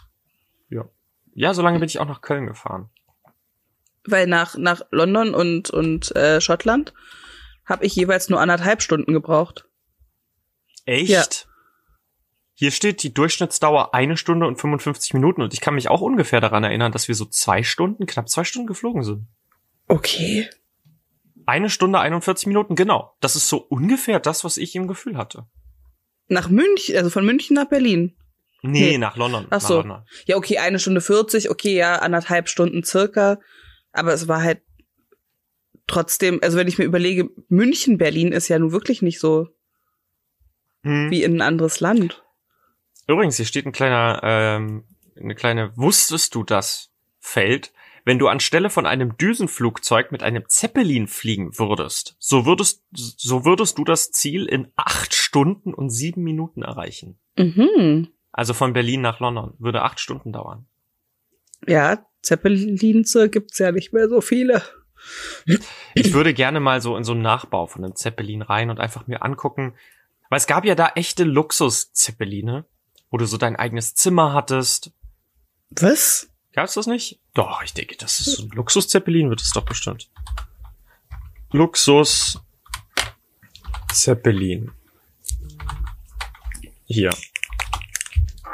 Ja. 0.68 0.84
Ja, 1.34 1.54
so 1.54 1.62
lange 1.62 1.78
bin 1.78 1.88
ich 1.88 1.98
auch 1.98 2.08
nach 2.08 2.20
Köln 2.20 2.46
gefahren. 2.46 2.90
Weil 4.04 4.26
nach, 4.26 4.56
nach 4.56 4.82
London 4.90 5.34
und, 5.34 5.70
und 5.70 6.14
äh, 6.16 6.40
Schottland 6.40 6.92
habe 7.64 7.86
ich 7.86 7.94
jeweils 7.94 8.28
nur 8.28 8.40
anderthalb 8.40 8.82
Stunden 8.82 9.12
gebraucht. 9.12 9.66
Echt? 10.84 11.08
Ja. 11.08 11.24
Hier 12.54 12.70
steht 12.72 13.02
die 13.02 13.14
Durchschnittsdauer 13.14 13.94
eine 13.94 14.16
Stunde 14.16 14.46
und 14.46 14.60
55 14.60 15.14
Minuten 15.14 15.40
und 15.40 15.54
ich 15.54 15.60
kann 15.60 15.74
mich 15.74 15.88
auch 15.88 16.00
ungefähr 16.00 16.40
daran 16.40 16.64
erinnern, 16.64 16.92
dass 16.92 17.08
wir 17.08 17.14
so 17.14 17.24
zwei 17.24 17.62
Stunden, 17.62 18.06
knapp 18.06 18.28
zwei 18.28 18.44
Stunden 18.44 18.66
geflogen 18.66 19.02
sind. 19.02 19.28
Okay. 19.92 20.48
Eine 21.44 21.68
Stunde 21.68 21.98
41 22.00 22.46
Minuten, 22.46 22.76
genau. 22.76 23.14
Das 23.20 23.36
ist 23.36 23.48
so 23.48 23.58
ungefähr 23.58 24.20
das, 24.20 24.42
was 24.42 24.56
ich 24.56 24.74
im 24.74 24.86
Gefühl 24.88 25.18
hatte. 25.18 25.46
Nach 26.28 26.48
München, 26.48 26.96
also 26.96 27.10
von 27.10 27.26
München 27.26 27.54
nach 27.56 27.68
Berlin. 27.68 28.16
Nee, 28.62 28.92
Nee. 28.92 28.98
nach 28.98 29.16
London. 29.16 29.46
Ach 29.50 29.60
so. 29.60 29.76
London. 29.78 30.02
Ja, 30.26 30.36
okay, 30.36 30.58
eine 30.58 30.78
Stunde 30.78 31.00
40, 31.02 31.50
okay, 31.50 31.74
ja, 31.76 31.96
anderthalb 31.96 32.48
Stunden 32.48 32.84
circa. 32.84 33.38
Aber 33.92 34.14
es 34.14 34.28
war 34.28 34.42
halt 34.42 34.62
trotzdem, 35.86 36.38
also 36.42 36.56
wenn 36.56 36.68
ich 36.68 36.78
mir 36.78 36.84
überlege, 36.84 37.28
München, 37.48 37.98
Berlin 37.98 38.32
ist 38.32 38.48
ja 38.48 38.58
nun 38.58 38.72
wirklich 38.72 39.02
nicht 39.02 39.20
so 39.20 39.48
Hm. 40.84 41.10
wie 41.10 41.22
in 41.22 41.36
ein 41.36 41.42
anderes 41.42 41.80
Land. 41.80 42.24
Übrigens, 43.06 43.36
hier 43.36 43.44
steht 43.46 43.66
ein 43.66 43.72
kleiner, 43.72 44.20
ähm, 44.24 44.84
eine 45.20 45.34
kleine 45.34 45.76
Wusstest 45.76 46.34
du 46.34 46.44
das 46.44 46.90
Feld. 47.20 47.72
Wenn 48.04 48.18
du 48.18 48.28
anstelle 48.28 48.68
von 48.68 48.84
einem 48.84 49.16
Düsenflugzeug 49.16 50.10
mit 50.10 50.22
einem 50.22 50.48
Zeppelin 50.48 51.06
fliegen 51.06 51.58
würdest, 51.58 52.16
so 52.18 52.46
würdest, 52.46 52.82
so 52.92 53.44
würdest 53.44 53.78
du 53.78 53.84
das 53.84 54.10
Ziel 54.10 54.46
in 54.46 54.72
acht 54.76 55.14
Stunden 55.14 55.72
und 55.72 55.90
sieben 55.90 56.22
Minuten 56.22 56.62
erreichen. 56.62 57.18
Mhm. 57.36 58.08
Also 58.32 58.54
von 58.54 58.72
Berlin 58.72 59.02
nach 59.02 59.20
London. 59.20 59.54
Würde 59.58 59.82
acht 59.82 60.00
Stunden 60.00 60.32
dauern. 60.32 60.66
Ja, 61.66 62.04
Zeppelinze 62.22 63.28
gibt's 63.28 63.58
ja 63.58 63.70
nicht 63.70 63.92
mehr 63.92 64.08
so 64.08 64.20
viele. 64.20 64.62
Ich 65.94 66.12
würde 66.12 66.32
gerne 66.34 66.60
mal 66.60 66.80
so 66.80 66.96
in 66.96 67.04
so 67.04 67.12
einen 67.12 67.22
Nachbau 67.22 67.66
von 67.66 67.84
einem 67.84 67.96
Zeppelin 67.96 68.42
rein 68.42 68.70
und 68.70 68.80
einfach 68.80 69.06
mir 69.06 69.22
angucken, 69.22 69.74
weil 70.30 70.38
es 70.38 70.46
gab 70.46 70.64
ja 70.64 70.74
da 70.74 70.92
echte 70.94 71.24
Luxus-Zeppeline, 71.24 72.64
wo 73.10 73.16
du 73.16 73.26
so 73.26 73.36
dein 73.36 73.56
eigenes 73.56 73.94
Zimmer 73.94 74.32
hattest. 74.32 74.92
Was? 75.70 76.31
Gab's 76.52 76.74
das 76.74 76.86
nicht? 76.86 77.18
Doch, 77.34 77.62
ich 77.62 77.72
denke, 77.72 77.96
das 77.96 78.20
ist 78.20 78.36
so 78.36 78.42
ein 78.44 78.50
Luxus-Zeppelin, 78.50 79.30
wird 79.30 79.40
es 79.40 79.50
doch 79.52 79.64
bestimmt. 79.64 80.10
Luxus 81.50 82.40
Zeppelin. 83.92 84.70
Hier. 86.86 87.10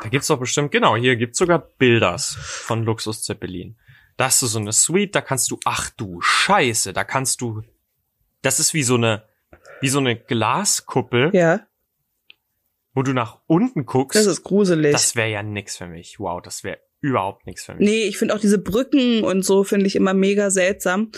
Da 0.03 0.09
gibt's 0.09 0.29
doch 0.29 0.39
bestimmt, 0.39 0.71
genau, 0.71 0.97
hier 0.97 1.17
gibt's 1.17 1.39
sogar 1.39 1.59
Bilders 1.59 2.35
von 2.37 2.85
Luxus 2.85 3.23
Zeppelin. 3.23 3.77
Da 4.17 4.27
hast 4.27 4.43
du 4.43 4.47
so 4.47 4.59
eine 4.59 4.73
Suite, 4.73 5.15
da 5.15 5.21
kannst 5.21 5.51
du, 5.51 5.59
ach 5.65 5.91
du 5.91 6.21
Scheiße, 6.21 6.93
da 6.93 7.05
kannst 7.05 7.41
du, 7.41 7.63
das 8.43 8.61
ist 8.61 8.75
wie 8.75 8.83
so 8.85 8.95
eine, 8.95 9.25
wie 9.81 9.89
so 9.89 9.99
eine 9.99 10.17
Glaskuppel, 10.17 11.31
Ja, 11.35 11.61
wo 12.95 13.03
du 13.03 13.13
nach 13.13 13.39
unten 13.47 13.87
guckst. 13.87 14.17
das 14.17 14.27
ist 14.27 14.43
gruselig. 14.45 14.93
das 14.93 15.15
wäre 15.17 15.31
ja 15.31 15.43
nix 15.43 15.77
für 15.77 15.87
mich. 15.87 16.19
Wow, 16.19 16.43
das 16.43 16.63
wäre 16.65 16.79
überhaupt 17.01 17.47
nix 17.47 17.65
für 17.65 17.75
mich. 17.75 17.89
nee, 17.89 18.03
ich 18.05 18.19
finde 18.19 18.35
auch 18.35 18.41
diese 18.41 18.59
Brücken 18.59 19.23
und 19.25 19.43
so 19.45 19.65
finde 19.65 19.87
ich 19.87 19.97
immer 19.97 20.15
mega 20.15 20.51
seltsam. 20.51 21.11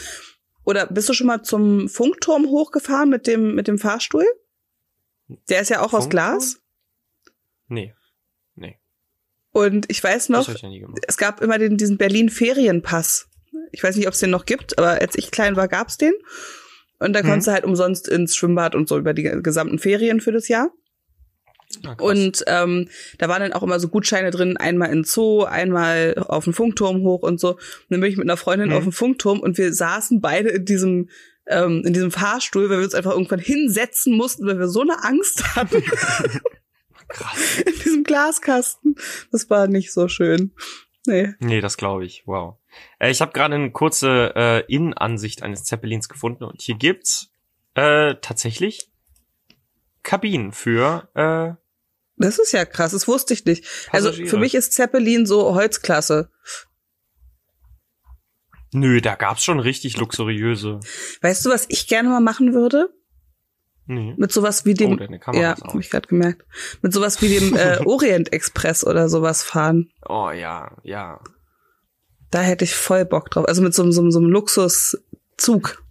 Oder 0.64 0.86
bist 0.86 1.08
du 1.08 1.14
schon 1.14 1.26
mal 1.26 1.42
zum 1.42 1.88
Funkturm 1.88 2.46
hochgefahren 2.46 3.08
mit 3.08 3.26
dem, 3.26 3.54
mit 3.54 3.66
dem 3.66 3.78
Fahrstuhl? 3.78 4.26
Der 5.48 5.60
ist 5.62 5.70
ja 5.70 5.80
auch 5.80 5.92
aus 5.94 6.04
Funkturm? 6.04 6.10
Glas. 6.10 6.60
Nee. 7.68 7.94
Nee. 8.56 8.78
Und 9.52 9.86
ich 9.90 10.02
weiß 10.02 10.28
noch, 10.28 10.48
ich 10.48 10.60
ja 10.62 10.68
es 11.06 11.16
gab 11.16 11.40
immer 11.40 11.58
den, 11.58 11.76
diesen 11.76 11.96
Berlin-Ferienpass. 11.98 13.28
Ich 13.72 13.82
weiß 13.82 13.96
nicht, 13.96 14.06
ob 14.06 14.14
es 14.14 14.20
den 14.20 14.30
noch 14.30 14.44
gibt, 14.44 14.78
aber 14.78 15.00
als 15.00 15.16
ich 15.16 15.30
klein 15.30 15.56
war, 15.56 15.68
gab's 15.68 15.96
den. 15.96 16.12
Und 16.98 17.14
da 17.14 17.22
Mhm. 17.22 17.26
konntest 17.26 17.48
du 17.48 17.52
halt 17.52 17.64
umsonst 17.64 18.08
ins 18.08 18.36
Schwimmbad 18.36 18.74
und 18.74 18.88
so 18.88 18.98
über 18.98 19.14
die 19.14 19.22
gesamten 19.22 19.78
Ferien 19.78 20.20
für 20.20 20.32
das 20.32 20.48
Jahr. 20.48 20.70
Ah. 21.86 21.94
Und 22.00 22.42
ähm, 22.46 22.88
da 23.18 23.28
waren 23.28 23.40
dann 23.42 23.52
auch 23.52 23.62
immer 23.62 23.78
so 23.80 23.88
Gutscheine 23.88 24.30
drin, 24.30 24.56
einmal 24.56 24.90
in 24.92 25.04
Zoo, 25.04 25.44
einmal 25.44 26.14
auf 26.28 26.44
den 26.44 26.52
Funkturm 26.52 27.02
hoch 27.02 27.22
und 27.22 27.38
so. 27.40 27.50
Und 27.52 27.60
dann 27.90 28.00
bin 28.00 28.10
ich 28.10 28.16
mit 28.16 28.26
einer 28.26 28.36
Freundin 28.36 28.70
Mhm. 28.70 28.74
auf 28.76 28.82
dem 28.82 28.92
Funkturm 28.92 29.40
und 29.40 29.56
wir 29.58 29.72
saßen 29.72 30.20
beide 30.20 30.48
in 30.50 30.64
diesem 30.64 31.08
ähm, 31.46 31.82
in 31.84 31.92
diesem 31.92 32.10
Fahrstuhl, 32.12 32.68
weil 32.70 32.78
wir 32.78 32.84
uns 32.84 32.94
einfach 32.94 33.12
irgendwann 33.12 33.40
hinsetzen 33.40 34.16
mussten, 34.16 34.46
weil 34.46 34.58
wir 34.58 34.68
so 34.68 34.82
eine 34.82 35.02
Angst 35.04 35.42
hatten 35.56 35.82
krass. 37.08 37.58
in 37.66 37.72
diesem 37.84 38.04
Glaskasten. 38.04 38.94
Das 39.32 39.50
war 39.50 39.66
nicht 39.66 39.92
so 39.92 40.06
schön. 40.08 40.52
Nee. 41.06 41.32
Nee, 41.40 41.60
das 41.60 41.76
glaube 41.76 42.04
ich. 42.04 42.22
Wow. 42.26 42.56
Äh, 42.98 43.10
ich 43.10 43.20
habe 43.20 43.32
gerade 43.32 43.54
eine 43.54 43.70
kurze 43.72 44.32
äh, 44.36 44.64
Innenansicht 44.72 45.42
eines 45.42 45.64
Zeppelins 45.64 46.08
gefunden 46.08 46.44
und 46.44 46.60
hier 46.62 46.76
gibt's 46.76 47.30
äh, 47.74 48.14
tatsächlich 48.20 48.89
Kabinen 50.02 50.52
für 50.52 51.08
äh, 51.14 51.54
Das 52.16 52.38
ist 52.38 52.52
ja 52.52 52.64
krass, 52.64 52.92
das 52.92 53.06
wusste 53.08 53.34
ich 53.34 53.44
nicht. 53.44 53.64
Also 53.90 54.08
Passagiere. 54.08 54.28
für 54.30 54.38
mich 54.38 54.54
ist 54.54 54.72
Zeppelin 54.72 55.26
so 55.26 55.54
Holzklasse. 55.54 56.30
Nö, 58.72 59.00
da 59.00 59.16
gab's 59.16 59.42
schon 59.42 59.58
richtig 59.60 59.96
luxuriöse. 59.96 60.78
Weißt 61.22 61.44
du, 61.44 61.50
was 61.50 61.66
ich 61.68 61.88
gerne 61.88 62.08
mal 62.08 62.20
machen 62.20 62.54
würde? 62.54 62.90
Nee. 63.86 64.14
Mit 64.16 64.30
sowas 64.30 64.64
wie 64.64 64.74
dem 64.74 65.00
Oh, 65.00 65.32
Ja, 65.32 65.52
ist 65.54 65.62
hab 65.64 65.74
aus. 65.74 65.80
ich 65.84 65.90
gerade 65.90 66.06
gemerkt. 66.06 66.44
Mit 66.80 66.92
sowas 66.92 67.20
wie 67.20 67.28
dem 67.40 67.56
äh, 67.56 67.78
Orient 67.84 68.32
Express 68.32 68.84
oder 68.86 69.08
sowas 69.08 69.42
fahren. 69.42 69.90
Oh 70.08 70.30
ja, 70.30 70.76
ja. 70.84 71.20
Da 72.30 72.42
hätte 72.42 72.64
ich 72.64 72.76
voll 72.76 73.04
Bock 73.04 73.30
drauf. 73.32 73.46
Also 73.48 73.60
mit 73.62 73.74
so, 73.74 73.82
einem- 73.82 73.90
so, 73.90 74.00
einem- 74.02 74.12
so 74.12 74.20
einem 74.20 74.28
Luxuszug. 74.30 75.82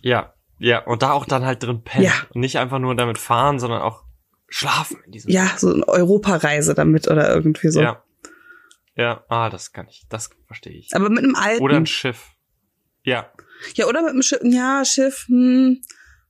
Ja, 0.00 0.32
ja. 0.58 0.84
Und 0.84 1.02
da 1.02 1.12
auch 1.12 1.24
dann 1.24 1.44
halt 1.44 1.62
drin 1.62 1.82
pennen. 1.82 2.04
Ja. 2.04 2.12
Und 2.34 2.40
nicht 2.40 2.58
einfach 2.58 2.78
nur 2.78 2.94
damit 2.94 3.18
fahren, 3.18 3.58
sondern 3.58 3.82
auch 3.82 4.04
schlafen 4.48 4.98
in 5.04 5.12
diesem. 5.12 5.30
Ja, 5.30 5.52
so 5.56 5.72
eine 5.72 5.86
Europareise 5.86 6.74
damit 6.74 7.08
oder 7.08 7.32
irgendwie 7.34 7.68
so. 7.68 7.80
Ja. 7.80 8.02
Ja, 8.98 9.24
ah, 9.28 9.48
das 9.48 9.72
kann 9.72 9.86
ich, 9.88 10.06
das 10.08 10.30
verstehe 10.48 10.72
ich. 10.72 10.94
Aber 10.94 11.08
mit 11.08 11.22
einem 11.22 11.36
alten. 11.36 11.62
Oder 11.62 11.76
ein 11.76 11.86
Schiff. 11.86 12.32
Ja. 13.04 13.32
ja, 13.74 13.86
oder 13.86 14.02
mit 14.02 14.10
einem 14.10 14.22
Schiff. 14.22 14.40
Ja, 14.42 14.84
Schiff, 14.84 15.26
hm, 15.28 15.80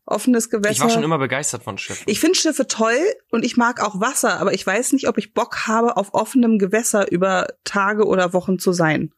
offenes 0.04 0.50
Gewässer. 0.50 0.72
Ich 0.72 0.80
war 0.80 0.90
schon 0.90 1.02
immer 1.02 1.16
begeistert 1.16 1.62
von 1.62 1.78
Schiffen. 1.78 2.04
Ich 2.06 2.20
finde 2.20 2.38
Schiffe 2.38 2.66
toll 2.66 2.98
und 3.30 3.42
ich 3.42 3.56
mag 3.56 3.80
auch 3.82 4.00
Wasser, 4.00 4.38
aber 4.38 4.52
ich 4.52 4.66
weiß 4.66 4.92
nicht, 4.92 5.08
ob 5.08 5.16
ich 5.16 5.32
Bock 5.32 5.66
habe, 5.66 5.96
auf 5.96 6.12
offenem 6.12 6.58
Gewässer 6.58 7.10
über 7.10 7.46
Tage 7.64 8.04
oder 8.04 8.34
Wochen 8.34 8.58
zu 8.58 8.72
sein. 8.72 9.14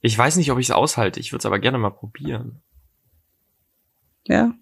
Ich 0.00 0.16
weiß 0.16 0.36
nicht, 0.36 0.50
ob 0.50 0.58
ich 0.58 0.68
es 0.68 0.74
aushalte. 0.74 1.20
Ich 1.20 1.32
würde 1.32 1.42
es 1.42 1.46
aber 1.46 1.58
gerne 1.58 1.76
mal 1.76 1.90
probieren. 1.90 2.62
Ja. 4.26 4.52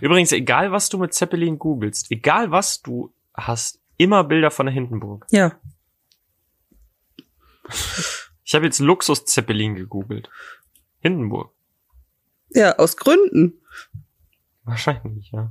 Übrigens, 0.00 0.32
egal 0.32 0.72
was 0.72 0.88
du 0.88 0.98
mit 0.98 1.12
Zeppelin 1.14 1.58
googelst, 1.58 2.10
egal 2.10 2.50
was 2.50 2.82
du 2.82 3.12
hast, 3.34 3.80
immer 3.96 4.24
Bilder 4.24 4.50
von 4.50 4.66
der 4.66 4.74
Hindenburg. 4.74 5.26
Ja. 5.30 5.58
Ich 8.44 8.54
habe 8.54 8.64
jetzt 8.64 8.78
Luxus-Zeppelin 8.78 9.74
gegoogelt. 9.74 10.30
Hindenburg. 11.00 11.52
Ja, 12.50 12.76
aus 12.76 12.96
Gründen. 12.96 13.60
Wahrscheinlich, 14.64 15.30
ja. 15.32 15.50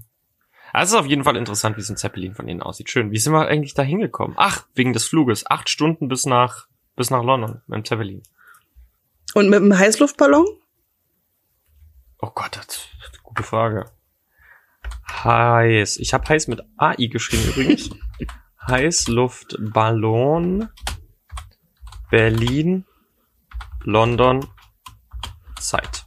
Also 0.71 0.95
es 0.95 0.99
ist 0.99 1.05
auf 1.05 1.09
jeden 1.09 1.23
Fall 1.23 1.37
interessant, 1.37 1.77
wie 1.77 1.81
so 1.81 1.93
ein 1.93 1.97
Zeppelin 1.97 2.33
von 2.33 2.47
innen 2.47 2.63
aussieht. 2.63 2.89
Schön. 2.89 3.11
Wie 3.11 3.19
sind 3.19 3.33
wir 3.33 3.47
eigentlich 3.47 3.75
da 3.75 3.83
hingekommen? 3.83 4.35
Ach, 4.39 4.65
wegen 4.73 4.93
des 4.93 5.07
Fluges. 5.07 5.45
Acht 5.45 5.69
Stunden 5.69 6.07
bis 6.07 6.25
nach, 6.25 6.67
bis 6.95 7.11
nach 7.11 7.23
London 7.23 7.61
mit 7.67 7.77
dem 7.77 7.85
Zeppelin. 7.85 8.23
Und 9.35 9.49
mit 9.49 9.61
einem 9.61 9.77
Heißluftballon? 9.77 10.47
Oh 12.23 12.31
Gott, 12.33 12.55
das 12.55 12.67
ist 12.67 12.89
eine 13.09 13.17
gute 13.21 13.43
Frage. 13.43 13.91
Heiß. 15.11 15.97
Ich 15.97 16.13
habe 16.13 16.29
heiß 16.29 16.47
mit 16.47 16.61
AI 16.77 17.07
geschrieben 17.07 17.49
übrigens. 17.49 17.89
Heißluftballon 18.65 20.69
Berlin 22.09 22.85
London 23.81 24.47
Zeit. 25.59 26.05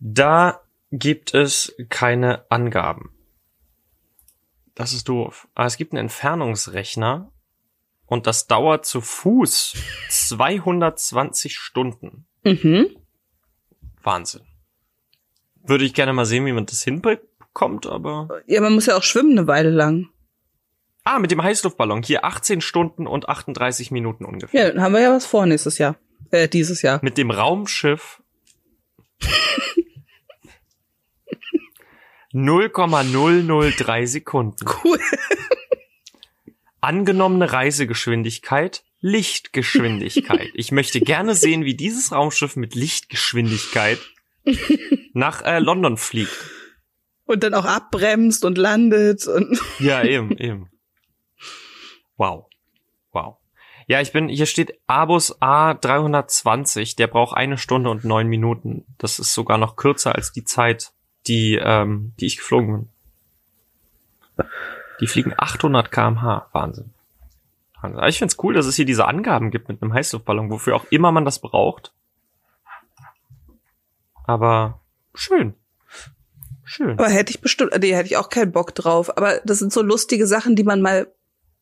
Da 0.00 0.62
gibt 0.90 1.32
es 1.32 1.76
keine 1.88 2.50
Angaben. 2.50 3.16
Das 4.74 4.92
ist 4.92 5.08
doof. 5.08 5.46
Aber 5.54 5.66
es 5.66 5.76
gibt 5.76 5.92
einen 5.92 6.06
Entfernungsrechner 6.06 7.30
und 8.06 8.26
das 8.26 8.48
dauert 8.48 8.86
zu 8.86 9.00
Fuß 9.00 9.76
220 10.08 11.56
Stunden. 11.56 12.26
Mhm. 12.42 13.03
Wahnsinn. 14.04 14.42
Würde 15.66 15.84
ich 15.84 15.94
gerne 15.94 16.12
mal 16.12 16.26
sehen, 16.26 16.44
wie 16.46 16.52
man 16.52 16.66
das 16.66 16.82
hinbekommt. 16.82 17.28
kommt, 17.52 17.86
aber. 17.86 18.42
Ja, 18.46 18.60
man 18.60 18.74
muss 18.74 18.86
ja 18.86 18.96
auch 18.96 19.02
schwimmen 19.02 19.38
eine 19.38 19.46
Weile 19.46 19.70
lang. 19.70 20.08
Ah, 21.04 21.18
mit 21.18 21.30
dem 21.30 21.42
Heißluftballon. 21.42 22.02
Hier 22.02 22.24
18 22.24 22.60
Stunden 22.60 23.06
und 23.06 23.28
38 23.28 23.90
Minuten 23.90 24.24
ungefähr. 24.24 24.60
Ja, 24.60 24.70
dann 24.72 24.82
haben 24.82 24.92
wir 24.94 25.00
ja 25.00 25.12
was 25.12 25.26
vor 25.26 25.46
nächstes 25.46 25.78
Jahr. 25.78 25.96
Äh, 26.30 26.48
dieses 26.48 26.82
Jahr. 26.82 26.98
Mit 27.02 27.18
dem 27.18 27.30
Raumschiff 27.30 28.22
0,003 32.32 34.06
Sekunden. 34.06 34.66
Cool. 34.84 34.98
Angenommene 36.80 37.52
Reisegeschwindigkeit 37.52 38.84
Lichtgeschwindigkeit. 39.04 40.50
Ich 40.54 40.72
möchte 40.72 40.98
gerne 40.98 41.34
sehen, 41.34 41.66
wie 41.66 41.74
dieses 41.74 42.10
Raumschiff 42.10 42.56
mit 42.56 42.74
Lichtgeschwindigkeit 42.74 43.98
nach 45.12 45.42
äh, 45.42 45.58
London 45.58 45.98
fliegt. 45.98 46.50
Und 47.26 47.42
dann 47.42 47.52
auch 47.52 47.66
abbremst 47.66 48.46
und 48.46 48.56
landet 48.56 49.26
und. 49.26 49.60
Ja, 49.78 50.02
eben, 50.02 50.34
eben. 50.38 50.70
Wow. 52.16 52.46
Wow. 53.12 53.36
Ja, 53.86 54.00
ich 54.00 54.12
bin, 54.12 54.28
hier 54.28 54.46
steht 54.46 54.80
Abus 54.86 55.38
A320, 55.38 56.96
der 56.96 57.06
braucht 57.06 57.36
eine 57.36 57.58
Stunde 57.58 57.90
und 57.90 58.04
neun 58.04 58.28
Minuten. 58.28 58.86
Das 58.96 59.18
ist 59.18 59.34
sogar 59.34 59.58
noch 59.58 59.76
kürzer 59.76 60.14
als 60.14 60.32
die 60.32 60.44
Zeit, 60.44 60.92
die, 61.26 61.60
ähm, 61.62 62.14
die 62.20 62.26
ich 62.26 62.38
geflogen 62.38 62.88
bin. 64.36 64.46
Die 65.00 65.06
fliegen 65.06 65.34
800 65.36 65.92
kmh. 65.92 66.48
Wahnsinn. 66.52 66.93
Aber 67.92 68.08
ich 68.08 68.18
find's 68.18 68.36
cool, 68.42 68.54
dass 68.54 68.66
es 68.66 68.76
hier 68.76 68.84
diese 68.84 69.06
Angaben 69.06 69.50
gibt 69.50 69.68
mit 69.68 69.82
einem 69.82 69.92
Heißluftballon, 69.92 70.50
wofür 70.50 70.76
auch 70.76 70.84
immer 70.90 71.12
man 71.12 71.24
das 71.24 71.38
braucht. 71.40 71.92
Aber 74.26 74.80
schön. 75.14 75.54
Schön. 76.64 76.98
Aber 76.98 77.08
hätte 77.08 77.30
ich 77.30 77.40
bestimmt, 77.40 77.72
nee, 77.78 77.94
hätte 77.94 78.06
ich 78.06 78.16
auch 78.16 78.30
keinen 78.30 78.52
Bock 78.52 78.74
drauf. 78.74 79.16
Aber 79.16 79.40
das 79.44 79.58
sind 79.58 79.72
so 79.72 79.82
lustige 79.82 80.26
Sachen, 80.26 80.56
die 80.56 80.64
man 80.64 80.80
mal 80.80 81.12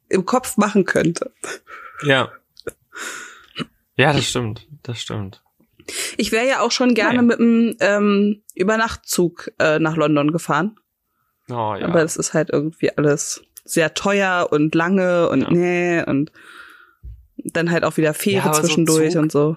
im 0.09 0.25
Kopf 0.25 0.57
machen 0.57 0.85
könnte. 0.85 1.33
Ja. 2.05 2.31
Ja, 3.97 4.13
das 4.13 4.25
stimmt. 4.25 4.69
Das 4.83 5.01
stimmt. 5.01 5.43
Ich 6.17 6.31
wäre 6.31 6.47
ja 6.47 6.61
auch 6.61 6.71
schon 6.71 6.95
gerne 6.95 7.23
Naja. 7.23 7.23
mit 7.23 7.41
einem 7.41 7.77
ähm, 7.81 8.43
Übernachtzug 8.55 9.51
äh, 9.59 9.79
nach 9.81 9.97
London 9.97 10.31
gefahren. 10.31 10.77
Oh 11.51 11.75
ja. 11.79 11.87
Aber 11.89 12.01
das 12.03 12.17
ist 12.17 12.35
halt 12.35 12.51
irgendwie 12.51 12.97
alles 12.97 13.43
sehr 13.65 13.95
teuer 13.95 14.49
und 14.51 14.75
lange 14.75 15.29
und 15.29 15.43
Ja. 15.43 15.51
nee 15.51 16.03
und 16.05 16.33
dann 17.37 17.71
halt 17.71 17.85
auch 17.85 17.97
wieder 17.97 18.15
Fähre 18.15 18.47
Ja, 18.49 18.55
so 18.55 18.63
zwischendurch 18.63 19.13
Zug- 19.13 19.23
und 19.23 19.33
so. 19.33 19.57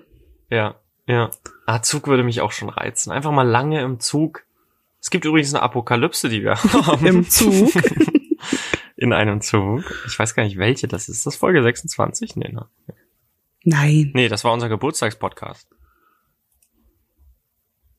Ja, 0.50 0.76
ja. 1.08 1.30
Ah, 1.66 1.82
Zug 1.82 2.08
würde 2.08 2.24
mich 2.24 2.42
auch 2.42 2.52
schon 2.52 2.70
reizen. 2.70 3.12
Einfach 3.12 3.32
mal 3.32 3.48
lange 3.48 3.82
im 3.82 4.00
Zug. 4.00 4.44
Es 5.02 5.10
gibt 5.12 5.26
übrigens 5.26 5.54
eine 5.54 5.62
Apokalypse, 5.64 6.30
die 6.30 6.44
wir 6.44 6.56
haben. 6.64 7.06
Im 7.06 7.30
Zug. 7.30 7.72
In 8.98 9.12
einem 9.14 9.42
Zug. 9.42 9.84
Ich 10.08 10.18
weiß 10.18 10.34
gar 10.36 10.44
nicht, 10.44 10.58
welche 10.58 10.88
das 10.88 11.10
ist. 11.10 11.18
Ist 11.18 11.26
das 11.26 11.36
Folge 11.36 11.62
26? 11.62 12.36
Nee, 12.38 12.50
ne? 12.50 12.66
Nein. 13.64 14.12
Nee, 14.14 14.30
das 14.30 14.44
war 14.44 14.54
unser 14.54 14.70
Geburtstagspodcast. 14.70 15.68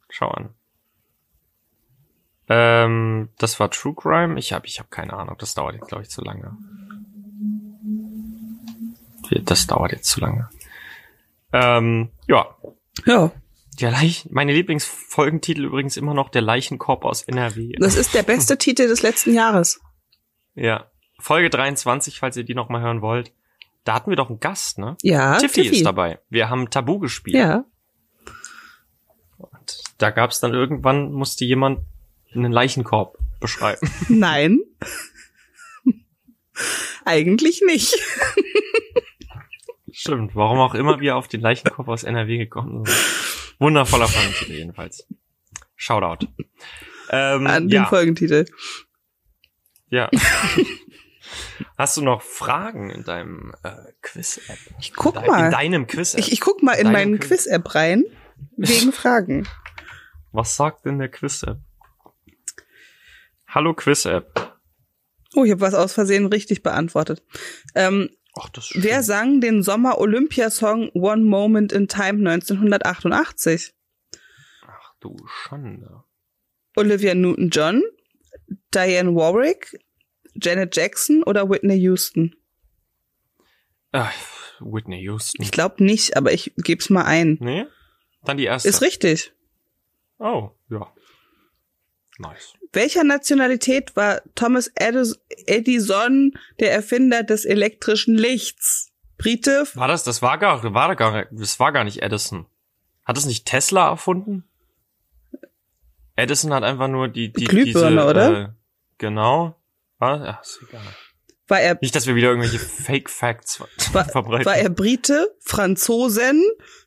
Schau 0.08 0.28
an. 0.28 0.50
Ähm, 2.48 3.28
das 3.38 3.58
war 3.58 3.70
True 3.70 3.94
Crime. 3.94 4.38
Ich 4.38 4.52
habe 4.52 4.66
ich 4.66 4.78
hab 4.78 4.90
keine 4.90 5.14
Ahnung. 5.14 5.36
Das 5.38 5.54
dauert 5.54 5.74
jetzt, 5.74 5.88
glaube 5.88 6.02
ich, 6.04 6.10
zu 6.10 6.22
lange. 6.22 6.56
Das 9.44 9.66
dauert 9.66 9.92
jetzt 9.92 10.08
zu 10.08 10.20
lange. 10.20 10.48
Ähm, 11.52 12.10
ja. 12.28 12.46
Ja. 13.04 13.32
Der 13.80 13.90
Leich 13.90 14.28
meine 14.30 14.52
Lieblingsfolgentitel 14.52 15.64
übrigens 15.64 15.96
immer 15.96 16.14
noch 16.14 16.30
der 16.30 16.42
Leichenkorb 16.42 17.04
aus 17.04 17.22
NRW. 17.22 17.72
Das 17.78 17.96
ist 17.96 18.14
der 18.14 18.22
beste 18.22 18.56
Titel 18.58 18.86
des 18.86 19.02
letzten 19.02 19.34
Jahres. 19.34 19.80
Ja. 20.54 20.90
Folge 21.18 21.50
23, 21.50 22.18
falls 22.18 22.36
ihr 22.36 22.44
die 22.44 22.54
noch 22.54 22.68
mal 22.68 22.80
hören 22.80 23.02
wollt. 23.02 23.32
Da 23.84 23.94
hatten 23.94 24.10
wir 24.10 24.16
doch 24.16 24.30
einen 24.30 24.40
Gast, 24.40 24.78
ne? 24.78 24.96
Ja. 25.02 25.36
Tiffy, 25.38 25.62
Tiffy. 25.62 25.76
ist 25.76 25.86
dabei. 25.86 26.18
Wir 26.28 26.48
haben 26.50 26.70
Tabu 26.70 26.98
gespielt. 26.98 27.36
Ja. 27.36 27.64
Und 29.38 29.82
da 29.98 30.10
gab's 30.10 30.40
dann 30.40 30.54
irgendwann, 30.54 31.12
musste 31.12 31.44
jemand 31.44 31.80
einen 32.36 32.52
Leichenkorb 32.52 33.18
beschreiben. 33.40 33.90
Nein. 34.08 34.60
Eigentlich 37.04 37.62
nicht. 37.66 37.94
Stimmt. 39.92 40.34
Warum 40.34 40.58
auch 40.58 40.74
immer 40.74 41.00
wir 41.00 41.16
auf 41.16 41.28
den 41.28 41.40
Leichenkorb 41.40 41.88
aus 41.88 42.02
NRW 42.02 42.38
gekommen 42.38 42.84
sind. 42.84 42.96
Wundervoller 43.58 44.08
Folgentitel 44.08 44.52
jedenfalls. 44.52 45.06
Shoutout. 45.76 46.26
Ähm, 47.10 47.46
An 47.46 47.68
den 47.68 47.82
ja, 47.82 47.86
Folgentitel. 47.86 48.46
ja. 49.90 50.10
Hast 51.78 51.96
du 51.96 52.02
noch 52.02 52.22
Fragen 52.22 52.90
in 52.90 53.04
deinem 53.04 53.52
äh, 53.62 53.70
Quiz-App? 54.00 54.58
Ich 54.80 54.94
guck 54.94 55.14
Dein- 55.14 55.26
mal. 55.26 55.44
In 55.46 55.50
deinem 55.50 55.86
Quiz-App? 55.86 56.20
Ich, 56.20 56.32
ich 56.32 56.40
guck 56.40 56.62
mal 56.62 56.72
in 56.72 56.84
Deinem 56.84 56.92
meinen 56.92 57.18
Quiz. 57.18 57.44
Quiz-App 57.44 57.74
rein. 57.74 58.04
Wegen 58.56 58.92
Fragen. 58.94 59.46
Was 60.32 60.56
sagt 60.56 60.86
denn 60.86 60.98
der 60.98 61.08
Quiz-App? 61.08 61.58
Hallo 63.48 63.74
Quiz-App. 63.74 64.58
Oh, 65.34 65.44
ich 65.44 65.50
habe 65.50 65.60
was 65.60 65.74
aus 65.74 65.92
Versehen 65.92 66.26
richtig 66.26 66.62
beantwortet. 66.62 67.22
Ähm, 67.74 68.10
Ach, 68.38 68.48
das 68.50 68.70
ist 68.70 68.82
wer 68.82 69.02
sang 69.02 69.40
den 69.40 69.62
Sommer-Olympiasong 69.62 70.90
One 70.94 71.22
Moment 71.22 71.72
in 71.72 71.88
Time 71.88 72.28
1988? 72.30 73.74
Ach 74.66 74.94
du 75.00 75.16
Schande. 75.26 76.04
Olivia 76.76 77.14
Newton-John, 77.14 77.82
Diane 78.74 79.14
Warwick, 79.14 79.78
Janet 80.34 80.76
Jackson 80.76 81.22
oder 81.22 81.48
Whitney 81.48 81.76
Houston? 81.76 82.36
Ach, 83.92 84.12
Whitney 84.60 85.00
Houston. 85.00 85.42
Ich 85.42 85.50
glaube 85.50 85.82
nicht, 85.82 86.16
aber 86.16 86.32
ich 86.32 86.52
geb's 86.56 86.90
mal 86.90 87.04
ein. 87.04 87.38
Nee? 87.40 87.66
Dann 88.24 88.36
die 88.36 88.44
erste. 88.44 88.68
Ist 88.68 88.82
richtig. 88.82 89.32
Oh, 90.18 90.50
ja. 90.68 90.92
Nice. 92.18 92.54
Welcher 92.76 93.04
Nationalität 93.04 93.96
war 93.96 94.20
Thomas 94.34 94.70
Edis- 94.76 95.18
Edison 95.46 96.32
der 96.60 96.72
Erfinder 96.72 97.22
des 97.22 97.46
elektrischen 97.46 98.16
Lichts? 98.16 98.92
Brite? 99.16 99.66
War 99.74 99.88
das, 99.88 100.04
das 100.04 100.20
war 100.20 100.36
gar, 100.36 100.62
war 100.74 100.94
gar, 100.94 101.24
das 101.30 101.58
war 101.58 101.72
gar 101.72 101.84
nicht 101.84 102.02
Edison. 102.02 102.44
Hat 103.06 103.16
es 103.16 103.24
nicht 103.24 103.46
Tesla 103.46 103.88
erfunden? 103.88 104.44
Edison 106.16 106.52
hat 106.52 106.64
einfach 106.64 106.88
nur 106.88 107.08
die, 107.08 107.32
die, 107.32 107.44
Glühbirne, 107.44 107.90
diese, 107.96 108.06
oder? 108.06 108.40
Äh, 108.40 108.48
genau. 108.98 109.56
War, 109.98 110.24
ja, 110.24 110.40
ist 110.42 110.60
egal. 110.68 110.82
War 111.48 111.60
er, 111.60 111.78
Nicht, 111.80 111.94
dass 111.94 112.06
wir 112.06 112.14
wieder 112.14 112.28
irgendwelche 112.28 112.58
Fake 112.58 113.08
Facts 113.08 113.58
war, 113.92 114.04
verbreiten. 114.04 114.44
war 114.44 114.56
er 114.56 114.68
Brite, 114.68 115.34
Franzosen, 115.40 116.44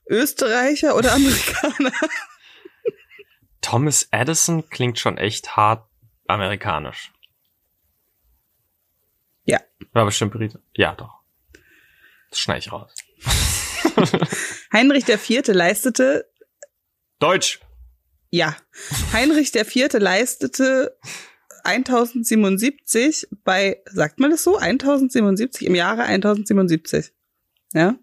Österreicher 0.07 0.95
oder 0.95 1.13
Amerikaner? 1.13 1.91
Thomas 3.61 4.07
Edison 4.11 4.69
klingt 4.69 4.99
schon 4.99 5.17
echt 5.17 5.55
hart 5.55 5.87
amerikanisch. 6.27 7.11
Ja. 9.43 9.59
War 9.93 10.05
bestimmt 10.05 10.31
Brite. 10.31 10.61
Ja, 10.75 10.95
doch. 10.95 11.19
Das 12.29 12.39
schneide 12.39 12.59
ich 12.59 12.71
raus. 12.71 12.93
Heinrich 14.73 15.07
IV. 15.09 15.47
leistete, 15.47 16.29
Deutsch. 17.19 17.59
ja, 18.29 18.55
Heinrich 19.11 19.53
IV. 19.55 19.93
leistete 19.93 20.97
1077 21.63 23.27
bei, 23.43 23.81
sagt 23.85 24.19
man 24.19 24.31
das 24.31 24.43
so? 24.43 24.57
1077 24.57 25.65
im 25.67 25.75
Jahre 25.75 26.03
1077. 26.03 27.11
Ja? 27.73 27.95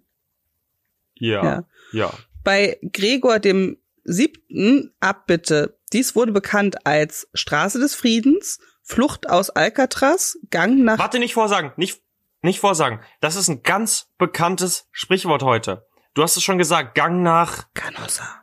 Ja. 1.15 1.45
Ja. 1.45 1.65
Ja. 1.93 2.15
Bei 2.45 2.79
Gregor 2.93 3.39
dem 3.39 3.79
siebten 4.07 4.95
Abbitte. 5.01 5.79
Dies 5.93 6.17
wurde 6.17 6.33
bekannt 6.33 6.87
als 6.87 7.29
Straße 7.35 7.79
des 7.79 7.95
Friedens, 7.95 8.59
Flucht 8.83 9.29
aus 9.29 9.51
Alcatraz, 9.51 10.39
Gang 10.51 10.79
nach 10.85 10.99
Warte, 10.99 11.19
nicht 11.19 11.35
vorsagen. 11.35 11.73
Nicht, 11.77 12.03
nicht 12.41 12.61
vorsagen. 12.61 13.01
Das 13.21 13.37
ist 13.37 13.49
ein 13.49 13.63
ganz 13.63 14.13
bekanntes 14.17 14.89
Sprichwort 14.93 15.43
heute. 15.43 15.87
Du 16.15 16.23
hast 16.23 16.37
es 16.37 16.43
schon 16.43 16.59
gesagt. 16.59 16.95
Gang 16.95 17.23
nach. 17.23 17.67
Canossa. 17.75 18.43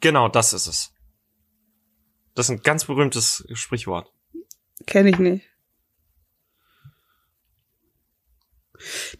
Genau, 0.00 0.28
das 0.28 0.52
ist 0.52 0.66
es. 0.66 0.92
Das 2.34 2.46
ist 2.46 2.50
ein 2.50 2.62
ganz 2.62 2.84
berühmtes 2.84 3.46
Sprichwort. 3.54 4.12
Kenne 4.86 5.08
ich 5.08 5.18
nicht. 5.18 5.46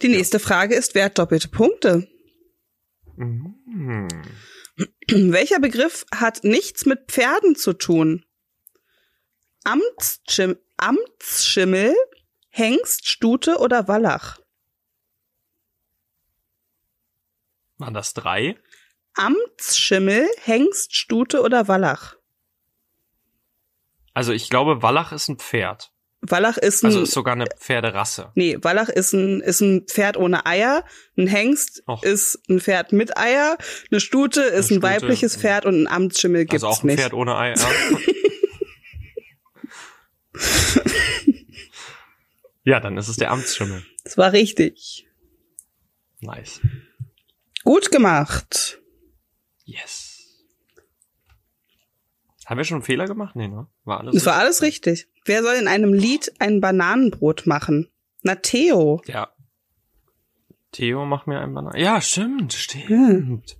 Die 0.03 0.07
nächste 0.07 0.39
Frage 0.39 0.75
ist, 0.75 0.93
wer 0.93 1.05
hat 1.05 1.17
doppelte 1.17 1.47
Punkte? 1.47 2.07
Mhm. 3.15 4.07
Welcher 5.07 5.59
Begriff 5.59 6.05
hat 6.13 6.43
nichts 6.43 6.85
mit 6.85 7.11
Pferden 7.11 7.55
zu 7.55 7.73
tun? 7.73 8.25
Amtsschim 9.63 10.57
Amtsschimmel, 10.77 11.95
Hengst, 12.49 13.07
Stute 13.07 13.57
oder 13.57 13.87
Wallach? 13.87 14.39
Waren 17.79 17.95
das 17.95 18.13
drei? 18.13 18.59
Amtsschimmel, 19.15 20.27
Hengst, 20.43 20.95
Stute 20.95 21.41
oder 21.41 21.67
Wallach? 21.67 22.15
Also 24.13 24.33
ich 24.33 24.49
glaube, 24.49 24.83
Wallach 24.83 25.11
ist 25.11 25.27
ein 25.27 25.37
Pferd. 25.37 25.91
Wallach 26.21 26.57
ist 26.57 26.83
ein, 26.83 26.87
Also 26.87 27.03
ist 27.03 27.11
sogar 27.11 27.33
eine 27.35 27.45
Pferderasse. 27.45 28.31
nee, 28.35 28.57
Wallach 28.61 28.89
ist 28.89 29.13
ein, 29.13 29.39
ist 29.41 29.61
ein 29.61 29.83
Pferd 29.87 30.17
ohne 30.17 30.45
Eier. 30.45 30.83
Ein 31.15 31.27
Hengst 31.27 31.83
Och. 31.87 32.03
ist 32.03 32.39
ein 32.49 32.59
Pferd 32.59 32.91
mit 32.91 33.15
Eier. 33.17 33.57
Eine 33.91 33.99
Stute 33.99 34.41
ist 34.41 34.51
Eine 34.51 34.59
ein 34.59 34.63
Stute, 34.65 34.81
weibliches. 34.83 35.37
Pferd 35.37 35.65
und 35.65 35.83
ein 35.83 35.87
Amtsschimmel 35.87 36.45
gibt's 36.45 36.63
also 36.63 36.67
auch 36.79 36.83
ein 36.83 36.87
nicht. 36.87 36.99
Pferd 36.99 37.13
ohne 37.13 37.35
Eier. 37.37 37.55
ja, 42.63 42.79
dann 42.79 42.97
ist 42.97 43.07
es 43.07 43.17
der 43.17 43.31
Amtsschimmel. 43.31 43.83
Das 44.03 44.17
war 44.17 44.31
richtig. 44.33 45.07
Nice. 46.19 46.59
Gut 47.63 47.91
gemacht. 47.91 48.79
Yes. 49.65 50.06
Haben 52.47 52.59
wir 52.59 52.63
schon 52.63 52.75
einen 52.75 52.83
Fehler 52.83 53.07
gemacht? 53.07 53.35
Nee, 53.35 53.49
ne? 53.49 53.67
War 53.83 53.99
alles 53.99 54.15
Das 54.15 54.25
war 54.25 54.35
alles 54.35 54.61
richtig. 54.61 55.09
Wer 55.25 55.43
soll 55.43 55.55
in 55.55 55.67
einem 55.67 55.93
Lied 55.93 56.31
ein 56.39 56.61
Bananenbrot 56.61 57.45
machen? 57.45 57.89
Na, 58.23 58.35
Theo. 58.35 59.01
Ja. 59.05 59.33
Theo, 60.71 61.05
mach 61.05 61.25
mir 61.25 61.41
ein 61.41 61.53
Banane. 61.53 61.77
Ja, 61.77 61.99
stimmt, 61.99 62.53
stimmt. 62.53 63.57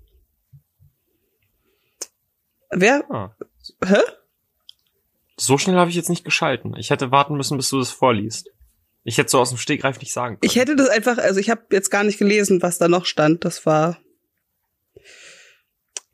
Wer? 2.70 3.04
Ah. 3.12 3.36
Hä? 3.84 4.00
So 5.36 5.58
schnell 5.58 5.76
habe 5.76 5.90
ich 5.90 5.98
jetzt 5.98 6.10
nicht 6.10 6.24
geschalten. 6.24 6.74
Ich 6.78 6.90
hätte 6.90 7.12
warten 7.12 7.36
müssen, 7.36 7.58
bis 7.58 7.70
du 7.70 7.80
das 7.80 7.92
vorliest. 7.92 8.52
Ich 9.04 9.18
hätte 9.18 9.30
so 9.30 9.40
aus 9.40 9.50
dem 9.50 9.58
Stegreif 9.58 10.00
nicht 10.00 10.14
sagen 10.14 10.36
können. 10.36 10.50
Ich 10.50 10.56
hätte 10.56 10.78
das 10.78 10.88
einfach, 10.88 11.18
also 11.18 11.42
ich 11.42 11.50
habe 11.50 11.64
jetzt 11.72 11.90
gar 11.90 12.06
nicht 12.06 12.20
gelesen, 12.20 12.62
was 12.62 12.78
da 12.78 12.88
noch 12.88 13.06
stand. 13.06 13.44
Das 13.44 13.66
war. 13.66 14.00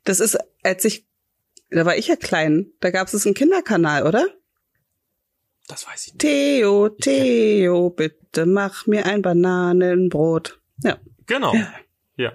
Das 0.02 0.18
ist, 0.18 0.36
als 0.64 0.84
ich, 0.84 1.06
da 1.70 1.84
war 1.84 1.96
ich 1.96 2.08
ja 2.08 2.16
klein. 2.16 2.72
Da 2.80 2.90
gab 2.90 3.12
es 3.12 3.26
einen 3.26 3.34
Kinderkanal, 3.34 4.06
oder? 4.06 4.26
das 5.68 5.86
weiß 5.86 6.06
ich 6.06 6.12
nicht. 6.12 6.20
Theo, 6.20 6.88
Theo, 6.90 7.90
bitte 7.90 8.46
mach 8.46 8.86
mir 8.86 9.06
ein 9.06 9.22
Bananenbrot. 9.22 10.60
Ja. 10.82 10.98
Genau. 11.26 11.54
Ja. 12.16 12.32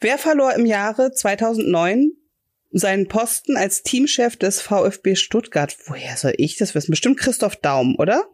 Wer 0.00 0.18
verlor 0.18 0.54
im 0.54 0.66
Jahre 0.66 1.12
2009 1.12 2.12
seinen 2.72 3.06
Posten 3.06 3.56
als 3.56 3.82
Teamchef 3.82 4.36
des 4.36 4.60
VfB 4.60 5.14
Stuttgart? 5.14 5.76
Woher 5.86 6.16
soll 6.16 6.34
ich 6.38 6.56
das 6.56 6.74
wissen? 6.74 6.90
Bestimmt 6.90 7.18
Christoph 7.18 7.56
Daum, 7.56 7.96
oder? 7.98 8.24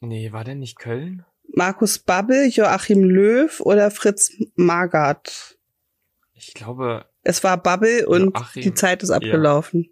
Nee, 0.00 0.32
war 0.32 0.44
denn 0.44 0.58
nicht 0.58 0.78
Köln? 0.78 1.24
Markus 1.54 1.98
Babbel, 1.98 2.48
Joachim 2.48 3.04
Löw 3.04 3.60
oder 3.60 3.90
Fritz 3.90 4.32
Magath? 4.54 5.57
Ich 6.38 6.54
glaube, 6.54 7.04
Es 7.22 7.42
war 7.44 7.56
Babbel 7.56 8.04
und 8.04 8.36
Joachim, 8.36 8.62
die 8.62 8.74
Zeit 8.74 9.02
ist 9.02 9.10
abgelaufen. 9.10 9.90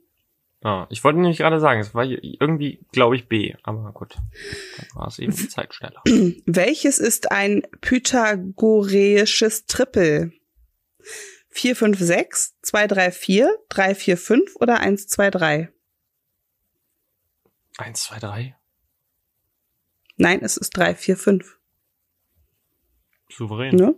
ah, 0.62 0.86
ich 0.90 1.02
wollte 1.02 1.18
nämlich 1.18 1.38
gerade 1.38 1.58
sagen, 1.60 1.80
es 1.80 1.94
war 1.94 2.04
irgendwie, 2.04 2.80
glaube 2.92 3.16
ich, 3.16 3.28
B, 3.28 3.54
aber 3.64 3.92
gut. 3.92 4.14
Dann 4.14 4.86
war 4.94 5.08
es 5.08 5.18
eben 5.18 5.34
die 5.34 5.48
Zeit 5.50 5.74
schneller. 5.74 6.02
Welches 6.46 6.98
ist 6.98 7.30
ein 7.32 7.62
pythagoreisches 7.80 9.66
Trippel? 9.66 10.32
4, 11.50 11.74
5, 11.76 11.98
6, 11.98 12.54
2, 12.62 12.86
3, 12.86 13.10
4, 13.10 13.58
3, 13.68 13.94
4, 13.94 14.16
5 14.16 14.56
oder 14.56 14.80
1, 14.80 15.08
2, 15.08 15.30
3? 15.30 15.72
Eins, 17.78 18.04
zwei, 18.04 18.18
drei. 18.18 18.56
Nein, 20.16 20.40
es 20.42 20.56
ist 20.56 20.70
3, 20.70 20.94
4, 20.94 21.16
5. 21.16 21.58
Souverän. 23.28 23.76
Ne? 23.76 23.94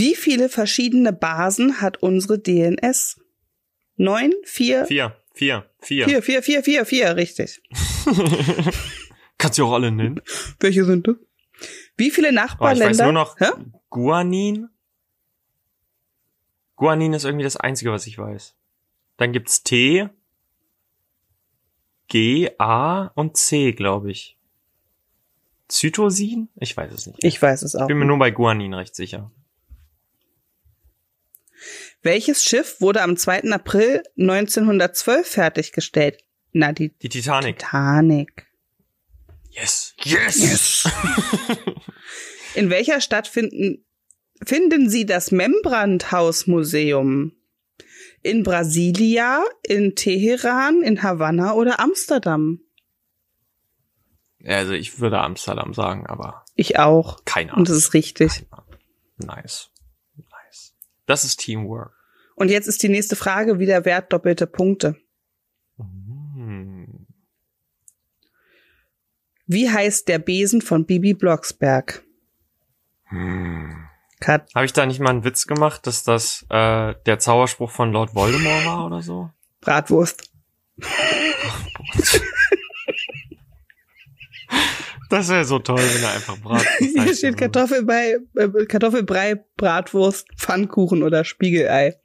Wie 0.00 0.14
viele 0.14 0.48
verschiedene 0.48 1.12
Basen 1.12 1.82
hat 1.82 2.02
unsere 2.02 2.38
DNS? 2.38 3.20
9, 3.96 4.32
4, 4.44 4.86
Vier, 4.86 5.14
vier, 5.34 5.70
vier. 5.82 6.06
4, 6.08 6.22
4, 6.22 6.42
4, 6.42 6.62
4, 6.64 6.84
4, 6.86 7.16
richtig. 7.16 7.62
Kannst 9.36 9.58
du 9.58 9.66
auch 9.66 9.72
alle 9.74 9.90
nennen. 9.92 10.22
Welche 10.58 10.86
sind 10.86 11.06
das? 11.06 11.16
Wie 11.98 12.10
viele 12.10 12.28
Oh, 12.28 12.30
ich 12.30 12.34
Nachbarländer? 12.36 12.88
weiß 12.88 12.98
nur 13.02 13.12
noch 13.12 13.38
Hä? 13.38 13.50
Guanin. 13.90 14.68
Guanin 16.76 17.12
ist 17.12 17.24
irgendwie 17.26 17.44
das 17.44 17.58
Einzige, 17.58 17.92
was 17.92 18.06
ich 18.06 18.16
weiß. 18.16 18.54
Dann 19.18 19.32
gibt's 19.32 19.62
T, 19.64 20.08
G, 22.08 22.50
A 22.56 23.08
und 23.16 23.36
C, 23.36 23.72
glaube 23.72 24.10
ich. 24.10 24.38
Zytosin? 25.68 26.48
Ich 26.58 26.74
weiß 26.74 26.90
es 26.90 27.06
nicht. 27.06 27.22
Ich 27.22 27.42
weiß 27.42 27.60
es 27.60 27.76
auch. 27.76 27.86
bin 27.86 27.98
mir 27.98 28.06
nur 28.06 28.18
bei 28.18 28.30
Guanin 28.30 28.72
recht 28.72 28.94
sicher. 28.94 29.30
Welches 32.02 32.42
Schiff 32.44 32.80
wurde 32.80 33.02
am 33.02 33.16
2. 33.16 33.50
April 33.52 34.02
1912 34.18 35.26
fertiggestellt? 35.26 36.18
Na, 36.52 36.72
die 36.72 36.90
Die 36.98 37.08
Titanic. 37.08 37.58
Titanic. 37.58 38.46
Yes. 39.50 39.94
Yes. 40.02 40.88
In 42.54 42.70
welcher 42.70 43.00
Stadt 43.00 43.28
finden, 43.28 43.84
finden 44.44 44.88
Sie 44.88 45.06
das 45.06 45.30
Membrandt-Haus-Museum? 45.30 47.32
In 48.22 48.42
Brasilia, 48.42 49.42
in 49.62 49.94
Teheran, 49.94 50.82
in 50.82 51.02
Havanna 51.02 51.54
oder 51.54 51.80
Amsterdam? 51.80 52.60
Also 54.44 54.72
ich 54.72 55.00
würde 55.00 55.20
Amsterdam 55.20 55.74
sagen, 55.74 56.06
aber 56.06 56.44
Ich 56.54 56.78
auch. 56.78 57.24
keine 57.24 57.50
Ahnung. 57.52 57.60
Und 57.60 57.68
das 57.68 57.76
ist 57.76 57.94
richtig. 57.94 58.46
Nice. 59.18 59.70
Das 61.10 61.24
ist 61.24 61.40
Teamwork. 61.40 61.92
Und 62.36 62.52
jetzt 62.52 62.68
ist 62.68 62.84
die 62.84 62.88
nächste 62.88 63.16
Frage 63.16 63.58
wieder 63.58 63.84
wert 63.84 64.12
doppelte 64.12 64.46
Punkte. 64.46 64.94
Hm. 65.76 67.04
Wie 69.44 69.68
heißt 69.68 70.06
der 70.06 70.20
Besen 70.20 70.62
von 70.62 70.86
Bibi 70.86 71.14
Blocksberg? 71.14 72.04
Hm. 73.06 73.88
Habe 74.24 74.64
ich 74.64 74.72
da 74.72 74.86
nicht 74.86 75.00
mal 75.00 75.10
einen 75.10 75.24
Witz 75.24 75.48
gemacht, 75.48 75.84
dass 75.88 76.04
das 76.04 76.46
äh, 76.48 76.94
der 77.06 77.18
Zauberspruch 77.18 77.72
von 77.72 77.90
Lord 77.90 78.14
Voldemort 78.14 78.64
war 78.64 78.86
oder 78.86 79.02
so? 79.02 79.30
Bratwurst. 79.60 80.30
Das 85.10 85.28
wäre 85.28 85.44
so 85.44 85.58
toll, 85.58 85.80
wenn 85.80 86.02
er 86.04 86.12
einfach 86.12 86.38
Brat 86.38 86.64
Hier 86.78 87.14
steht 87.14 87.36
Kartoffelbrei, 87.36 88.18
äh, 88.36 88.66
Kartoffelbrei, 88.66 89.44
Bratwurst, 89.56 90.28
Pfannkuchen 90.36 91.02
oder 91.02 91.24
Spiegelei. 91.24 91.96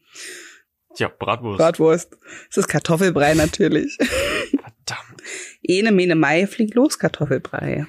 Ja, 0.97 1.07
Bratwurst. 1.07 1.59
Bratwurst. 1.59 2.17
Es 2.49 2.57
ist 2.57 2.67
Kartoffelbrei 2.67 3.35
natürlich. 3.35 3.97
Verdammt. 3.97 5.21
Ene, 5.61 5.91
mene, 5.91 6.15
Mai, 6.15 6.47
fliegt 6.47 6.73
los, 6.73 6.97
Kartoffelbrei. 6.97 7.85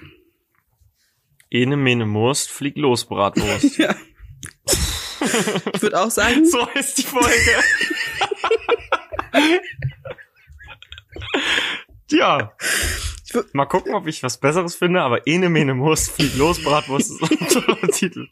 Ene, 1.50 1.76
mene, 1.78 2.04
Murst, 2.04 2.50
flieg 2.50 2.76
los, 2.76 3.06
Bratwurst. 3.06 3.78
Ja. 3.78 3.94
Ich 5.74 5.82
würde 5.82 5.98
auch 6.00 6.10
sagen, 6.10 6.44
so 6.48 6.68
heißt 6.72 6.98
die 6.98 7.02
Folge. 7.02 7.30
ja. 12.10 12.52
Mal 13.52 13.66
gucken, 13.66 13.94
ob 13.94 14.06
ich 14.06 14.22
was 14.22 14.38
Besseres 14.38 14.74
finde, 14.74 15.00
aber 15.02 15.26
Ene, 15.26 15.48
mene, 15.48 15.74
Murst, 15.74 16.10
flieg 16.10 16.36
los, 16.36 16.62
Bratwurst 16.62 17.10
ist 17.10 17.22
unser 17.56 17.88
Titel. 17.92 18.28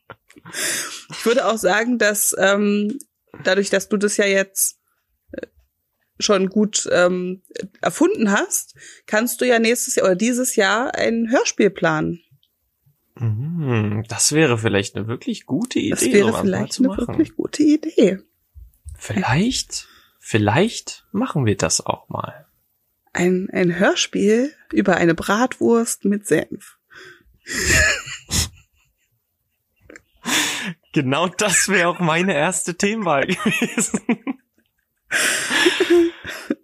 ich 1.11 1.25
würde 1.27 1.47
auch 1.47 1.57
sagen, 1.59 1.99
dass 1.99 2.35
ähm, 2.39 2.99
dadurch, 3.43 3.71
dass 3.71 3.89
du 3.89 3.97
das 3.97 4.17
ja 4.17 4.27
jetzt 4.27 4.79
äh, 5.33 5.47
schon 6.19 6.49
gut 6.49 6.89
ähm, 6.93 7.43
erfunden 7.81 8.31
hast, 8.31 8.75
kannst 9.07 9.41
du 9.41 9.47
ja 9.47 9.59
nächstes 9.59 9.95
Jahr 9.97 10.07
oder 10.07 10.17
dieses 10.17 10.57
Jahr 10.57 10.95
ein 10.95 11.29
Hörspiel 11.31 11.71
planen. 11.71 12.21
Mhm, 13.17 14.05
Das 14.09 14.33
wäre 14.33 14.59
vielleicht 14.59 14.97
eine 14.97 15.07
wirklich 15.07 15.47
gute 15.47 15.79
Idee. 15.79 15.91
Das 15.91 16.05
wäre 16.05 16.41
vielleicht 16.41 16.79
eine 16.79 16.89
machen. 16.89 17.07
wirklich 17.09 17.35
gute 17.37 17.63
Idee. 17.63 18.19
Vielleicht, 18.97 19.87
vielleicht 20.19 21.07
machen 21.13 21.47
wir 21.47 21.57
das 21.57 21.85
auch 21.85 22.09
mal. 22.09 22.44
Ein, 23.15 23.49
ein 23.53 23.79
Hörspiel 23.79 24.53
über 24.73 24.97
eine 24.97 25.15
Bratwurst 25.15 26.05
mit 26.05 26.27
Senf. 26.27 26.79
Genau 30.93 31.29
das 31.29 31.69
wäre 31.69 31.89
auch 31.89 32.01
meine 32.01 32.35
erste 32.35 32.77
Themenwahl 32.77 33.27
gewesen. 33.27 34.01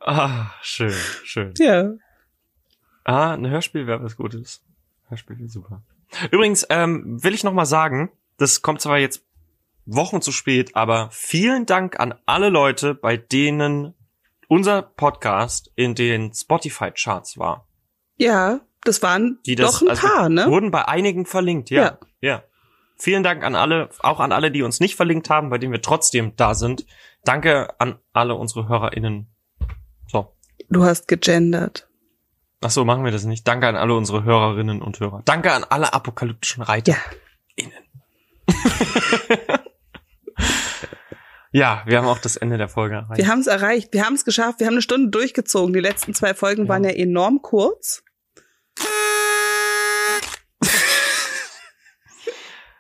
ah, 0.00 0.50
schön, 0.62 0.94
schön. 1.24 1.54
Ja. 1.58 1.92
Ah, 3.04 3.34
ein 3.34 3.48
Hörspiel 3.48 3.86
wäre 3.86 4.02
was 4.02 4.16
Gutes. 4.16 4.62
Hörspiel 5.08 5.38
wäre 5.38 5.48
super. 5.48 5.82
Übrigens, 6.30 6.66
ähm, 6.68 7.22
will 7.22 7.34
ich 7.34 7.44
noch 7.44 7.52
mal 7.52 7.64
sagen, 7.64 8.10
das 8.38 8.62
kommt 8.62 8.80
zwar 8.80 8.98
jetzt 8.98 9.24
Wochen 9.86 10.20
zu 10.20 10.32
spät, 10.32 10.76
aber 10.76 11.10
vielen 11.12 11.66
Dank 11.66 11.98
an 11.98 12.14
alle 12.26 12.48
Leute, 12.48 12.94
bei 12.94 13.16
denen 13.16 13.94
unser 14.50 14.82
Podcast 14.82 15.70
in 15.76 15.94
den 15.94 16.34
Spotify-Charts 16.34 17.38
war. 17.38 17.68
Ja, 18.16 18.60
das 18.82 19.00
waren 19.00 19.38
Die 19.46 19.54
das, 19.54 19.78
doch 19.78 19.82
ein 19.82 19.88
also, 19.90 20.06
paar, 20.06 20.28
ne? 20.28 20.46
Wurden 20.48 20.72
bei 20.72 20.88
einigen 20.88 21.24
verlinkt, 21.24 21.70
ja. 21.70 21.98
Ja. 22.20 22.42
Vielen 22.96 23.22
Dank 23.22 23.44
an 23.44 23.54
alle, 23.54 23.90
auch 24.00 24.18
an 24.18 24.32
alle, 24.32 24.50
die 24.50 24.62
uns 24.62 24.80
nicht 24.80 24.96
verlinkt 24.96 25.30
haben, 25.30 25.50
bei 25.50 25.58
denen 25.58 25.72
wir 25.72 25.80
trotzdem 25.80 26.34
da 26.36 26.54
sind. 26.54 26.84
Danke 27.24 27.78
an 27.78 27.98
alle 28.12 28.34
unsere 28.34 28.68
HörerInnen 28.68 29.28
So. 30.08 30.34
Du 30.68 30.82
hast 30.82 31.06
gegendert. 31.06 31.88
Ach 32.60 32.70
so, 32.70 32.84
machen 32.84 33.04
wir 33.04 33.12
das 33.12 33.24
nicht. 33.24 33.46
Danke 33.46 33.68
an 33.68 33.76
alle 33.76 33.94
unsere 33.94 34.24
Hörerinnen 34.24 34.82
und 34.82 34.98
Hörer. 34.98 35.22
Danke 35.24 35.52
an 35.52 35.64
alle 35.64 35.94
apokalyptischen 35.94 36.62
Reiter. 36.62 36.92
Ja. 36.92 36.98
Innen. 37.54 37.72
ja, 41.52 41.82
wir 41.86 41.98
haben 41.98 42.06
auch 42.06 42.18
das 42.18 42.36
Ende 42.36 42.58
der 42.58 42.68
Folge 42.68 42.96
erreicht. 42.96 43.18
Wir 43.18 43.28
haben 43.28 43.40
es 43.40 43.46
erreicht. 43.46 43.92
Wir 43.92 44.04
haben 44.04 44.14
es 44.14 44.24
geschafft. 44.24 44.60
Wir 44.60 44.66
haben 44.66 44.74
eine 44.74 44.82
Stunde 44.82 45.10
durchgezogen. 45.10 45.72
Die 45.72 45.80
letzten 45.80 46.14
zwei 46.14 46.34
Folgen 46.34 46.64
Ja. 46.64 46.68
waren 46.68 46.84
ja 46.84 46.90
enorm 46.90 47.42
kurz. 47.42 48.02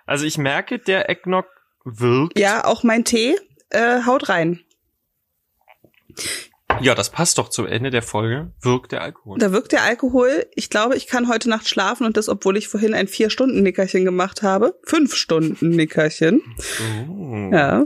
Also 0.06 0.24
ich 0.24 0.38
merke, 0.38 0.78
der 0.78 1.08
Eggnog 1.08 1.46
wirkt. 1.84 2.38
Ja, 2.38 2.64
auch 2.64 2.82
mein 2.82 3.04
Tee. 3.04 3.36
Äh, 3.70 4.02
haut 4.04 4.28
rein. 4.28 4.60
Ja, 6.80 6.94
das 6.94 7.10
passt 7.10 7.38
doch 7.38 7.48
zum 7.48 7.66
Ende 7.66 7.90
der 7.90 8.02
Folge. 8.02 8.52
Wirkt 8.60 8.90
der 8.92 9.02
Alkohol. 9.02 9.38
Da 9.38 9.52
wirkt 9.52 9.70
der 9.72 9.82
Alkohol. 9.82 10.46
Ich 10.54 10.70
glaube, 10.70 10.96
ich 10.96 11.06
kann 11.06 11.28
heute 11.28 11.48
Nacht 11.48 11.68
schlafen 11.68 12.04
und 12.06 12.16
das, 12.16 12.28
obwohl 12.28 12.56
ich 12.56 12.68
vorhin 12.68 12.94
ein 12.94 13.06
Vier-Stunden-Nickerchen 13.06 14.04
gemacht 14.04 14.42
habe. 14.42 14.78
Fünf-Stunden-Nickerchen. 14.84 16.42
Oh. 17.08 17.50
Ja, 17.52 17.84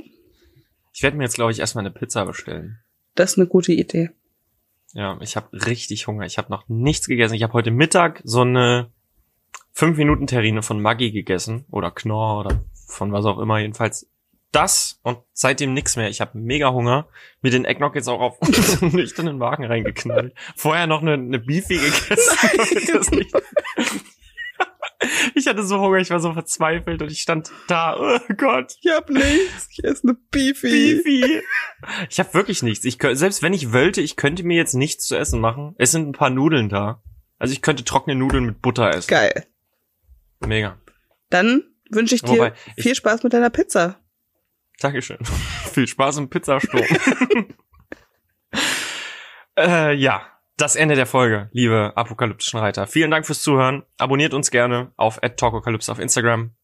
Ich 0.95 1.03
werde 1.03 1.17
mir 1.17 1.25
jetzt, 1.25 1.35
glaube 1.35 1.51
ich, 1.51 1.59
erstmal 1.59 1.83
eine 1.85 1.93
Pizza 1.93 2.25
bestellen. 2.25 2.79
das 3.17 3.33
ist 3.33 3.39
eine 3.39 3.49
gute 3.49 3.73
Idee. 3.73 4.11
Ja, 4.93 5.19
ich 5.21 5.35
habe 5.35 5.49
richtig 5.67 6.07
Hunger. 6.07 6.25
Ich 6.25 6.39
habe 6.39 6.53
noch 6.53 6.69
nichts 6.69 7.09
gegessen. 7.09 7.35
Ich 7.35 7.43
habe 7.43 7.53
heute 7.53 7.73
Mittag 7.73 8.23
so 8.23 8.43
eine 8.43 8.93
5 9.73 9.99
Minuten 9.99 10.29
Terrine 10.29 10.63
von 10.63 10.81
Maggi 10.81 11.11
gegessen 11.11 11.65
oder 11.69 11.91
Knorr 11.91 12.39
oder 12.39 12.65
von 12.87 13.11
was 13.11 13.25
auch 13.25 13.41
immer. 13.41 13.59
Jedenfalls 13.59 14.09
das 14.53 15.01
und 15.03 15.19
seitdem 15.33 15.75
nix 15.75 15.97
mehr. 15.97 16.11
Ich 16.11 16.21
habe 16.21 16.39
mega 16.39 16.71
Hunger. 16.71 17.09
Mir 17.43 17.51
den 17.51 17.65
Eggnog 17.65 17.97
jetzt 17.97 18.09
auch 18.09 18.21
auf 18.21 18.39
einen 18.83 18.95
nüchternen 18.95 19.41
Wagen 19.41 19.65
reingeknallt. 19.65 20.33
Vorher 20.55 20.87
noch 20.87 21.03
eine, 21.03 21.15
eine 21.15 21.41
Beefy 21.41 21.75
gegessen. 21.75 23.27
Ich 25.35 25.47
hatte 25.47 25.63
so 25.65 25.81
Hunger, 25.81 25.99
ich 25.99 26.11
war 26.11 26.21
so 26.21 26.33
verzweifelt 26.33 27.03
und 27.03 27.11
ich 27.11 27.21
stand 27.21 27.51
da. 27.69 27.97
Oh 27.99 28.19
Gott. 28.37 28.77
Ich 28.83 28.91
hab 28.93 29.11
nichts. 29.11 29.69
Ich 29.71 29.83
esse 29.85 30.05
eine 30.09 30.15
Beefy. 30.31 31.03
Beefy. 31.03 31.43
Ich 32.11 32.19
habe 32.21 32.33
wirklich 32.35 32.63
nichts. 32.63 32.85
Ich 32.85 32.97
kö- 32.97 33.15
selbst 33.15 33.43
wenn 33.43 33.53
ich 33.53 33.73
wollte, 33.73 34.01
ich 34.01 34.17
könnte 34.17 34.45
mir 34.45 34.57
jetzt 34.57 34.75
nichts 34.75 35.07
zu 35.07 35.17
essen 35.17 35.41
machen. 35.41 35.75
Es 35.79 35.91
sind 35.93 36.09
ein 36.09 36.13
paar 36.13 36.31
Nudeln 36.31 36.69
da. 36.69 37.03
Also 37.39 37.53
ich 37.53 37.63
könnte 37.63 37.85
trockene 37.85 38.15
Nudeln 38.17 38.45
mit 38.45 38.63
Butter 38.63 38.91
essen. 38.91 39.09
Geil. 39.09 39.47
Mega. 40.41 40.79
Dann 41.31 41.65
wünsche 41.91 42.15
ich 42.15 42.23
dir 42.23 42.29
Wobei, 42.39 42.53
ich- 42.77 42.83
viel 42.85 42.95
Spaß 42.95 43.23
mit 43.23 43.33
deiner 43.33 43.51
Pizza. 43.51 44.01
Dankeschön. 44.81 45.19
Viel 45.73 45.87
Spaß 45.87 46.17
im 46.19 46.29
Pizzasturm. 46.29 46.85
äh, 49.59 49.95
ja, 49.95 50.27
das 50.57 50.77
Ende 50.77 50.95
der 50.95 51.07
Folge, 51.07 51.49
liebe 51.53 51.93
apokalyptischen 51.97 52.61
Reiter. 52.61 52.87
Vielen 52.87 53.11
Dank 53.11 53.27
fürs 53.27 53.43
Zuhören. 53.43 53.83
Abonniert 53.99 54.35
uns 54.35 54.51
gerne 54.51 54.93
auf 54.97 55.19
@talkokalypse 55.21 55.91
auf 55.91 55.99
Instagram 55.99 56.55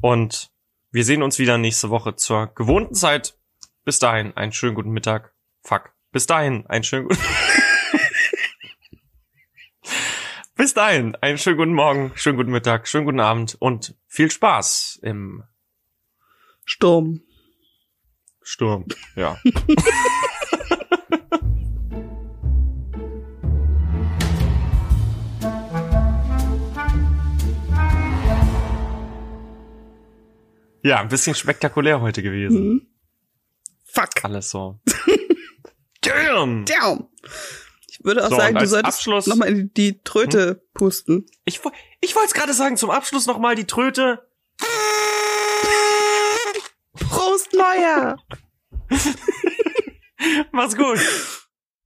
und 0.00 0.50
wir 0.90 1.04
sehen 1.04 1.22
uns 1.22 1.38
wieder 1.38 1.58
nächste 1.58 1.90
Woche 1.90 2.16
zur 2.16 2.52
gewohnten 2.54 2.94
Zeit. 2.94 3.38
Bis 3.84 3.98
dahin 3.98 4.36
einen 4.36 4.52
schönen 4.52 4.74
guten 4.74 4.90
Mittag. 4.90 5.32
Fuck. 5.62 5.92
Bis 6.10 6.26
dahin 6.26 6.66
einen 6.66 6.84
schönen 6.84 7.08
guten 7.08 7.20
Bis 10.56 10.72
dahin 10.74 11.14
einen 11.16 11.38
schönen 11.38 11.58
guten 11.58 11.74
Morgen, 11.74 12.12
schönen 12.14 12.38
guten 12.38 12.50
Mittag, 12.50 12.88
schönen 12.88 13.04
guten 13.04 13.20
Abend 13.20 13.56
und 13.60 13.94
viel 14.08 14.30
Spaß 14.30 14.98
im 15.02 15.44
Sturm. 16.64 17.20
Sturm. 18.42 18.86
Ja. 19.16 19.38
ja, 30.86 31.00
ein 31.00 31.08
bisschen 31.08 31.34
spektakulär 31.34 32.00
heute 32.00 32.22
gewesen. 32.22 32.56
Hm. 32.56 32.86
Fuck. 33.84 34.24
Alles 34.24 34.50
so. 34.50 34.78
Damn! 36.02 36.64
Damn. 36.64 37.08
Ich 37.88 38.04
würde 38.04 38.24
auch 38.24 38.30
So, 38.30 38.36
sagen, 38.36 38.56
du 38.56 38.66
solltest 38.66 38.98
Abschluss- 39.00 39.26
nochmal 39.26 39.48
in 39.48 39.72
die, 39.74 40.00
Tröte 40.02 40.62
pusten. 40.74 41.26
Ich, 41.44 41.60
ich 42.00 42.14
wollte 42.14 42.28
es 42.28 42.34
gerade 42.34 42.52
sagen, 42.52 42.76
zum 42.76 42.90
Abschluss 42.90 43.26
nochmal 43.26 43.54
die 43.54 43.66
Tröte. 43.66 44.28
Prost, 46.94 47.52
Neuer! 47.54 48.16
Mach's 50.52 50.76
gut. 50.76 50.98